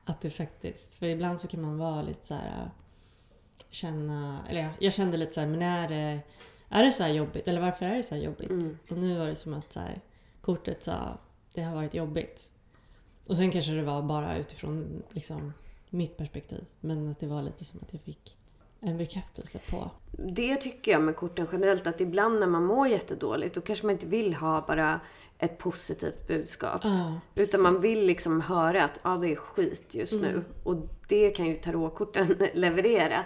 Att 0.05 0.21
det 0.21 0.29
faktiskt, 0.29 0.95
för 0.95 1.05
ibland 1.05 1.41
så 1.41 1.47
kan 1.47 1.61
man 1.61 1.77
vara 1.77 2.01
lite 2.01 2.27
så 2.27 2.33
här 2.33 2.69
känna, 3.69 4.39
eller 4.49 4.61
ja, 4.61 4.69
jag 4.79 4.93
kände 4.93 5.17
lite 5.17 5.33
så 5.33 5.39
här, 5.39 5.47
men 5.47 5.61
är 5.61 5.87
det, 5.89 6.19
är 6.69 6.83
det 6.83 6.91
så 6.91 7.03
här 7.03 7.09
jobbigt? 7.13 7.47
Eller 7.47 7.61
varför 7.61 7.85
är 7.85 7.95
det 7.97 8.03
så 8.03 8.15
här 8.15 8.21
jobbigt? 8.21 8.49
Mm. 8.49 8.77
Och 8.89 8.97
nu 8.97 9.17
var 9.17 9.27
det 9.27 9.35
som 9.35 9.53
att 9.53 9.73
så 9.73 9.79
här, 9.79 10.01
kortet 10.41 10.83
sa, 10.83 11.17
det 11.53 11.61
har 11.61 11.75
varit 11.75 11.93
jobbigt. 11.93 12.51
Och 13.27 13.37
sen 13.37 13.51
kanske 13.51 13.71
det 13.71 13.81
var 13.83 14.01
bara 14.01 14.37
utifrån 14.37 15.03
liksom, 15.09 15.53
mitt 15.89 16.17
perspektiv. 16.17 16.65
Men 16.79 17.09
att 17.11 17.19
det 17.19 17.27
var 17.27 17.41
lite 17.41 17.65
som 17.65 17.79
att 17.83 17.93
jag 17.93 18.01
fick 18.01 18.37
en 18.79 18.97
bekräftelse 18.97 19.59
på. 19.69 19.91
Det 20.11 20.55
tycker 20.55 20.91
jag 20.91 21.01
med 21.01 21.15
korten 21.15 21.47
generellt, 21.51 21.87
att 21.87 22.01
ibland 22.01 22.39
när 22.39 22.47
man 22.47 22.65
mår 22.65 22.87
jättedåligt, 22.87 23.55
då 23.55 23.61
kanske 23.61 23.85
man 23.85 23.91
inte 23.93 24.05
vill 24.05 24.33
ha 24.33 24.65
bara 24.67 24.99
ett 25.39 25.57
positivt 25.57 26.27
budskap. 26.27 26.81
Ja, 26.83 27.19
Utan 27.35 27.61
man 27.61 27.81
vill 27.81 28.05
liksom 28.05 28.41
höra 28.41 28.83
att 28.83 28.99
ja, 29.03 29.09
det 29.17 29.27
är 29.31 29.35
skit 29.35 29.85
just 29.95 30.13
Mm. 30.13 30.25
nu. 30.31 30.43
Och 30.63 30.75
det 31.07 31.29
kan 31.29 31.45
ju 31.45 31.55
tarotkorten 31.55 32.27
leverera. 32.53 33.23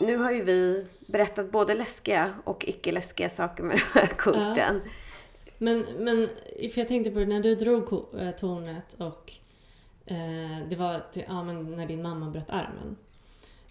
Nu 0.00 0.16
har 0.16 0.30
ju 0.30 0.42
vi 0.44 0.86
berättat 1.06 1.52
både 1.52 1.74
läskiga 1.74 2.34
och 2.44 2.64
icke 2.68 2.92
läskiga 2.92 3.30
saker 3.30 3.62
med 3.62 3.76
de 3.76 4.00
här 4.00 4.06
korten. 4.06 4.80
Men, 5.58 5.86
men 5.98 6.28
för 6.72 6.78
jag 6.78 6.88
tänkte 6.88 7.10
på 7.10 7.18
det, 7.18 7.26
när 7.26 7.40
du 7.40 7.54
drog 7.54 7.92
eh, 8.20 8.30
tornet 8.30 8.94
och 8.98 9.32
eh, 10.06 10.68
det 10.68 10.76
var 10.76 11.02
till, 11.12 11.24
ja, 11.28 11.42
men 11.42 11.76
när 11.76 11.86
din 11.86 12.02
mamma 12.02 12.30
bröt 12.30 12.50
armen. 12.50 12.96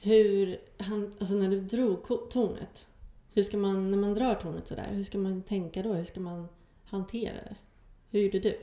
Hur, 0.02 0.58
han, 0.78 1.14
alltså 1.20 1.36
när 1.36 1.50
du 1.50 1.62
drog 1.62 2.30
tornet, 2.30 2.88
hur 3.34 3.44
ska 3.44 3.58
man, 3.58 3.92
när 3.92 3.98
man 3.98 4.14
drar 4.14 4.36
tornet 4.36 4.68
sådär, 4.68 4.88
hur 4.92 5.04
ska 5.04 5.18
man 5.18 5.42
tänka 5.42 5.82
då? 5.84 5.94
Hur 5.94 6.04
ska 6.04 6.20
man 6.20 6.48
hantera 6.86 7.34
det? 7.34 7.56
Hur 8.12 8.20
gjorde 8.20 8.40
du? 8.40 8.58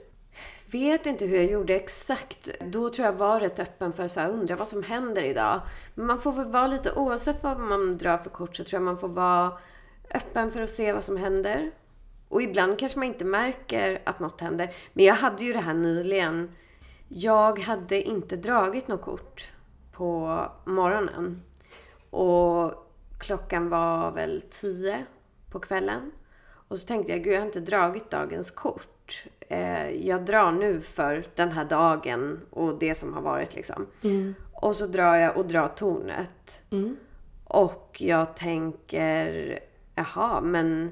Vet 0.72 1.06
inte 1.06 1.26
hur 1.26 1.36
jag 1.36 1.50
gjorde 1.50 1.74
exakt. 1.74 2.50
Då 2.60 2.90
tror 2.90 3.06
jag 3.06 3.12
var 3.12 3.40
rätt 3.40 3.60
öppen 3.60 3.92
för 3.92 4.04
att 4.04 4.16
undra 4.16 4.56
vad 4.56 4.68
som 4.68 4.82
händer 4.82 5.22
idag. 5.22 5.60
Men 5.94 6.06
man 6.06 6.20
får 6.20 6.32
väl 6.32 6.46
vara 6.46 6.66
lite, 6.66 6.92
oavsett 6.92 7.42
vad 7.42 7.60
man 7.60 7.98
drar 7.98 8.18
för 8.18 8.30
kort, 8.30 8.56
så 8.56 8.64
tror 8.64 8.80
jag 8.80 8.84
man 8.84 8.98
får 8.98 9.08
vara 9.08 9.58
öppen 10.10 10.52
för 10.52 10.62
att 10.62 10.70
se 10.70 10.92
vad 10.92 11.04
som 11.04 11.16
händer. 11.16 11.70
Och 12.28 12.42
ibland 12.42 12.78
kanske 12.78 12.98
man 12.98 13.08
inte 13.08 13.24
märker 13.24 14.02
att 14.04 14.20
något 14.20 14.40
händer. 14.40 14.74
Men 14.92 15.04
jag 15.04 15.14
hade 15.14 15.44
ju 15.44 15.52
det 15.52 15.58
här 15.58 15.74
nyligen. 15.74 16.50
Jag 17.08 17.58
hade 17.58 18.02
inte 18.02 18.36
dragit 18.36 18.88
något 18.88 19.02
kort 19.02 19.50
på 19.92 20.40
morgonen. 20.64 21.42
Och 22.10 22.72
klockan 23.18 23.68
var 23.68 24.10
väl 24.10 24.42
tio 24.50 25.06
på 25.50 25.60
kvällen. 25.60 26.12
Och 26.68 26.78
så 26.78 26.86
tänkte 26.86 27.12
jag, 27.12 27.24
gud 27.24 27.34
jag 27.34 27.40
har 27.40 27.46
inte 27.46 27.60
dragit 27.60 28.10
dagens 28.10 28.50
kort. 28.50 28.88
Eh, 29.48 29.90
jag 30.06 30.24
drar 30.24 30.52
nu 30.52 30.80
för 30.80 31.24
den 31.34 31.52
här 31.52 31.64
dagen 31.64 32.40
och 32.50 32.78
det 32.78 32.94
som 32.94 33.14
har 33.14 33.22
varit 33.22 33.54
liksom. 33.54 33.86
Och 34.52 34.76
så 34.76 34.86
drar 34.86 35.14
jag 35.14 35.36
och 35.36 35.46
drar 35.46 35.68
tornet. 35.68 36.62
Mm. 36.70 36.96
Och 37.44 37.96
jag 38.00 38.36
tänker, 38.36 39.58
jaha, 39.94 40.40
men 40.40 40.90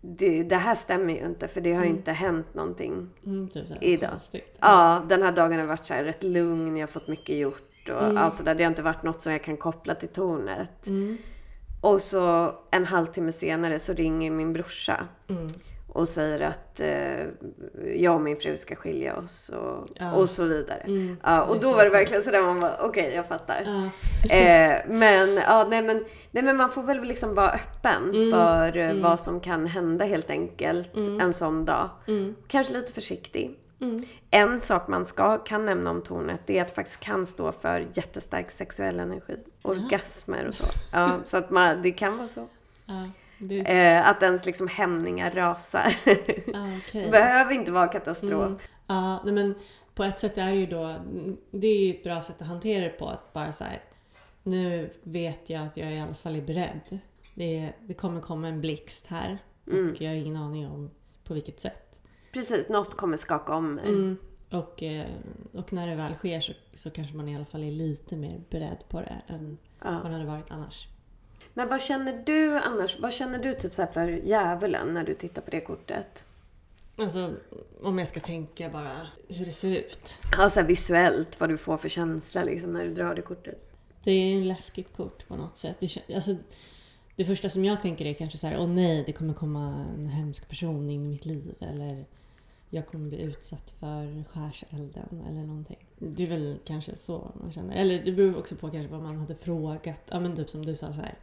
det, 0.00 0.42
det 0.42 0.56
här 0.56 0.74
stämmer 0.74 1.14
ju 1.14 1.26
inte 1.26 1.48
för 1.48 1.60
det 1.60 1.72
har 1.72 1.84
ju 1.84 1.90
inte 1.90 2.12
hänt 2.12 2.54
någonting. 2.54 3.08
Mm, 3.26 3.48
typ 3.48 3.64
Idag. 3.80 4.10
konstigt. 4.10 4.56
Ja, 4.60 5.02
den 5.08 5.22
här 5.22 5.32
dagen 5.32 5.58
har 5.58 5.66
varit 5.66 5.86
så 5.86 5.94
rätt 5.94 6.22
lugn, 6.22 6.76
jag 6.76 6.82
har 6.86 6.92
fått 6.92 7.08
mycket 7.08 7.36
gjort 7.36 7.88
och 7.88 8.02
Mm. 8.02 8.16
alltså 8.16 8.44
där 8.44 8.54
det 8.54 8.64
har 8.64 8.70
inte 8.70 8.82
varit 8.82 9.02
något 9.02 9.22
som 9.22 9.32
jag 9.32 9.44
kan 9.44 9.56
koppla 9.56 9.94
till 9.94 10.08
tornet. 10.08 10.86
Mm. 10.86 11.18
Och 11.80 12.02
så 12.02 12.54
en 12.70 12.84
halvtimme 12.86 13.32
senare 13.32 13.78
så 13.78 13.92
ringer 13.92 14.30
min 14.30 14.52
brorsa 14.52 15.08
Mm. 15.28 15.48
Och 15.96 16.08
säger 16.08 16.40
att 16.40 16.80
eh, 16.80 17.26
jag 17.96 18.14
och 18.14 18.20
min 18.20 18.36
fru 18.36 18.56
ska 18.56 18.74
skilja 18.76 19.16
oss 19.16 19.48
och, 19.48 19.88
Ja. 19.94 20.12
och 20.14 20.30
så 20.30 20.44
vidare. 20.44 20.80
Mm. 20.86 21.16
Ja, 21.22 21.42
och 21.42 21.60
då 21.60 21.72
var 21.72 21.84
det 21.84 21.90
verkligen 21.90 22.22
sådär 22.22 22.42
man 22.42 22.60
bara, 22.60 22.76
okej 22.80 23.12
jag 23.14 23.26
fattar. 23.28 23.62
Ja. 23.66 23.90
Eh, 24.36 24.80
men, 24.88 25.34
ja, 25.36 25.66
nej, 25.70 25.82
men, 25.82 26.04
nej 26.30 26.42
men 26.42 26.56
man 26.56 26.70
får 26.70 26.82
väl 26.82 27.02
liksom 27.04 27.34
vara 27.34 27.50
öppen 27.50 28.10
Mm. 28.14 28.30
för 28.30 28.76
eh, 28.76 28.94
vad 28.94 29.20
som 29.20 29.40
kan 29.40 29.66
hända 29.66 30.04
helt 30.04 30.30
enkelt 30.30 30.96
en 30.96 31.34
sån 31.34 31.64
dag. 31.64 31.88
Mm. 32.08 32.34
Kanske 32.48 32.72
lite 32.72 32.92
försiktig. 32.92 33.58
Mm. 33.80 34.02
En 34.30 34.60
sak 34.60 34.88
man 34.88 35.06
ska, 35.06 35.38
kan 35.38 35.66
nämna 35.66 35.90
om 35.90 36.02
tornet 36.02 36.40
det 36.46 36.58
är 36.58 36.62
att 36.62 36.68
det 36.68 36.74
faktiskt 36.74 37.00
kan 37.00 37.26
stå 37.26 37.52
för 37.52 37.86
jättestark 37.94 38.50
sexuell 38.50 39.00
energi. 39.00 39.36
Orgasmer 39.62 40.46
och 40.48 40.54
så. 40.54 40.64
Ja, 40.92 41.18
så 41.24 41.36
att 41.36 41.50
man, 41.50 41.82
det 41.82 41.90
kan 41.92 42.16
vara 42.18 42.28
så. 42.28 42.46
Det, 43.38 43.60
Eh, 43.60 44.08
att 44.08 44.22
ens 44.22 44.46
liksom 44.46 44.68
hämningar 44.68 45.30
rasar. 45.30 45.94
ja, 46.46 46.68
okej. 46.78 47.00
så 47.04 47.10
behöver 47.10 47.52
inte 47.52 47.72
vara 47.72 47.88
katastrof. 47.88 48.60
Mm. 48.88 49.18
Nej 49.24 49.34
men 49.34 49.54
på 49.94 50.04
ett 50.04 50.18
sätt 50.20 50.38
är 50.38 50.46
det 50.46 50.54
ju 50.56 50.66
då, 50.66 50.96
det 51.50 51.66
är 51.66 51.86
ju 51.86 51.90
ett 51.94 52.04
bra 52.04 52.22
sätt 52.22 52.42
att 52.42 52.48
hantera 52.48 52.84
det 52.84 52.90
på. 52.90 53.08
Att 53.08 53.32
bara 53.32 53.52
så 53.52 53.64
här, 53.64 53.80
nu 54.42 54.90
vet 55.02 55.50
jag 55.50 55.62
att 55.62 55.76
jag 55.76 55.92
i 55.92 56.00
alla 56.00 56.14
fall 56.14 56.36
är 56.36 56.42
beredd. 56.42 56.98
Det, 57.34 57.72
det 57.86 57.94
kommer 57.94 58.20
komma 58.20 58.48
en 58.48 58.60
blixt 58.60 59.06
här 59.06 59.38
Mm. 59.70 59.90
och 59.90 60.00
jag 60.00 60.10
har 60.10 60.16
ingen 60.16 60.36
aning 60.36 60.66
om 60.66 60.90
på 61.24 61.34
vilket 61.34 61.60
sätt. 61.60 61.98
Precis, 62.32 62.68
något 62.68 62.96
kommer 62.96 63.16
skaka 63.16 63.54
om 63.54 63.74
mig. 63.74 63.88
Mm. 63.88 64.16
Och, 64.50 64.82
eh, 64.82 65.06
och 65.52 65.72
när 65.72 65.86
det 65.86 65.94
väl 65.94 66.14
sker 66.14 66.40
så, 66.40 66.52
så 66.74 66.90
kanske 66.90 67.16
man 67.16 67.28
i 67.28 67.36
alla 67.36 67.44
fall 67.44 67.62
är 67.64 67.70
lite 67.70 68.16
mer 68.16 68.40
beredd 68.50 68.84
på 68.88 69.00
det 69.00 69.22
än 69.26 69.58
Ja. 69.84 69.90
man 70.02 70.12
hade 70.12 70.24
varit 70.24 70.50
annars. 70.50 70.88
Men 71.56 71.68
vad 71.68 71.82
känner 71.82 72.22
du 72.26 72.58
annars? 72.58 72.96
Vad 72.98 73.12
känner 73.12 73.38
du 73.38 73.54
typ 73.54 73.74
så 73.74 73.82
här 73.82 73.92
för 73.92 74.08
djävulen 74.08 74.94
när 74.94 75.04
du 75.04 75.14
tittar 75.14 75.42
på 75.42 75.50
det 75.50 75.60
kortet? 75.60 76.24
Alltså 76.96 77.34
om 77.82 77.98
jag 77.98 78.08
ska 78.08 78.20
tänka 78.20 78.68
bara 78.68 79.06
hur 79.28 79.46
det 79.46 79.52
ser 79.52 79.76
ut. 79.76 80.14
Ja, 80.36 80.50
så 80.50 80.60
här 80.60 80.66
visuellt, 80.66 81.40
vad 81.40 81.48
du 81.48 81.58
får 81.58 81.76
för 81.76 81.88
känsla 81.88 82.44
liksom 82.44 82.72
när 82.72 82.84
du 82.84 82.94
drar 82.94 83.14
det 83.14 83.22
kortet. 83.22 83.72
Det 84.04 84.10
är 84.10 84.40
ett 84.40 84.46
läskigt 84.46 84.96
kort 84.96 85.28
på 85.28 85.36
något 85.36 85.56
sätt. 85.56 85.76
Det, 85.80 86.14
alltså, 86.14 86.36
det 87.16 87.24
första 87.24 87.48
som 87.48 87.64
jag 87.64 87.82
tänker 87.82 88.04
är 88.04 88.14
kanske 88.14 88.38
så 88.38 88.46
här, 88.46 88.60
åh 88.60 88.68
nej, 88.68 89.02
det 89.06 89.12
kommer 89.12 89.34
komma 89.34 89.86
en 89.94 90.06
hemsk 90.06 90.48
person 90.48 90.90
in 90.90 91.04
i 91.04 91.08
mitt 91.08 91.24
liv. 91.24 91.54
Eller 91.60 92.04
jag 92.70 92.86
kommer 92.86 93.08
bli 93.08 93.22
utsatt 93.22 93.70
för 93.70 94.24
skärselden 94.24 95.24
eller 95.28 95.40
någonting. 95.40 95.86
Det 95.98 96.22
är 96.22 96.26
väl 96.26 96.58
kanske 96.64 96.96
så 96.96 97.30
man 97.40 97.52
känner. 97.52 97.76
Eller 97.76 98.04
det 98.04 98.12
beror 98.12 98.38
också 98.38 98.56
på 98.56 98.70
kanske 98.70 98.92
vad 98.92 99.02
man 99.02 99.18
hade 99.18 99.34
frågat. 99.34 100.08
Ja 100.10 100.20
men 100.20 100.36
typ 100.36 100.50
som 100.50 100.66
du 100.66 100.74
sa 100.74 100.86
så 100.86 101.00
här. 101.00 101.14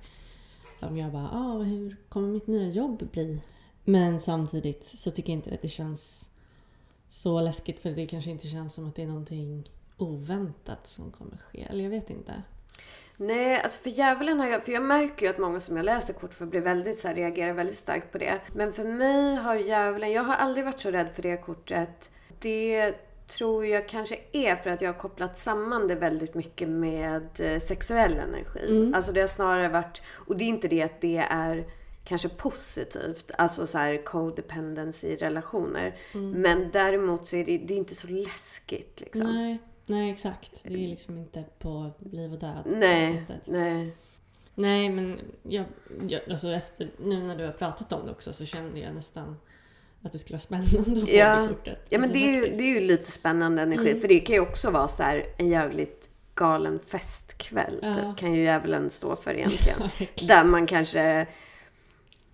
Om 0.80 0.98
jag 0.98 1.12
bara, 1.12 1.30
ah, 1.34 1.58
hur 1.58 1.96
kommer 2.10 2.28
mitt 2.28 2.48
nya 2.48 2.68
jobb 2.68 3.10
bli? 3.12 3.42
Men 3.84 4.20
samtidigt 4.20 4.86
så 4.86 5.12
tycker 5.12 5.30
jag 5.30 5.38
inte 5.38 5.54
att 5.54 5.62
det 5.62 5.68
känns 5.68 6.30
så 7.08 7.42
läskigt 7.42 7.80
för 7.80 7.90
det 7.90 8.08
kanske 8.08 8.32
inte 8.32 8.48
känns 8.48 8.74
som 8.74 8.88
att 8.88 8.96
det 8.96 9.04
är 9.04 9.08
någonting 9.08 9.70
oväntat 9.98 10.88
som 10.88 11.12
kommer 11.12 11.38
ske. 11.38 11.68
Eller 11.70 11.84
jag 11.84 11.92
vet 11.92 12.10
inte. 12.10 12.44
Nej, 13.18 13.62
alltså 13.62 13.80
för 13.80 13.90
djävulen 13.90 14.40
har 14.40 14.48
jag... 14.48 14.64
För 14.66 14.72
jag 14.72 14.84
märker 14.84 15.26
ju 15.26 15.32
att 15.32 15.38
många 15.38 15.60
som 15.60 15.78
jag 15.78 15.86
läser 15.86 16.14
kort 16.14 16.34
för 16.34 16.46
blir 16.46 16.62
väldigt 16.62 17.00
så 17.00 17.08
här, 17.08 17.16
reagerar 17.16 17.54
väldigt 17.54 17.78
starkt 17.78 18.12
på 18.12 18.18
det. 18.18 18.42
Men 18.54 18.74
för 18.74 18.84
mig 18.84 19.36
har 19.36 19.56
djävulen... 19.56 20.12
Jag 20.12 20.24
har 20.24 20.36
aldrig 20.36 20.66
varit 20.66 20.82
så 20.82 20.92
rädd 20.92 21.08
för 21.16 21.22
det 21.22 21.38
kortet. 21.38 22.12
Det 22.40 22.96
tror 23.28 23.66
jag 23.66 23.90
kanske 23.90 24.20
är 24.32 24.56
för 24.56 24.70
att 24.70 24.82
jag 24.82 24.94
har 24.94 25.00
kopplat 25.00 25.38
samman 25.38 25.88
det 25.88 25.96
väldigt 25.96 26.36
mycket 26.36 26.70
med 26.70 27.40
eh, 27.40 27.60
sexuell 27.60 28.14
energi. 28.14 28.92
Alltså 28.96 29.12
det 29.12 29.20
har 29.20 29.28
snarare 29.28 29.70
varit... 29.70 30.02
Och 30.10 30.38
det 30.38 30.44
är 30.44 30.48
inte 30.48 30.68
det 30.68 30.82
att 30.82 31.02
det 31.02 31.18
är 31.18 31.66
kanske 32.04 32.30
positivt, 32.30 33.32
alltså 33.38 33.68
så 33.68 33.78
här 33.78 34.06
codependence 34.06 35.08
i 35.08 35.16
relationer. 35.16 35.96
Men 36.14 36.72
däremot 36.72 37.28
så 37.28 37.36
är 37.36 37.46
det, 37.46 37.58
det 37.58 37.74
är 37.74 37.78
inte 37.78 37.96
så 37.96 38.08
läskigt 38.08 39.02
liksom. 39.02 39.36
Nej, 39.36 39.58
nej 39.86 40.12
exakt. 40.12 40.64
Det 40.64 40.74
är 40.74 40.88
liksom 40.88 41.18
inte 41.18 41.44
på 41.60 41.92
liv 42.00 42.34
och 42.34 42.40
död. 42.40 42.64
Nej, 42.66 43.26
nej. 43.46 43.96
Nej, 44.56 44.90
men 44.90 45.20
jag, 45.44 45.66
jag, 46.08 46.22
alltså 46.30 46.48
efter, 46.48 46.92
nu 46.98 47.24
när 47.24 47.36
du 47.36 47.46
har 47.46 47.52
pratat 47.52 47.94
om 47.94 48.06
det 48.06 48.12
också 48.12 48.34
så 48.34 48.46
kände 48.46 48.80
jag 48.80 48.96
nästan 48.96 49.38
att 50.04 50.12
det 50.12 50.18
skulle 50.18 50.36
vara 50.36 50.42
spännande 50.42 51.02
att 51.02 51.10
få 51.10 51.16
Ja. 51.16 51.36
det 51.36 51.48
kortet. 51.48 51.80
Ja 51.90 51.98
men 52.00 52.10
Alltså, 52.10 52.14
det 52.14 52.30
är, 52.30 52.32
ju, 52.32 52.54
det 52.54 52.64
är 52.64 52.74
ju 52.74 52.80
lite 52.80 53.12
spännande 53.12 53.62
energi. 53.62 54.00
För 54.00 54.08
det 54.08 54.20
kan 54.20 54.34
ju 54.36 54.40
också 54.42 54.70
vara 54.72 54.88
så 54.88 55.04
här 55.04 55.26
en 55.38 55.48
jävligt 55.48 56.10
galen 56.36 56.80
festkväll. 56.88 57.80
Ja. 57.82 57.96
Typ, 57.96 58.18
kan 58.18 58.34
ju 58.34 58.44
djävulen 58.44 58.90
stå 58.90 59.16
för 59.16 59.34
egentligen. 59.34 59.80
Ja. 60.00 60.28
Där 60.28 60.44
man 60.44 60.66
kanske... 60.66 61.28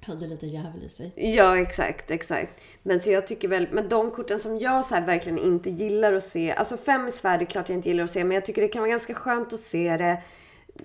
Hade 0.01 0.28
lite 0.28 0.47
djävul 0.47 0.84
i 0.86 0.89
sig. 0.89 1.13
Ja 1.15 1.57
exakt, 1.57 2.11
exakt. 2.11 2.61
Men 2.84 3.01
så 3.01 3.09
jag 3.09 3.28
tycker 3.28 3.47
väl, 3.47 3.67
men 3.72 3.89
de 3.89 4.11
korten 4.11 4.39
som 4.39 4.59
jag 4.59 4.86
så 4.86 4.95
verkligen 4.95 5.39
inte 5.39 5.70
gillar 5.70 6.13
att 6.13 6.24
se. 6.26 6.51
Alltså 6.51 6.78
fem 6.78 7.07
i 7.07 7.11
svärd 7.11 7.41
är 7.41 7.45
klart 7.45 7.70
jag 7.70 7.78
inte 7.78 7.89
gillar 7.89 8.03
att 8.03 8.11
se. 8.11 8.24
Men 8.24 8.36
jag 8.36 8.45
tycker 8.45 8.61
det 8.61 8.67
kan 8.67 8.82
vara 8.82 8.89
ganska 8.89 9.13
skönt 9.13 9.53
att 9.53 9.59
se 9.59 9.97
det 9.97 10.22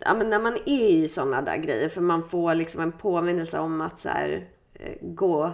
ja, 0.00 0.14
men 0.14 0.30
när 0.30 0.38
man 0.40 0.54
är 0.66 0.88
i 0.90 1.08
sådana 1.08 1.42
där 1.42 1.56
grejer. 1.56 1.88
För 1.88 2.00
man 2.00 2.28
får 2.28 2.54
liksom 2.54 2.80
en 2.80 2.92
påminnelse 2.92 3.58
om 3.58 3.80
att 3.80 3.98
så 3.98 4.08
här, 4.08 4.48
eh, 4.74 4.92
gå, 5.00 5.52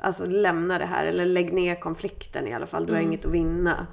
alltså 0.00 0.26
lämna 0.26 0.78
det 0.78 0.86
här. 0.86 1.06
Eller 1.06 1.26
lägg 1.26 1.52
ner 1.52 1.74
konflikten 1.74 2.46
i 2.46 2.54
alla 2.54 2.66
fall. 2.66 2.86
Du 2.86 2.92
har 2.92 3.00
inget 3.00 3.24
att 3.24 3.32
vinna. 3.32 3.86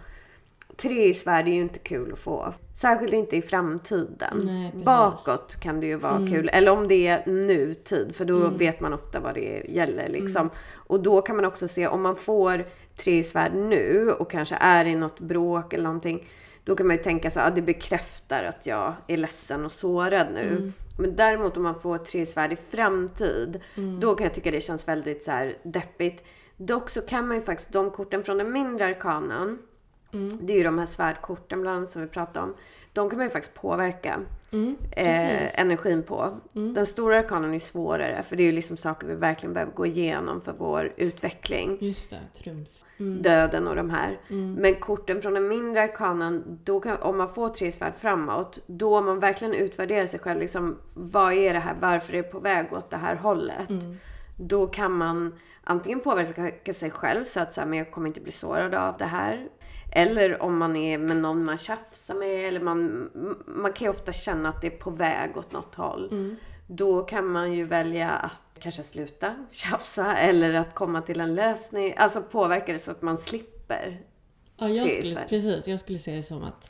Tre 0.76 1.04
i 1.04 1.14
svärd 1.14 1.48
är 1.48 1.52
ju 1.52 1.62
inte 1.62 1.80
kul 1.80 2.14
att 2.14 2.20
få. 2.20 2.54
Särskilt 2.76 3.14
inte 3.14 3.36
i 3.36 3.42
framtiden. 3.42 4.40
Nej. 4.46 4.72
Bakåt 4.76 5.60
kan 5.60 5.80
det 5.80 5.88
ju 5.88 5.96
vara 5.96 6.28
kul. 6.28 6.50
Eller 6.54 6.72
om 6.72 6.88
det 6.88 7.08
är 7.08 7.26
nutid. 7.26 8.16
För 8.16 8.26
då 8.26 8.50
vet 8.50 8.80
man 8.80 8.94
ofta 8.94 9.20
vad 9.20 9.34
det 9.34 9.66
gäller. 9.70 10.10
Liksom. 10.10 10.50
Och 10.74 11.00
då 11.00 11.22
kan 11.22 11.36
man 11.36 11.46
också 11.46 11.68
se 11.68 11.88
om 11.88 12.02
man 12.02 12.16
får 12.16 12.66
tre 12.98 13.18
i 13.18 13.24
svärd 13.24 13.54
nu 13.56 14.12
och 14.20 14.32
kanske 14.32 14.56
är 14.56 14.86
i 14.86 14.96
något 14.96 15.20
bråk 15.20 15.74
eller 15.74 15.84
någonting. 15.84 16.28
Då 16.64 16.76
kan 16.76 16.88
man 16.88 16.96
ju 16.96 17.04
tänka 17.04 17.32
så 17.32 17.40
att 17.40 17.52
ah, 17.52 17.56
det 17.56 17.62
bekräftar 17.62 18.44
att 18.44 18.66
jag 18.66 18.94
är 19.08 19.18
ledsen 19.18 19.66
och 19.66 19.72
sårad 19.72 20.28
nu. 20.34 20.72
Men 20.98 21.16
däremot 21.16 21.58
om 21.58 21.64
man 21.64 21.80
får 21.80 21.98
tre 21.98 22.26
svärd 22.26 22.54
i 22.54 22.56
framtid. 22.56 23.62
Då 24.00 24.16
kan 24.16 24.24
jag 24.24 24.34
tycka 24.34 24.52
det 24.52 24.62
känns 24.62 24.88
väldigt 24.88 25.24
så 25.24 25.32
här 25.32 25.58
deppigt. 25.64 26.24
Dock 26.58 26.90
så 26.90 27.02
kan 27.02 27.28
man 27.28 27.38
ju 27.38 27.44
faktiskt, 27.44 27.74
de 27.74 27.92
korten 27.92 28.24
från 28.24 28.38
den 28.38 28.52
mindre 28.52 28.86
arkanan. 28.86 29.60
Det 30.42 30.54
är 30.54 30.58
ju 30.58 30.64
de 30.64 30.78
här 30.78 30.86
svärdkorten 30.86 31.62
bland 31.62 31.78
annat 31.78 31.92
som 31.92 32.02
vi 32.02 32.08
pratade 32.08 32.46
om. 32.46 32.56
De 32.94 33.10
kan 33.10 33.18
man 33.18 33.26
ju 33.26 33.32
faktiskt 33.32 33.56
påverka 33.56 34.20
eh, 34.92 35.60
energin 35.60 36.04
på. 36.04 36.40
Den 36.54 36.86
stora 36.86 37.20
arkanen 37.20 37.54
är 37.54 37.60
svårare 37.60 38.24
för 38.24 38.36
det 38.36 38.44
är 38.44 38.46
ju 38.46 38.52
liksom 38.52 38.78
saker 38.78 39.08
vi 39.08 39.16
verkligen 39.16 39.54
behöver 39.54 39.74
gå 39.74 39.86
igenom 39.86 40.42
för 40.42 40.54
vår 40.58 40.94
utveckling. 40.98 41.78
Just 41.82 42.10
det, 42.10 42.20
trumf. 42.44 42.70
Döden 42.98 43.68
och 43.68 43.76
de 43.76 43.90
här. 43.90 44.18
Men 44.62 44.76
korten 44.76 45.22
från 45.22 45.34
den 45.34 45.48
mindre 45.48 45.82
arkanen, 45.82 46.60
då 46.64 46.80
kan, 46.80 46.98
om 46.98 47.18
man 47.18 47.34
får 47.34 47.50
tre 47.50 47.72
svärd 47.72 47.94
framåt, 48.00 48.60
då 48.68 48.98
om 48.98 49.06
man 49.06 49.20
verkligen 49.20 49.54
utvärderar 49.54 50.06
sig 50.06 50.20
själv, 50.20 50.40
liksom, 50.40 50.78
vad 50.94 51.34
är 51.34 51.54
det 51.54 51.60
här, 51.60 51.76
varför 51.82 52.14
är 52.14 52.18
det 52.18 52.24
på 52.24 52.40
väg 52.40 52.74
åt 52.74 52.90
det 52.90 52.98
här 52.98 53.16
hållet? 53.16 53.70
Då 54.40 54.68
kan 54.68 54.92
man 54.92 55.36
antingen 55.64 56.00
påverka 56.00 56.74
sig 56.74 56.92
själv 56.92 57.24
så 57.24 57.40
att 57.40 57.54
så 57.54 57.62
här, 57.62 57.68
men 57.68 57.80
jag 57.80 57.92
kommer 57.92 58.08
inte 58.08 58.22
bli 58.22 58.32
sårad 58.32 58.76
av 58.76 58.98
det 58.98 59.06
här. 59.06 59.48
Eller 59.92 60.42
om 60.42 60.58
man 60.58 60.76
är 60.76 60.98
med 60.98 61.18
någon 61.18 61.44
man 61.46 61.58
tjafsar 61.58 62.16
med. 62.16 62.48
Eller 62.48 62.60
man, 62.60 63.10
man 63.46 63.74
kan 63.74 63.86
ju 63.86 63.90
ofta 63.92 64.12
känna 64.12 64.50
att 64.50 64.62
det 64.62 64.68
är 64.68 64.78
på 64.78 64.90
väg 64.90 65.38
åt 65.38 65.52
något 65.52 65.76
håll. 65.76 66.36
Då 66.68 67.02
kan 67.02 67.28
man 67.28 67.54
ju 67.54 67.64
välja 67.66 68.10
att 68.10 68.47
kanske 68.60 68.84
sluta 68.84 69.46
tjafsa. 69.52 70.18
Eller 70.18 70.54
att 70.54 70.76
komma 70.76 71.02
till 71.02 71.20
en 71.20 71.36
lösning. 71.36 71.94
Alltså 71.98 72.22
påverka 72.22 72.72
det 72.72 72.80
så 72.80 72.92
att 72.92 73.02
man 73.02 73.18
slipper. 73.18 74.02
Ja, 74.58 74.70
jag 74.70 74.92
skulle, 74.92 75.26
precis. 75.30 75.68
Jag 75.68 75.80
skulle 75.80 76.00
se 76.00 76.16
det 76.16 76.24
som 76.24 76.44
att 76.44 76.70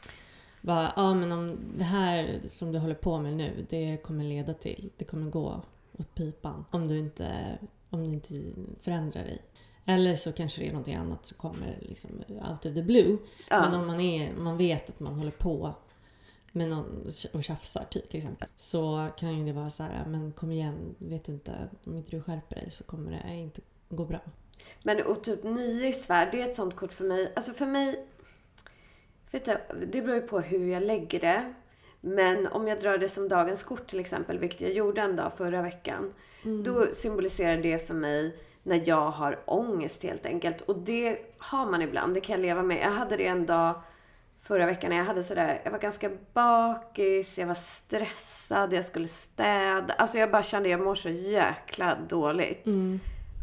bara, 0.62 0.94
ja, 0.96 1.14
men 1.14 1.32
om 1.32 1.58
det 1.78 1.84
här 1.84 2.40
som 2.50 2.72
du 2.72 2.80
håller 2.80 2.96
på 2.96 3.20
med 3.20 3.34
nu, 3.34 3.66
det 3.70 3.98
kommer 4.04 4.24
leda 4.24 4.54
till, 4.54 4.90
det 4.98 5.06
kommer 5.06 5.32
gå 5.32 5.62
åt 5.98 6.16
pipan. 6.16 6.66
Om 6.72 6.88
du 6.88 7.00
inte, 7.00 7.58
om 7.90 8.04
du 8.04 8.14
inte 8.14 8.34
förändrar 8.82 9.24
dig. 9.24 9.42
Eller 9.86 10.16
så 10.16 10.32
kanske 10.32 10.62
det 10.62 10.68
är 10.68 10.72
någonting 10.72 10.96
annat 10.96 11.26
som 11.26 11.38
kommer 11.38 11.78
liksom 11.82 12.10
out 12.28 12.66
of 12.66 12.74
the 12.74 12.82
blue. 12.82 13.18
Ja. 13.50 13.62
Men 13.62 13.80
om 13.80 13.88
man, 13.88 14.00
är, 14.00 14.34
man 14.34 14.58
vet 14.58 14.90
att 14.90 15.00
man 15.00 15.14
håller 15.14 15.32
på 15.32 15.76
med 16.58 16.70
någon 16.70 17.08
och 17.34 17.44
tjafsar 17.44 17.84
typ, 17.90 18.10
till 18.10 18.18
exempel. 18.18 18.48
Så 18.58 19.08
kan 19.18 19.38
ju 19.38 19.46
det 19.46 19.54
vara 19.54 19.70
så 19.70 19.84
här, 19.84 20.06
men 20.08 20.32
kom 20.32 20.52
igen, 20.52 20.96
vet 20.98 21.24
du 21.24 21.32
inte, 21.32 21.70
om 21.86 21.98
inte 21.98 22.12
du 22.12 22.22
skärper 22.22 22.56
dig 22.56 22.72
så 22.72 22.84
kommer 22.84 23.12
det 23.12 23.36
inte 23.36 23.62
gå 23.90 24.06
bra. 24.06 24.20
Men 24.84 25.06
och 25.06 25.24
typ 25.24 25.44
nio 25.44 25.88
i 25.88 25.94
svärd, 25.94 26.30
det 26.32 26.42
är 26.42 26.50
ett 26.50 26.56
sånt 26.56 26.76
kort 26.76 26.94
för 26.94 27.04
mig. 27.04 27.34
Alltså 27.36 27.54
för 27.54 27.66
mig... 27.66 28.08
Vet 29.32 29.46
du, 29.46 29.58
det 29.86 30.02
beror 30.02 30.16
ju 30.16 30.22
på 30.22 30.40
hur 30.40 30.68
jag 30.68 30.84
lägger 30.84 31.20
det. 31.20 31.54
Men 32.02 32.48
om 32.48 32.68
jag 32.68 32.82
drar 32.82 32.98
det 32.98 33.10
som 33.10 33.30
dagens 33.30 33.64
kort 33.64 33.90
till 33.90 34.00
exempel, 34.00 34.40
vilket 34.40 34.62
jag 34.62 34.72
gjorde 34.72 35.02
en 35.02 35.16
dag 35.16 35.32
förra 35.38 35.62
veckan. 35.62 36.14
Då 36.64 36.88
symboliserar 36.94 37.58
det 37.58 37.88
för 37.88 37.94
mig 37.94 38.38
när 38.64 38.84
jag 38.86 39.12
har 39.12 39.40
ångest 39.46 40.04
helt 40.04 40.26
enkelt. 40.26 40.62
Och 40.62 40.78
det 40.78 41.20
har 41.38 41.72
man 41.72 41.82
ibland, 41.82 42.14
det 42.14 42.22
kan 42.22 42.36
jag 42.36 42.42
leva 42.42 42.64
med. 42.64 42.82
Jag 42.82 42.92
hade 42.92 43.18
det 43.18 43.28
en 43.28 43.46
dag 43.46 43.82
förra 44.48 44.66
veckan 44.66 44.90
när 44.90 44.98
jag 44.98 45.06
hade 45.06 45.24
sådär, 45.24 45.62
jag 45.64 45.72
var 45.72 45.80
ganska 45.80 46.10
bakis, 46.34 47.38
jag 47.38 47.48
var 47.48 47.56
stressad, 47.56 48.74
jag 48.74 48.86
skulle 48.86 49.08
städa. 49.08 49.94
Alltså 49.94 50.18
jag 50.18 50.32
bara 50.32 50.44
kände, 50.44 50.70
jag 50.70 50.80
mår 50.80 50.96
så 50.96 51.10
jäkla 51.10 51.98
dåligt. 52.10 52.66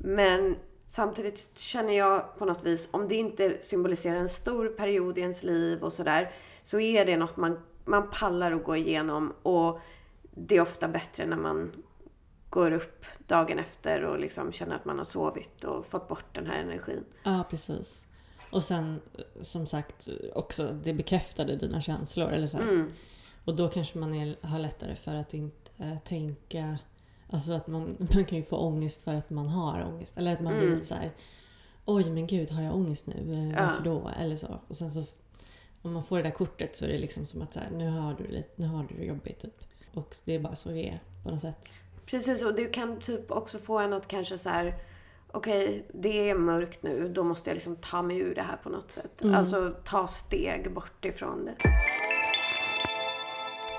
Men 0.04 0.56
samtidigt 0.86 1.58
känner 1.58 1.92
jag 1.92 2.38
på 2.38 2.44
något 2.44 2.64
vis, 2.64 2.88
om 2.90 3.08
det 3.08 3.14
inte 3.14 3.58
symboliserar 3.60 4.16
en 4.16 4.28
stor 4.28 4.68
period 4.68 5.18
i 5.18 5.20
ens 5.20 5.42
liv 5.42 5.84
och 5.84 5.92
sådär, 5.92 6.30
så 6.62 6.80
är 6.80 7.04
det 7.04 7.16
något 7.16 7.36
man, 7.36 7.58
man 7.84 8.10
pallar 8.10 8.52
att 8.52 8.64
gå 8.64 8.76
igenom. 8.76 9.32
Och 9.42 9.80
det 10.30 10.56
är 10.56 10.60
ofta 10.60 10.88
bättre 10.88 11.26
när 11.26 11.36
man 11.36 11.72
går 12.50 12.72
upp 12.72 13.04
dagen 13.26 13.58
efter 13.58 14.04
och 14.04 14.18
liksom 14.18 14.52
känner 14.52 14.76
att 14.76 14.84
man 14.84 14.98
har 14.98 15.04
sovit 15.04 15.64
och 15.64 15.86
fått 15.86 16.08
bort 16.08 16.34
den 16.34 16.46
här 16.46 16.60
energin. 16.60 17.04
Ja, 17.22 17.44
precis. 17.50 18.04
Och 18.54 18.64
sen 18.64 19.00
som 19.42 19.66
sagt 19.66 20.08
också, 20.34 20.76
det 20.84 20.92
bekräftade 20.92 21.56
dina 21.56 21.80
känslor. 21.80 22.30
Eller 22.30 22.46
så. 22.46 22.56
Mm. 22.56 22.90
Och 23.44 23.56
då 23.56 23.68
kanske 23.68 23.98
man 23.98 24.14
är, 24.14 24.36
har 24.40 24.58
lättare 24.58 24.96
för 24.96 25.14
att 25.14 25.34
inte 25.34 25.70
eh, 25.78 25.98
tänka... 25.98 26.78
Alltså 27.30 27.52
att 27.52 27.66
man, 27.66 27.96
man 28.14 28.24
kan 28.24 28.38
ju 28.38 28.44
få 28.44 28.56
ångest 28.56 29.02
för 29.02 29.14
att 29.14 29.30
man 29.30 29.46
har 29.46 29.84
ångest. 29.84 30.12
Eller 30.16 30.32
att 30.32 30.40
man 30.40 30.58
blir 30.58 30.70
lite 30.70 30.84
så 30.84 30.94
här... 30.94 31.10
Oj 31.84 32.10
men 32.10 32.26
gud, 32.26 32.50
har 32.50 32.62
jag 32.62 32.74
ångest 32.74 33.06
nu? 33.06 33.34
Eh, 33.34 33.64
Varför 33.64 33.84
då? 33.84 34.10
Eller 34.20 34.36
så. 34.36 34.60
Och 34.68 34.76
sen 34.76 34.92
så... 34.92 35.04
Om 35.82 35.92
man 35.92 36.04
får 36.04 36.16
det 36.16 36.22
där 36.22 36.30
kortet 36.30 36.76
så 36.76 36.84
är 36.84 36.88
det 36.88 36.98
liksom 36.98 37.26
som 37.26 37.42
att 37.42 37.52
så 37.52 37.60
här, 37.60 37.70
nu, 37.70 37.88
har 37.88 38.14
du 38.14 38.26
lite, 38.26 38.50
nu 38.56 38.66
har 38.66 38.86
du 38.88 38.94
det 38.96 39.04
jobbigt 39.04 39.38
typ. 39.38 39.64
Och 39.94 40.16
det 40.24 40.34
är 40.34 40.40
bara 40.40 40.56
så 40.56 40.68
det 40.68 40.88
är 40.88 41.00
på 41.22 41.30
något 41.30 41.40
sätt. 41.40 41.72
Precis, 42.06 42.42
och 42.42 42.54
det 42.54 42.64
kan 42.64 43.00
typ 43.00 43.30
också 43.30 43.58
få 43.58 43.78
en 43.78 43.92
att 43.92 44.08
kanske 44.08 44.38
så 44.38 44.48
här 44.48 44.74
okej, 45.34 45.86
det 45.92 46.30
är 46.30 46.34
mörkt 46.34 46.82
nu. 46.82 47.08
Då 47.08 47.22
måste 47.24 47.50
jag 47.50 47.54
liksom 47.54 47.76
ta 47.76 48.02
mig 48.02 48.18
ur 48.18 48.34
det 48.34 48.42
här 48.42 48.56
på 48.56 48.68
något 48.68 48.92
sätt. 48.92 49.22
Mm. 49.22 49.34
Alltså 49.34 49.74
ta 49.84 50.06
steg 50.06 50.72
bort 50.74 51.04
ifrån 51.04 51.44
det. 51.44 51.54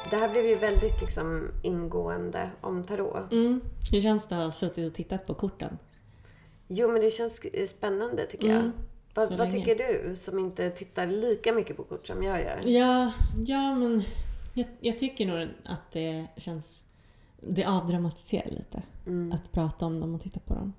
Det 0.10 0.16
här 0.18 0.30
blev 0.30 0.46
ju 0.46 0.56
väldigt 0.56 1.02
liksom 1.02 1.52
ingående 1.64 2.50
om 2.62 2.84
tarot. 2.84 3.32
Mm. 3.32 3.62
Hur 3.92 4.02
känns 4.02 4.28
det 4.28 4.38
att 4.38 4.44
ha 4.44 4.52
suttit 4.52 4.88
och 4.88 4.94
tittat 4.94 5.26
på 5.28 5.34
korten? 5.34 5.78
Jo, 6.68 6.92
men 6.92 7.02
det 7.02 7.10
känns 7.12 7.40
spännande 7.70 8.26
tycker 8.26 8.48
jag. 8.48 8.58
Mm, 8.58 8.72
Vad, 9.14 9.28
så 9.28 9.38
vad 9.38 9.40
länge. 9.52 9.52
tycker 9.66 9.76
du 9.88 10.16
som 10.16 10.40
inte 10.40 10.70
tittar 10.70 11.08
lika 11.08 11.54
mycket 11.54 11.78
på 11.78 11.84
kort 11.84 12.08
som 12.08 12.24
jag 12.24 12.42
gör? 12.42 12.62
Ja, 12.66 13.12
ja 13.46 13.76
men 13.76 14.02
jag, 14.54 14.68
jag 14.80 15.00
tycker 15.00 15.26
nog 15.26 15.48
att 15.66 15.92
det 15.92 16.26
känns... 16.38 16.86
Det 17.42 17.66
avdramatiserar 17.66 18.50
lite 18.52 18.84
Mm. 19.08 19.32
att 19.32 19.52
prata 19.52 19.86
om 19.86 20.00
dem 20.00 20.16
och 20.16 20.22
titta 20.22 20.40
på 20.40 20.54
dem. 20.54 20.74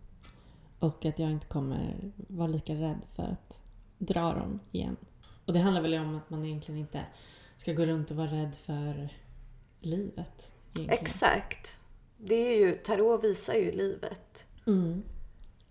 Och 0.79 1.05
att 1.05 1.19
jag 1.19 1.31
inte 1.31 1.47
kommer 1.47 2.13
vara 2.17 2.49
lika 2.49 2.75
rädd 2.75 3.01
för 3.15 3.23
att 3.23 3.63
dra 3.99 4.35
dem 4.35 4.61
igen. 4.73 4.97
Och 5.47 5.53
det 5.53 5.59
handlar 5.59 5.83
väl 5.83 5.95
om 5.95 6.15
att 6.15 6.31
man 6.31 6.45
egentligen 6.45 6.81
inte 6.81 7.01
ska 7.57 7.73
gå 7.73 7.87
runt 7.87 8.11
och 8.11 8.17
vara 8.17 8.33
rädd 8.33 8.55
för 8.55 9.09
livet. 9.81 10.55
Egentligen. 10.75 11.01
Exakt. 11.01 11.79
Det 12.17 12.35
är 12.35 12.59
ju, 12.59 12.77
tarot 12.77 13.25
visar 13.25 13.55
ju 13.55 13.73
livet. 13.73 14.47
Mm. 14.67 15.03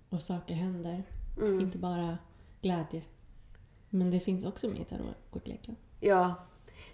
Och 0.09 0.21
saker 0.21 0.53
händer. 0.53 1.03
Mm. 1.37 1.59
Inte 1.59 1.77
bara 1.77 2.17
glädje. 2.61 3.01
Men 3.89 4.11
det 4.11 4.19
finns 4.19 4.45
också 4.45 4.67
med 4.67 4.79
i 4.79 4.83
tarotkortleken. 4.83 5.75
Ja. 5.99 6.35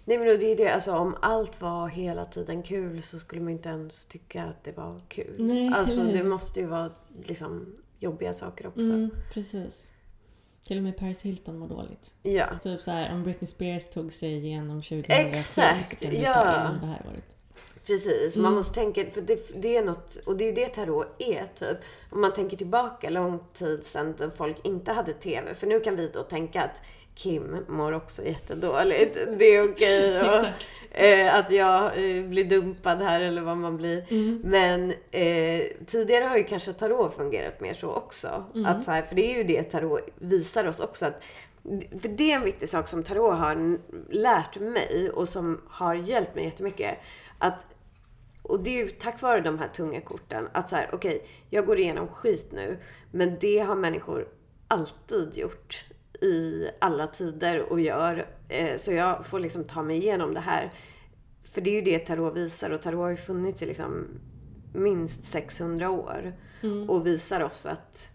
Nej 0.04 0.18
men 0.18 0.26
det 0.26 0.52
är 0.52 0.56
det, 0.56 0.68
alltså 0.68 0.92
om 0.92 1.16
allt 1.22 1.60
var 1.60 1.88
hela 1.88 2.24
tiden 2.24 2.62
kul 2.62 3.02
så 3.02 3.18
skulle 3.18 3.42
man 3.42 3.52
inte 3.52 3.68
ens 3.68 4.04
tycka 4.04 4.44
att 4.44 4.64
det 4.64 4.72
var 4.72 5.00
kul. 5.08 5.34
Nej, 5.38 5.72
alltså 5.74 6.04
det 6.04 6.24
måste 6.24 6.60
ju 6.60 6.66
vara 6.66 6.90
liksom 7.26 7.76
jobbiga 8.02 8.34
saker 8.34 8.66
också. 8.66 8.80
Mm, 8.80 9.10
precis. 9.32 9.92
Till 10.66 10.76
och 10.76 10.82
med 10.82 10.96
Paris 10.96 11.22
Hilton 11.22 11.58
mår 11.58 11.68
dåligt. 11.68 12.14
Ja. 12.22 12.46
Typ 12.62 12.80
så 12.80 12.90
här, 12.90 13.12
om 13.14 13.22
Britney 13.22 13.46
Spears 13.48 13.86
tog 13.90 14.12
sig 14.12 14.36
igenom 14.36 14.82
2007 14.82 15.12
Exakt, 15.14 15.88
så 15.90 15.96
kan 15.96 16.10
du 16.10 16.16
ja. 16.16 16.34
ta 16.34 16.40
igenom 16.54 16.80
det 16.80 16.86
här 16.86 17.02
året. 17.12 17.24
Precis, 17.86 18.36
Mm. 18.36 18.42
man 18.42 18.54
måste 18.54 18.74
tänka, 18.74 19.10
för 19.10 19.20
det, 19.20 19.62
det 19.62 19.76
är 19.76 19.84
något, 19.84 20.16
och 20.16 20.36
det 20.36 20.44
är 20.44 20.46
ju 20.46 20.52
det 20.54 20.68
tarot 20.68 21.06
är 21.18 21.46
typ. 21.58 21.78
Om 22.10 22.20
man 22.20 22.32
tänker 22.34 22.56
tillbaka 22.56 23.10
lång 23.10 23.38
tid 23.52 23.84
sedan 23.84 24.14
då 24.18 24.30
folk 24.30 24.56
inte 24.64 24.92
hade 24.92 25.12
TV. 25.12 25.54
För 25.54 25.66
nu 25.66 25.80
kan 25.80 25.96
vi 25.96 26.08
då 26.08 26.22
tänka 26.22 26.62
att 26.62 26.80
Kim 27.14 27.64
mår 27.68 27.92
också 27.92 28.24
jättedåligt. 28.24 29.18
Det 29.38 29.44
är 29.44 29.72
okej. 29.72 30.16
Exakt. 30.20 30.70
eh, 30.90 31.34
att 31.34 31.50
jag 31.50 31.84
eh, 31.84 32.24
blir 32.24 32.44
dumpad 32.44 33.02
här 33.02 33.20
eller 33.20 33.42
vad 33.42 33.56
man 33.56 33.76
blir. 33.76 34.04
Mm. 34.10 34.40
Men 34.44 34.90
eh, 35.10 35.62
tidigare 35.86 36.24
har 36.24 36.36
ju 36.36 36.44
kanske 36.44 36.72
tarot 36.72 37.14
fungerat 37.16 37.60
mer 37.60 37.74
så 37.74 37.90
också. 37.90 38.44
Mm. 38.54 38.66
Att 38.66 38.84
så 38.84 38.90
här, 38.90 39.02
för 39.02 39.14
det 39.14 39.32
är 39.32 39.36
ju 39.36 39.44
det 39.44 39.62
tarot 39.62 40.00
visar 40.16 40.66
oss 40.66 40.80
också. 40.80 41.06
Att, 41.06 41.22
för 42.02 42.08
det 42.08 42.32
är 42.32 42.36
en 42.36 42.44
viktig 42.44 42.68
sak 42.68 42.88
som 42.88 43.02
tarot 43.02 43.38
har 43.38 43.78
lärt 44.10 44.60
mig 44.60 45.10
och 45.10 45.28
som 45.28 45.60
har 45.68 45.94
hjälpt 45.94 46.34
mig 46.34 46.44
jättemycket. 46.44 46.98
Att, 47.38 47.66
och 48.42 48.60
det 48.60 48.70
är 48.70 48.84
ju 48.84 48.90
tack 48.90 49.22
vare 49.22 49.40
de 49.40 49.58
här 49.58 49.68
tunga 49.68 50.00
korten. 50.00 50.48
Att 50.52 50.68
så 50.68 50.76
här, 50.76 50.90
okej, 50.92 51.26
jag 51.50 51.66
går 51.66 51.78
igenom 51.78 52.08
skit 52.08 52.52
nu. 52.52 52.78
Men 53.10 53.36
det 53.40 53.58
har 53.58 53.74
människor 53.74 54.28
alltid 54.68 55.38
gjort 55.38 55.84
i 56.22 56.70
alla 56.78 57.06
tider 57.06 57.72
och 57.72 57.80
gör. 57.80 58.28
Eh, 58.48 58.76
så 58.76 58.92
jag 58.92 59.26
får 59.26 59.40
liksom 59.40 59.64
ta 59.64 59.82
mig 59.82 59.96
igenom 59.96 60.34
det 60.34 60.40
här. 60.40 60.72
För 61.42 61.60
det 61.60 61.70
är 61.70 61.74
ju 61.74 61.82
det 61.82 61.98
tarot 61.98 62.36
visar 62.36 62.70
och 62.70 62.82
tarot 62.82 63.00
har 63.00 63.10
ju 63.10 63.16
funnits 63.16 63.62
i 63.62 63.66
liksom 63.66 64.06
minst 64.74 65.24
600 65.24 65.90
år. 65.90 66.36
Mm. 66.62 66.90
Och 66.90 67.06
visar 67.06 67.40
oss 67.40 67.66
att 67.66 68.08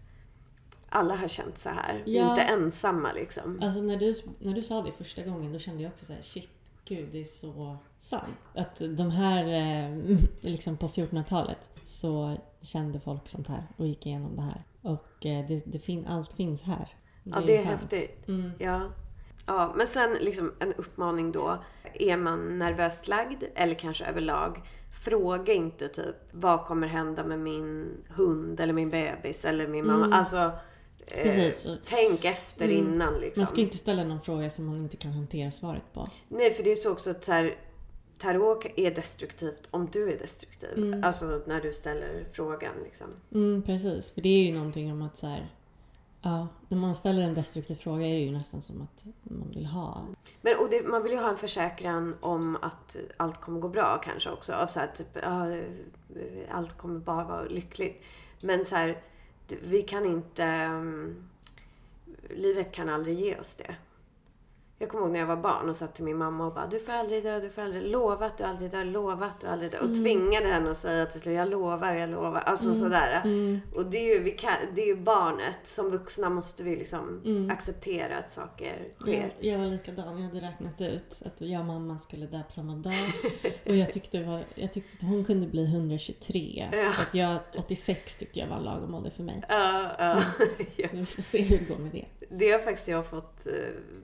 alla 0.88 1.16
har 1.16 1.28
känt 1.28 1.58
så 1.58 1.68
här. 1.68 2.02
Vi 2.06 2.18
är 2.18 2.30
inte 2.30 2.42
ensamma 2.42 3.12
liksom. 3.12 3.60
Alltså 3.62 3.80
när 3.80 3.96
du, 3.96 4.14
när 4.38 4.54
du 4.54 4.62
sa 4.62 4.82
det 4.82 4.92
första 4.92 5.22
gången 5.22 5.52
då 5.52 5.58
kände 5.58 5.82
jag 5.82 5.92
också 5.92 6.04
så 6.04 6.12
här, 6.12 6.22
shit, 6.22 6.50
gud 6.84 7.08
det 7.12 7.20
är 7.20 7.24
så 7.24 7.76
sant. 7.98 8.36
Att 8.54 8.78
de 8.78 9.10
här, 9.10 9.44
eh, 9.44 10.18
liksom 10.40 10.76
på 10.76 10.88
1400-talet 10.88 11.70
så 11.84 12.36
kände 12.62 13.00
folk 13.00 13.28
sånt 13.28 13.48
här 13.48 13.62
och 13.76 13.86
gick 13.86 14.06
igenom 14.06 14.36
det 14.36 14.42
här. 14.42 14.62
Och 14.82 15.26
eh, 15.26 15.46
det, 15.48 15.62
det 15.66 15.78
fin, 15.78 16.06
allt 16.06 16.32
finns 16.32 16.62
här. 16.62 16.88
Ja, 17.34 17.40
det 17.46 17.56
är 17.56 17.64
skönt. 17.64 17.80
häftigt. 17.80 18.28
Mm. 18.28 18.50
Ja. 18.58 18.82
ja. 19.46 19.72
Men 19.76 19.86
sen 19.86 20.16
liksom 20.20 20.52
en 20.58 20.74
uppmaning 20.74 21.32
då. 21.32 21.58
Är 21.94 22.16
man 22.16 22.58
nervöst 22.58 23.08
lagd 23.08 23.44
eller 23.54 23.74
kanske 23.74 24.04
överlag. 24.06 24.60
Fråga 25.04 25.52
inte 25.52 25.88
typ 25.88 26.16
vad 26.30 26.64
kommer 26.66 26.86
hända 26.86 27.24
med 27.24 27.38
min 27.38 27.88
hund 28.08 28.60
eller 28.60 28.72
min 28.72 28.90
bebis 28.90 29.44
eller 29.44 29.66
min 29.68 29.86
mamma. 29.86 30.04
Mm. 30.04 30.12
Alltså, 30.18 30.36
eh, 31.06 31.22
Precis. 31.22 31.68
tänk 31.84 32.24
efter 32.24 32.64
Mm. 32.64 32.76
innan 32.76 33.14
liksom. 33.20 33.40
Man 33.40 33.46
ska 33.46 33.60
inte 33.60 33.76
ställa 33.76 34.04
någon 34.04 34.20
fråga 34.20 34.50
som 34.50 34.66
man 34.66 34.76
inte 34.76 34.96
kan 34.96 35.12
hantera 35.12 35.50
svaret 35.50 35.92
på. 35.92 36.08
Nej, 36.28 36.52
för 36.52 36.62
det 36.62 36.72
är 36.72 36.76
så 36.76 36.92
också 36.92 37.10
att 37.10 37.24
så 37.24 37.32
här, 37.32 37.56
tarot 38.18 38.66
är 38.76 38.90
destruktivt 38.90 39.68
om 39.70 39.88
du 39.92 40.12
är 40.12 40.18
destruktiv. 40.18 40.70
Mm. 40.76 41.04
Alltså 41.04 41.42
när 41.46 41.60
du 41.60 41.72
ställer 41.72 42.24
frågan 42.32 42.72
liksom. 42.84 43.06
Mm, 43.34 43.62
precis, 43.62 44.12
för 44.12 44.20
det 44.20 44.28
är 44.28 44.42
ju 44.42 44.54
någonting 44.54 44.92
om 44.92 45.02
att 45.02 45.16
så 45.16 45.26
här, 45.26 45.48
ja, 46.22 46.48
när 46.68 46.78
man 46.78 46.94
ställer 46.94 47.22
en 47.22 47.34
destruktiv 47.34 47.74
fråga 47.74 48.06
är 48.06 48.12
det 48.12 48.20
ju 48.20 48.30
nästan 48.30 48.62
som 48.62 48.82
att 48.82 49.04
man 49.22 49.50
vill 49.50 49.66
ha. 49.66 50.04
Men 50.40 50.58
och 50.58 50.70
det, 50.70 50.88
man 50.88 51.02
vill 51.02 51.12
ju 51.12 51.18
ha 51.18 51.30
en 51.30 51.36
försäkran 51.36 52.16
om 52.20 52.56
att 52.62 52.96
allt 53.16 53.40
kommer 53.40 53.60
gå 53.60 53.68
bra 53.68 54.00
kanske 54.04 54.30
också. 54.30 54.52
Av 54.52 54.66
så 54.66 54.80
här, 54.80 54.90
typ, 54.96 55.16
äh, 55.16 56.56
allt 56.56 56.78
kommer 56.78 57.00
bara 57.00 57.24
vara 57.24 57.42
lyckligt. 57.42 58.04
Men 58.40 58.64
så 58.64 58.76
här, 58.76 59.02
vi 59.62 59.82
kan 59.82 60.06
inte... 60.06 60.44
mm, 60.44 61.28
livet 62.30 62.72
kan 62.72 62.88
aldrig 62.88 63.20
ge 63.20 63.38
oss 63.38 63.54
det. 63.54 63.74
Jag 64.80 64.88
kommer 64.88 65.04
ihåg 65.04 65.12
när 65.12 65.20
jag 65.20 65.26
var 65.26 65.36
barn 65.36 65.68
och 65.68 65.76
satt 65.76 65.94
till 65.94 66.04
min 66.04 66.16
mamma 66.16 66.46
och 66.46 66.54
bara 66.54 66.66
Du 66.66 66.80
får 66.80 66.92
aldrig 66.92 67.22
dö, 67.22 67.40
du 67.40 67.50
får 67.50 67.62
aldrig 67.62 67.82
lova 67.82 68.26
att 68.26 68.38
du 68.38 68.44
aldrig 68.44 68.70
dör, 68.70 68.84
lova 68.84 69.26
att 69.26 69.40
du 69.40 69.46
aldrig 69.46 69.70
dör. 69.70 69.80
Och 69.82 69.94
tvingade 69.94 70.46
henne 70.46 70.70
att 70.70 70.76
säga 70.78 71.06
till 71.06 71.20
slut 71.20 71.34
Jag 71.36 71.48
lovar, 71.48 71.94
jag 71.94 72.10
lovar. 72.10 72.40
Alltså 72.40 72.74
sådär. 72.74 73.20
Mm. 73.24 73.60
Och 73.74 73.86
det 73.86 73.98
är, 73.98 74.14
ju, 74.14 74.22
vi 74.22 74.30
kan, 74.30 74.52
det 74.74 74.82
är 74.82 74.86
ju 74.86 74.96
barnet. 74.96 75.58
Som 75.64 75.90
vuxna 75.90 76.30
måste 76.30 76.62
vi 76.62 76.76
liksom 76.76 77.22
Mm. 77.24 77.50
acceptera 77.50 78.18
att 78.18 78.32
saker 78.32 78.78
Jag, 78.98 79.06
sker. 79.06 79.32
jag 79.40 79.58
var 79.58 79.66
likadan, 79.66 80.18
jag 80.22 80.28
hade 80.28 80.40
räknat 80.46 80.80
ut 80.80 81.22
att 81.26 81.40
jag 81.40 81.60
och 81.60 81.66
mamma 81.66 81.98
skulle 81.98 82.26
dö 82.26 82.42
på 82.42 82.52
samma 82.52 82.74
dag. 82.74 82.94
Och 83.66 83.76
jag 83.76 83.92
tyckte, 83.92 84.22
var, 84.22 84.40
jag 84.54 84.72
tyckte 84.72 84.96
att 84.96 85.10
hon 85.10 85.24
kunde 85.24 85.46
bli 85.46 85.64
123. 85.64 86.68
Ja. 86.72 86.88
Att 86.88 87.14
jag, 87.14 87.38
86 87.58 88.16
tyckte 88.16 88.38
jag 88.38 88.46
var 88.46 88.60
lagom 88.60 88.94
ålder 88.94 89.10
för 89.10 89.22
mig. 89.22 89.42
Ja, 89.48 89.90
ja. 89.98 90.22
Ja. 90.76 90.88
Så 90.88 90.96
vi 90.96 91.06
får 91.06 91.22
se 91.22 91.42
hur 91.42 91.58
det 91.58 91.64
går 91.68 91.78
med 91.78 91.90
det. 91.92 92.04
Det 92.30 92.50
har 92.52 92.58
faktiskt 92.58 92.88
jag 92.88 93.06
fått, 93.06 93.46
eh, 93.46 93.52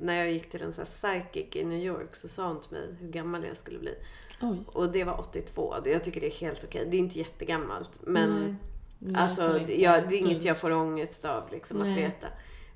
när 0.01 0.15
jag 0.15 0.33
gick 0.33 0.51
till 0.51 0.61
en 0.65 0.73
här 0.77 0.85
psychic 0.85 1.57
i 1.57 1.65
New 1.65 1.79
York 1.85 2.17
så 2.17 2.29
sa 2.29 2.49
hon 2.49 2.61
till 2.61 2.71
mig 2.73 2.89
hur 3.01 3.09
gammal 3.09 3.45
jag 3.45 3.57
skulle 3.57 3.79
bli. 3.79 3.95
Oj. 4.41 4.59
Och 4.67 4.89
det 4.93 5.05
var 5.05 5.21
82. 5.21 5.75
Det- 5.85 5.91
Jag 5.91 6.05
tycker 6.05 6.21
det 6.21 6.27
är 6.27 6.41
helt 6.41 6.65
okej. 6.65 6.87
Det 6.91 6.97
är 6.97 6.99
inte 6.99 7.19
jättegammalt. 7.19 7.91
Men 8.01 8.31
Nej. 8.31 8.55
Nej, 8.99 9.23
alltså, 9.23 9.43
jag 9.43 10.03
får 10.03 10.09
det, 10.11 10.17
är 10.17 10.19
inget 10.19 10.45
jag 10.45 10.59
får 10.59 10.73
ångest 10.73 11.25
av 11.25 11.43
liksom, 11.53 11.81
att 11.83 11.87
veta. 11.99 12.27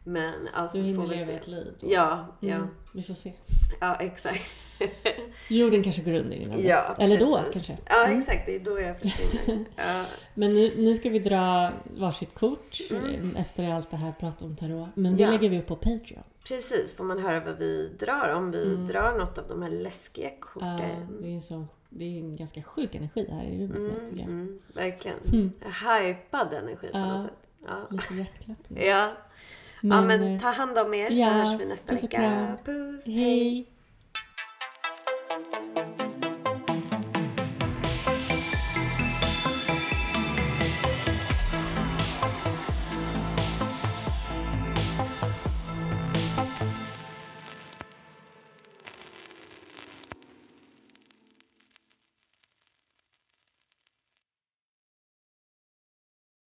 Men 0.04 0.48
alltså, 0.54 0.78
Du 0.78 0.82
får 0.82 0.88
hinner 0.88 1.06
väl 1.06 1.16
leva 1.16 1.26
se. 1.26 1.32
ett 1.32 1.46
liv. 1.46 1.74
då. 1.80 1.86
Ja, 1.90 2.26
ja, 2.40 2.54
Mm, 2.54 2.68
vi 2.92 3.02
får 3.02 3.14
se. 3.14 3.32
ja, 3.80 3.96
exakt. 4.00 4.42
Jorden 5.48 5.82
kanske 5.82 6.02
går 6.02 6.12
under 6.12 6.36
innan 6.36 6.62
Ja, 6.62 6.76
dess. 6.76 6.94
Eller 6.98 7.18
då 7.18 7.36
precis. 7.36 7.52
kanske. 7.52 7.78
Ja, 7.86 8.06
Mm. 8.06 8.18
exakt. 8.18 8.46
Det 8.46 8.54
är 8.54 8.60
då 8.60 8.80
jag 8.80 9.00
försvinner. 9.00 9.64
ja. 9.76 10.04
Men 10.34 10.54
nu, 10.54 10.72
nu 10.76 10.94
ska 10.94 11.10
vi 11.10 11.18
dra 11.18 11.70
varsitt 11.98 12.34
kort 12.34 12.76
Mm. 12.90 13.34
eh, 13.36 13.40
efter 13.42 13.68
allt 13.68 13.90
det 13.90 13.96
här 13.96 14.12
pratet 14.12 14.42
om 14.42 14.56
tarot. 14.56 14.88
Men 14.94 15.16
det 15.16 15.22
Ja. 15.22 15.30
lägger 15.30 15.48
vi 15.48 15.58
upp 15.58 15.66
på 15.66 15.76
Patreon. 15.76 16.22
Precis, 16.48 16.96
får 16.96 17.04
man 17.04 17.18
höra 17.18 17.40
vad 17.40 17.56
vi 17.58 17.88
drar. 17.98 18.28
Om 18.34 18.50
vi 18.50 18.64
Mm. 18.64 18.86
drar 18.86 19.18
något 19.18 19.38
av 19.38 19.48
de 19.48 19.62
här 19.62 19.70
läskiga 19.70 20.30
korten. 20.40 21.18
det, 21.22 21.36
är 21.36 21.40
så, 21.40 21.64
det 21.88 22.04
är 22.04 22.18
en 22.20 22.36
ganska 22.36 22.62
sjuk 22.62 22.94
energi 22.94 23.26
här 23.30 23.44
i 23.44 23.58
rummet 23.66 23.78
nu 23.80 23.88
Mm, 23.88 24.00
tycker 24.10 24.16
jag. 24.20 24.28
mm, 24.28 24.58
verkligen. 24.74 25.18
Mm. 25.32 25.50
Hypad 25.62 26.54
energi 26.54 26.88
på 26.92 26.98
Ja. 26.98 27.06
något 27.12 27.22
sätt. 27.24 27.38
Ja. 27.66 27.86
Lite 27.90 28.14
hjärtklappning. 28.14 28.84
Ja. 28.86 29.12
Men, 29.82 29.98
ja, 29.98 30.04
men 30.04 30.22
eh, 30.22 30.40
ta 30.40 30.48
hand 30.50 30.78
om 30.78 30.94
er 30.94 31.08
så 31.10 31.14
ja, 31.20 31.26
hörs 31.28 31.60
vi 31.60 31.64
nästa 31.66 31.92
puss 31.92 32.04
vecka. 32.04 32.56
Puss, 32.64 33.04
hej! 33.04 33.66